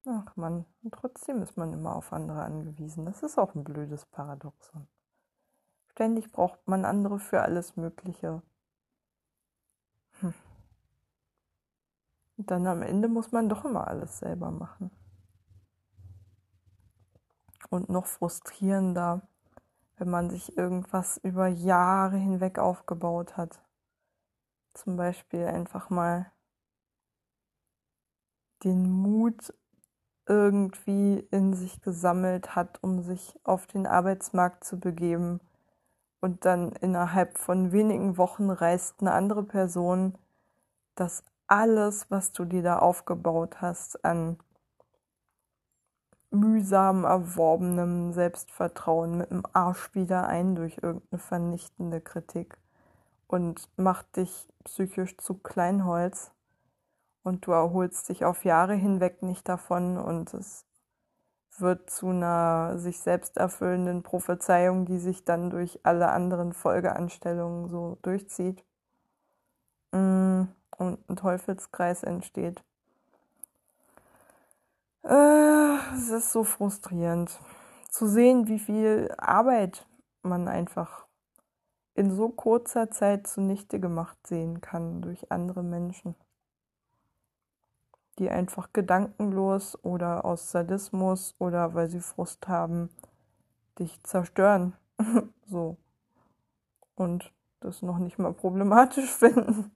Ach 0.05 0.35
man, 0.35 0.65
trotzdem 0.91 1.41
ist 1.43 1.57
man 1.57 1.73
immer 1.73 1.95
auf 1.95 2.11
andere 2.11 2.43
angewiesen. 2.43 3.05
Das 3.05 3.21
ist 3.21 3.37
auch 3.37 3.53
ein 3.53 3.63
blödes 3.63 4.05
Paradoxon. 4.05 4.87
Ständig 5.91 6.31
braucht 6.31 6.67
man 6.67 6.85
andere 6.85 7.19
für 7.19 7.41
alles 7.41 7.75
Mögliche. 7.75 8.41
Hm. 10.21 10.33
Dann 12.37 12.65
am 12.67 12.81
Ende 12.81 13.07
muss 13.07 13.31
man 13.31 13.49
doch 13.49 13.65
immer 13.65 13.87
alles 13.87 14.19
selber 14.19 14.51
machen. 14.51 14.91
Und 17.69 17.89
noch 17.89 18.05
frustrierender, 18.05 19.27
wenn 19.97 20.09
man 20.09 20.29
sich 20.29 20.57
irgendwas 20.57 21.17
über 21.17 21.47
Jahre 21.47 22.17
hinweg 22.17 22.59
aufgebaut 22.59 23.37
hat 23.37 23.61
zum 24.73 24.97
Beispiel 24.97 25.45
einfach 25.45 25.89
mal 25.89 26.31
den 28.63 28.89
Mut 28.89 29.53
irgendwie 30.27 31.19
in 31.31 31.53
sich 31.53 31.81
gesammelt 31.81 32.55
hat, 32.55 32.81
um 32.83 33.01
sich 33.01 33.39
auf 33.43 33.67
den 33.67 33.87
Arbeitsmarkt 33.87 34.63
zu 34.63 34.79
begeben. 34.79 35.41
Und 36.21 36.45
dann 36.45 36.71
innerhalb 36.73 37.37
von 37.37 37.71
wenigen 37.71 38.17
Wochen 38.17 38.49
reißt 38.49 39.01
eine 39.01 39.13
andere 39.13 39.43
Person 39.43 40.17
das 40.95 41.23
alles, 41.51 42.09
was 42.09 42.31
du 42.31 42.45
dir 42.45 42.63
da 42.63 42.79
aufgebaut 42.79 43.61
hast, 43.61 44.05
an 44.05 44.37
mühsam 46.29 47.03
erworbenem 47.03 48.13
Selbstvertrauen 48.13 49.17
mit 49.17 49.31
dem 49.31 49.43
Arsch 49.51 49.93
wieder 49.93 50.27
ein 50.27 50.55
durch 50.55 50.77
irgendeine 50.81 51.19
vernichtende 51.19 51.99
Kritik 51.99 52.57
und 53.27 53.69
macht 53.75 54.15
dich 54.15 54.47
psychisch 54.63 55.17
zu 55.17 55.33
Kleinholz 55.33 56.31
und 57.23 57.45
du 57.45 57.51
erholst 57.51 58.07
dich 58.07 58.23
auf 58.23 58.45
Jahre 58.45 58.75
hinweg 58.75 59.21
nicht 59.21 59.49
davon 59.49 59.97
und 59.97 60.33
es 60.33 60.65
wird 61.57 61.89
zu 61.89 62.07
einer 62.07 62.77
sich 62.77 63.01
selbst 63.01 63.35
erfüllenden 63.35 64.03
Prophezeiung, 64.03 64.85
die 64.85 64.99
sich 64.99 65.25
dann 65.25 65.49
durch 65.49 65.81
alle 65.83 66.11
anderen 66.11 66.53
Folgeanstellungen 66.53 67.67
so 67.67 67.97
durchzieht. 68.03 68.63
Mm, 69.91 70.43
und 70.77 70.97
ein 71.09 71.15
Teufelskreis 71.15 72.03
entsteht. 72.03 72.63
Äh, 75.03 75.77
es 75.95 76.09
ist 76.09 76.31
so 76.31 76.43
frustrierend 76.43 77.39
zu 77.89 78.07
sehen, 78.07 78.47
wie 78.47 78.59
viel 78.59 79.13
Arbeit 79.17 79.85
man 80.21 80.47
einfach 80.47 81.05
in 81.93 82.11
so 82.11 82.29
kurzer 82.29 82.89
Zeit 82.89 83.27
zunichte 83.27 83.79
gemacht 83.79 84.17
sehen 84.25 84.61
kann 84.61 85.01
durch 85.01 85.31
andere 85.31 85.63
Menschen, 85.63 86.15
die 88.17 88.29
einfach 88.29 88.71
gedankenlos 88.73 89.77
oder 89.83 90.25
aus 90.25 90.51
Sadismus 90.51 91.35
oder 91.39 91.73
weil 91.73 91.89
sie 91.89 91.99
Frust 91.99 92.47
haben, 92.47 92.89
dich 93.79 94.01
zerstören. 94.03 94.73
so. 95.47 95.77
Und 96.95 97.33
das 97.59 97.81
noch 97.81 97.97
nicht 97.97 98.19
mal 98.19 98.33
problematisch 98.33 99.09
finden. 99.15 99.71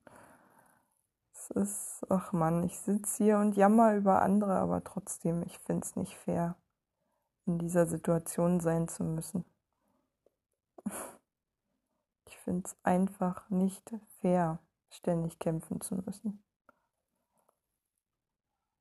Ist, 1.51 2.05
ach 2.09 2.33
man, 2.33 2.63
ich 2.63 2.77
sitze 2.79 3.23
hier 3.23 3.37
und 3.37 3.55
jammer 3.55 3.95
über 3.95 4.21
andere, 4.21 4.55
aber 4.55 4.83
trotzdem, 4.83 5.43
ich 5.43 5.59
finde 5.59 5.85
es 5.85 5.95
nicht 5.95 6.15
fair, 6.17 6.55
in 7.45 7.59
dieser 7.59 7.85
Situation 7.85 8.59
sein 8.59 8.87
zu 8.87 9.03
müssen 9.03 9.45
finde 12.45 12.67
es 12.67 12.77
einfach 12.83 13.49
nicht 13.49 13.91
fair, 14.21 14.59
ständig 14.91 15.39
kämpfen 15.39 15.81
zu 15.81 15.95
müssen. 15.95 16.43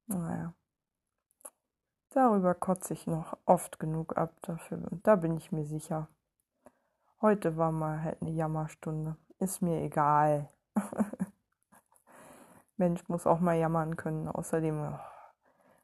Naja. 0.07 0.55
Darüber 2.11 2.55
kotze 2.55 2.93
ich 2.93 3.07
noch 3.07 3.39
oft 3.47 3.81
genug 3.81 4.17
ab 4.17 4.35
dafür. 4.43 4.79
Und 4.91 5.05
da 5.07 5.17
bin 5.17 5.37
ich 5.39 5.51
mir 5.51 5.65
sicher. 5.65 6.09
Heute 7.23 7.57
war 7.57 7.73
mal 7.73 8.03
halt 8.03 8.21
eine 8.21 8.31
Jammerstunde. 8.31 9.17
Ist 9.39 9.63
mir 9.63 9.81
egal. 9.81 10.51
Mensch 12.77 13.09
muss 13.09 13.27
auch 13.27 13.41
mal 13.41 13.57
jammern 13.57 13.97
können. 13.97 14.29
Außerdem, 14.29 14.81
oh 14.81 14.99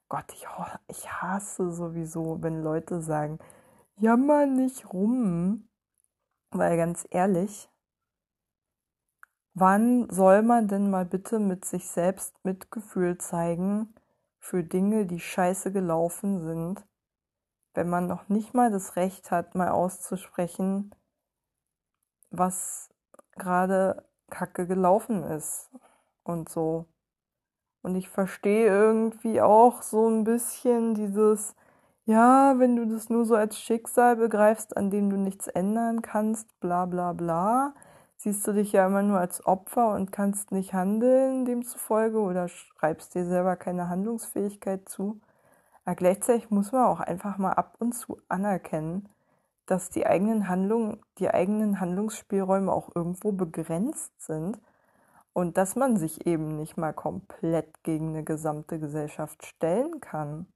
Gott, 0.09 0.24
ich, 0.32 0.47
ich 0.88 1.11
hasse 1.11 1.70
sowieso, 1.70 2.43
wenn 2.43 2.62
Leute 2.62 3.01
sagen, 3.01 3.38
jammer 3.97 4.47
nicht 4.47 4.93
rum. 4.93 5.68
Weil 6.51 6.76
ganz 6.76 7.07
ehrlich, 7.11 7.70
wann 9.55 10.11
soll 10.11 10.43
man 10.43 10.66
denn 10.66 10.91
mal 10.91 11.05
bitte 11.05 11.38
mit 11.38 11.64
sich 11.64 11.88
selbst 11.88 12.34
Mitgefühl 12.45 13.18
zeigen, 13.18 13.95
für 14.41 14.64
Dinge, 14.64 15.07
die 15.07 15.20
scheiße 15.20 15.70
gelaufen 15.70 16.41
sind, 16.41 16.84
wenn 17.74 17.88
man 17.88 18.07
noch 18.07 18.28
nicht 18.28 18.55
mal 18.55 18.70
das 18.70 18.97
Recht 18.97 19.30
hat, 19.30 19.55
mal 19.55 19.68
auszusprechen, 19.68 20.95
was 22.30 22.88
gerade 23.32 24.09
kacke 24.28 24.66
gelaufen 24.66 25.22
ist 25.22 25.70
und 26.24 26.48
so. 26.48 26.86
Und 27.82 27.94
ich 27.96 28.08
verstehe 28.08 28.66
irgendwie 28.66 29.40
auch 29.40 29.82
so 29.82 30.08
ein 30.08 30.24
bisschen 30.24 30.94
dieses, 30.94 31.54
ja, 32.04 32.58
wenn 32.58 32.76
du 32.76 32.86
das 32.86 33.08
nur 33.08 33.24
so 33.24 33.34
als 33.36 33.58
Schicksal 33.58 34.16
begreifst, 34.16 34.76
an 34.76 34.90
dem 34.90 35.10
du 35.10 35.16
nichts 35.16 35.48
ändern 35.48 36.02
kannst, 36.02 36.58
bla 36.60 36.86
bla 36.86 37.12
bla, 37.12 37.74
siehst 38.16 38.46
du 38.46 38.52
dich 38.52 38.72
ja 38.72 38.86
immer 38.86 39.02
nur 39.02 39.18
als 39.18 39.46
Opfer 39.46 39.94
und 39.94 40.12
kannst 40.12 40.52
nicht 40.52 40.74
handeln 40.74 41.46
demzufolge 41.46 42.20
oder 42.20 42.48
schreibst 42.48 43.14
dir 43.14 43.24
selber 43.24 43.56
keine 43.56 43.88
Handlungsfähigkeit 43.88 44.88
zu. 44.88 45.20
Aber 45.84 45.96
gleichzeitig 45.96 46.50
muss 46.50 46.72
man 46.72 46.84
auch 46.84 47.00
einfach 47.00 47.38
mal 47.38 47.52
ab 47.52 47.76
und 47.78 47.92
zu 47.94 48.18
anerkennen, 48.28 49.08
dass 49.66 49.88
die 49.90 50.06
eigenen 50.06 50.48
Handlungen, 50.48 51.00
die 51.18 51.30
eigenen 51.30 51.80
Handlungsspielräume 51.80 52.72
auch 52.72 52.90
irgendwo 52.94 53.32
begrenzt 53.32 54.12
sind 54.20 54.60
und 55.41 55.57
dass 55.57 55.74
man 55.74 55.97
sich 55.97 56.26
eben 56.26 56.57
nicht 56.59 56.76
mal 56.76 56.93
komplett 56.93 57.82
gegen 57.82 58.11
eine 58.11 58.24
gesamte 58.24 58.78
Gesellschaft 58.78 59.47
stellen 59.47 60.01
kann, 60.01 60.47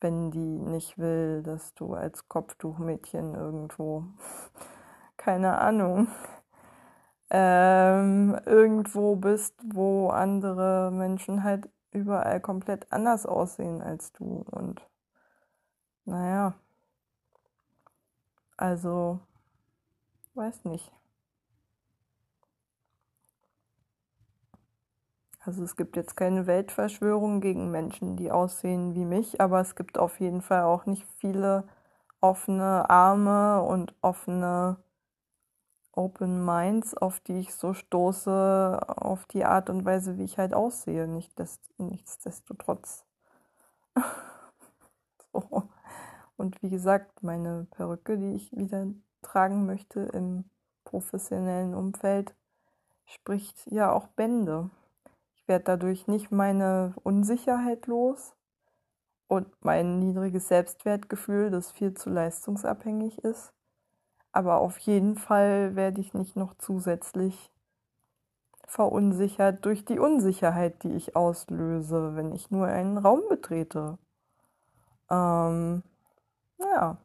wenn 0.00 0.32
die 0.32 0.58
nicht 0.58 0.98
will, 0.98 1.44
dass 1.44 1.74
du 1.74 1.94
als 1.94 2.28
Kopftuchmädchen 2.28 3.36
irgendwo, 3.36 4.04
keine 5.16 5.58
Ahnung, 5.58 6.08
ähm, 7.30 8.36
irgendwo 8.46 9.14
bist, 9.14 9.54
wo 9.64 10.08
andere 10.08 10.90
Menschen 10.90 11.44
halt 11.44 11.70
überall 11.92 12.40
komplett 12.40 12.92
anders 12.92 13.26
aussehen 13.26 13.80
als 13.80 14.12
du. 14.12 14.44
Und 14.50 14.82
naja, 16.04 16.54
also, 18.56 19.20
weiß 20.34 20.64
nicht. 20.64 20.97
Also 25.48 25.64
es 25.64 25.76
gibt 25.76 25.96
jetzt 25.96 26.14
keine 26.14 26.46
Weltverschwörung 26.46 27.40
gegen 27.40 27.70
Menschen, 27.70 28.18
die 28.18 28.30
aussehen 28.30 28.94
wie 28.94 29.06
mich, 29.06 29.40
aber 29.40 29.60
es 29.62 29.76
gibt 29.76 29.96
auf 29.96 30.20
jeden 30.20 30.42
Fall 30.42 30.64
auch 30.64 30.84
nicht 30.84 31.06
viele 31.16 31.66
offene 32.20 32.90
Arme 32.90 33.62
und 33.62 33.94
offene 34.02 34.76
Open 35.92 36.44
Minds, 36.44 36.92
auf 36.92 37.20
die 37.20 37.38
ich 37.40 37.54
so 37.54 37.72
stoße, 37.72 38.78
auf 38.88 39.24
die 39.24 39.46
Art 39.46 39.70
und 39.70 39.86
Weise, 39.86 40.18
wie 40.18 40.24
ich 40.24 40.36
halt 40.36 40.52
aussehe. 40.52 41.08
Nicht 41.08 41.38
des, 41.38 41.58
nichtsdestotrotz. 41.78 43.06
so. 45.32 45.70
Und 46.36 46.60
wie 46.60 46.68
gesagt, 46.68 47.22
meine 47.22 47.66
Perücke, 47.70 48.18
die 48.18 48.34
ich 48.34 48.54
wieder 48.54 48.86
tragen 49.22 49.64
möchte 49.64 50.00
im 50.00 50.50
professionellen 50.84 51.74
Umfeld, 51.74 52.34
spricht 53.06 53.66
ja 53.70 53.90
auch 53.90 54.08
Bände. 54.08 54.68
Werde 55.48 55.64
dadurch 55.64 56.06
nicht 56.06 56.30
meine 56.30 56.94
Unsicherheit 57.02 57.86
los 57.86 58.36
und 59.28 59.48
mein 59.64 59.98
niedriges 59.98 60.48
Selbstwertgefühl, 60.48 61.50
das 61.50 61.72
viel 61.72 61.94
zu 61.94 62.10
leistungsabhängig 62.10 63.18
ist. 63.24 63.52
Aber 64.30 64.58
auf 64.58 64.78
jeden 64.78 65.16
Fall 65.16 65.74
werde 65.74 66.00
ich 66.00 66.14
nicht 66.14 66.36
noch 66.36 66.54
zusätzlich 66.58 67.50
verunsichert 68.66 69.64
durch 69.64 69.86
die 69.86 69.98
Unsicherheit, 69.98 70.82
die 70.82 70.92
ich 70.92 71.16
auslöse, 71.16 72.14
wenn 72.14 72.32
ich 72.32 72.50
nur 72.50 72.66
einen 72.66 72.98
Raum 72.98 73.22
betrete. 73.30 73.98
Ähm, 75.10 75.82
ja, 76.58 76.98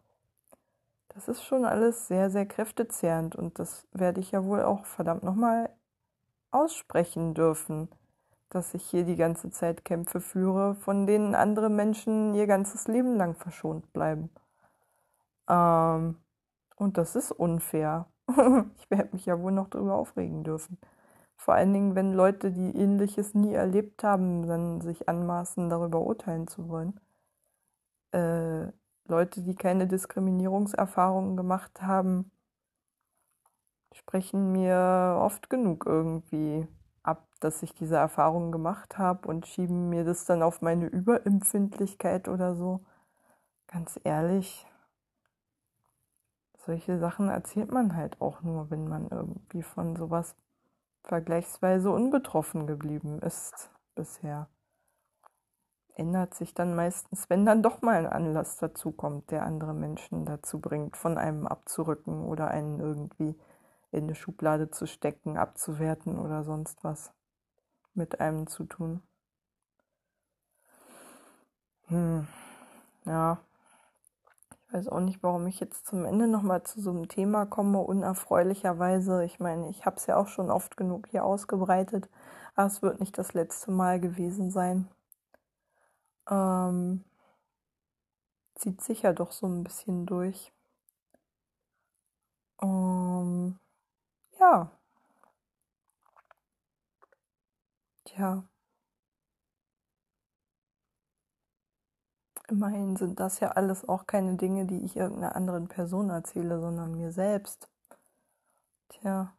das 1.09 1.29
ist 1.29 1.43
schon 1.43 1.63
alles 1.63 2.07
sehr, 2.07 2.29
sehr 2.29 2.45
kräftezehrend 2.45 3.35
und 3.35 3.59
das 3.59 3.87
werde 3.93 4.19
ich 4.19 4.31
ja 4.31 4.43
wohl 4.43 4.63
auch 4.63 4.85
verdammt 4.85 5.23
nochmal 5.23 5.69
aussprechen 6.51 7.33
dürfen, 7.33 7.87
dass 8.53 8.73
ich 8.73 8.83
hier 8.83 9.03
die 9.03 9.15
ganze 9.15 9.51
Zeit 9.51 9.85
Kämpfe 9.85 10.21
führe, 10.21 10.75
von 10.75 11.07
denen 11.07 11.35
andere 11.35 11.69
Menschen 11.69 12.33
ihr 12.35 12.47
ganzes 12.47 12.87
Leben 12.87 13.15
lang 13.15 13.35
verschont 13.35 13.91
bleiben. 13.93 14.29
Ähm, 15.49 16.17
und 16.75 16.97
das 16.97 17.15
ist 17.15 17.31
unfair. 17.31 18.07
ich 18.77 18.89
werde 18.89 19.09
mich 19.13 19.25
ja 19.25 19.39
wohl 19.39 19.51
noch 19.51 19.69
darüber 19.69 19.95
aufregen 19.95 20.43
dürfen. 20.43 20.77
Vor 21.35 21.55
allen 21.55 21.73
Dingen, 21.73 21.95
wenn 21.95 22.13
Leute, 22.13 22.51
die 22.51 22.75
ähnliches 22.77 23.33
nie 23.33 23.53
erlebt 23.53 24.03
haben, 24.03 24.47
dann 24.47 24.81
sich 24.81 25.09
anmaßen, 25.09 25.69
darüber 25.69 25.99
urteilen 26.01 26.47
zu 26.47 26.69
wollen. 26.69 26.99
Äh, 28.11 28.71
Leute, 29.07 29.41
die 29.41 29.55
keine 29.55 29.87
Diskriminierungserfahrungen 29.87 31.35
gemacht 31.35 31.81
haben, 31.81 32.31
sprechen 33.93 34.51
mir 34.51 35.17
oft 35.19 35.49
genug 35.49 35.85
irgendwie 35.85 36.67
ab, 37.03 37.27
dass 37.39 37.61
ich 37.61 37.73
diese 37.75 37.97
Erfahrungen 37.97 38.51
gemacht 38.51 38.97
habe 38.97 39.27
und 39.27 39.45
schieben 39.45 39.89
mir 39.89 40.03
das 40.05 40.25
dann 40.25 40.41
auf 40.41 40.61
meine 40.61 40.87
Überempfindlichkeit 40.87 42.27
oder 42.27 42.55
so. 42.55 42.85
Ganz 43.67 43.99
ehrlich, 44.03 44.65
solche 46.65 46.97
Sachen 46.99 47.29
erzählt 47.29 47.71
man 47.71 47.95
halt 47.95 48.21
auch 48.21 48.41
nur, 48.41 48.71
wenn 48.71 48.87
man 48.87 49.09
irgendwie 49.09 49.63
von 49.63 49.95
sowas 49.95 50.35
vergleichsweise 51.03 51.91
unbetroffen 51.91 52.65
geblieben 52.65 53.19
ist 53.19 53.69
bisher. 53.95 54.47
Ändert 55.95 56.33
sich 56.33 56.53
dann 56.53 56.75
meistens, 56.75 57.29
wenn 57.29 57.45
dann 57.45 57.61
doch 57.61 57.81
mal 57.81 57.95
ein 57.97 58.07
Anlass 58.07 58.57
dazu 58.57 58.91
kommt, 58.91 59.29
der 59.29 59.43
andere 59.43 59.73
Menschen 59.73 60.25
dazu 60.25 60.59
bringt, 60.59 60.97
von 60.97 61.17
einem 61.17 61.45
abzurücken 61.45 62.25
oder 62.25 62.47
einen 62.47 62.79
irgendwie 62.79 63.35
in 63.93 64.05
eine 64.05 64.15
Schublade 64.15 64.69
zu 64.71 64.87
stecken, 64.87 65.37
abzuwerten 65.37 66.19
oder 66.19 66.43
sonst 66.43 66.83
was 66.83 67.11
mit 67.93 68.19
einem 68.19 68.47
zu 68.47 68.65
tun. 68.65 69.01
Hm, 71.87 72.27
ja, 73.05 73.39
weiß 74.71 74.87
auch 74.87 74.99
nicht, 74.99 75.21
warum 75.21 75.45
ich 75.47 75.59
jetzt 75.59 75.85
zum 75.85 76.05
Ende 76.05 76.27
nochmal 76.27 76.63
zu 76.63 76.81
so 76.81 76.89
einem 76.89 77.07
Thema 77.07 77.45
komme, 77.45 77.79
unerfreulicherweise. 77.79 79.23
Ich 79.23 79.39
meine, 79.39 79.69
ich 79.69 79.85
habe 79.85 79.97
es 79.97 80.07
ja 80.07 80.17
auch 80.17 80.27
schon 80.27 80.49
oft 80.49 80.77
genug 80.77 81.07
hier 81.09 81.23
ausgebreitet, 81.23 82.09
aber 82.55 82.67
es 82.67 82.81
wird 82.81 82.99
nicht 82.99 83.17
das 83.17 83.33
letzte 83.33 83.71
Mal 83.71 83.99
gewesen 83.99 84.49
sein. 84.49 84.87
Ähm, 86.29 87.03
zieht 88.55 88.81
sicher 88.81 89.13
doch 89.13 89.31
so 89.31 89.47
ein 89.47 89.63
bisschen 89.63 90.05
durch. 90.05 90.51
Ähm, 92.61 93.59
ja. 94.43 94.69
Tja. 98.05 98.43
Immerhin 102.47 102.95
sind 102.95 103.19
das 103.19 103.41
ja 103.41 103.49
alles 103.49 103.83
auch 103.89 104.07
keine 104.07 104.37
Dinge, 104.37 104.65
die 104.65 104.79
ich 104.85 104.95
irgendeiner 104.95 105.35
anderen 105.35 105.67
Person 105.67 106.09
erzähle, 106.09 106.61
sondern 106.61 106.95
mir 106.95 107.11
selbst. 107.11 107.67
Tja, 108.89 109.35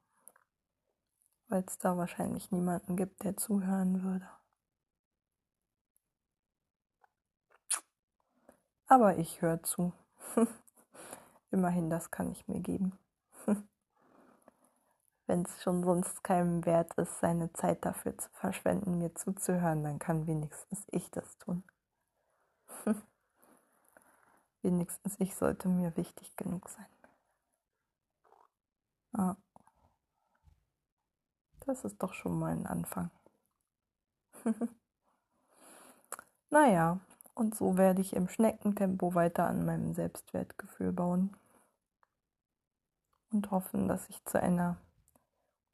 weil 1.49 1.65
es 1.67 1.79
da 1.79 1.97
wahrscheinlich 1.97 2.51
niemanden 2.53 2.97
gibt, 2.97 3.25
der 3.25 3.35
zuhören 3.39 4.03
würde. 4.03 4.29
Aber 8.87 9.19
ich 9.19 9.43
höre 9.43 9.63
zu. 9.63 9.93
Immerhin, 11.51 11.91
das 11.91 12.11
kann 12.11 12.31
ich 12.33 12.49
mir 12.49 12.61
geben. 12.61 12.99
Wenn 15.27 15.43
es 15.43 15.63
schon 15.63 15.83
sonst 15.85 16.23
keinem 16.23 16.67
wert 16.67 16.93
ist, 16.95 17.19
seine 17.21 17.53
Zeit 17.55 17.85
dafür 17.85 18.17
zu 18.19 18.29
verschwenden, 18.31 18.99
mir 18.99 19.15
zuzuhören, 19.15 19.83
dann 19.83 19.99
kann 19.99 20.27
wenigstens 20.27 20.85
ich 20.91 21.11
das 21.11 21.39
tun. 21.39 21.65
Wenigstens 24.63 25.17
ich 25.19 25.35
sollte 25.35 25.69
mir 25.69 25.97
wichtig 25.97 26.37
genug 26.37 26.69
sein. 26.69 26.87
Ah. 29.13 29.37
Das 31.61 31.85
ist 31.85 32.03
doch 32.03 32.13
schon 32.13 32.39
mal 32.39 32.53
ein 32.53 32.67
Anfang. 32.67 33.11
naja, 36.51 37.01
und 37.35 37.55
so 37.55 37.79
werde 37.79 38.03
ich 38.03 38.15
im 38.15 38.29
Schneckentempo 38.29 39.15
weiter 39.15 39.47
an 39.47 39.65
meinem 39.65 39.95
Selbstwertgefühl 39.95 40.93
bauen 40.93 41.35
und 43.31 43.51
hoffen, 43.51 43.89
dass 43.89 44.09
ich 44.11 44.23
zu 44.25 44.41
einer 44.41 44.77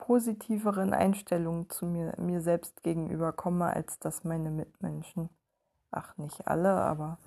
positiveren 0.00 0.92
Einstellung 0.92 1.70
zu 1.70 1.86
mir, 1.86 2.14
mir 2.18 2.40
selbst 2.40 2.82
gegenüber 2.82 3.32
komme, 3.32 3.66
als 3.66 3.98
das 3.98 4.24
meine 4.24 4.50
Mitmenschen 4.50 5.30
ach 5.90 6.16
nicht 6.16 6.46
alle, 6.46 6.72
aber 6.72 7.18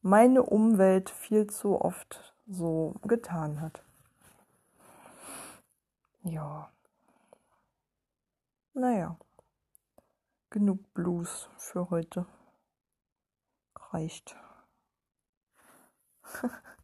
meine 0.00 0.42
Umwelt 0.42 1.10
viel 1.10 1.46
zu 1.48 1.80
oft 1.80 2.34
so 2.46 2.94
getan 3.02 3.60
hat. 3.60 3.82
Ja. 6.22 6.70
Naja. 8.74 9.16
Genug 10.50 10.92
Blues 10.94 11.48
für 11.56 11.90
heute. 11.90 12.26
reicht. 13.92 14.36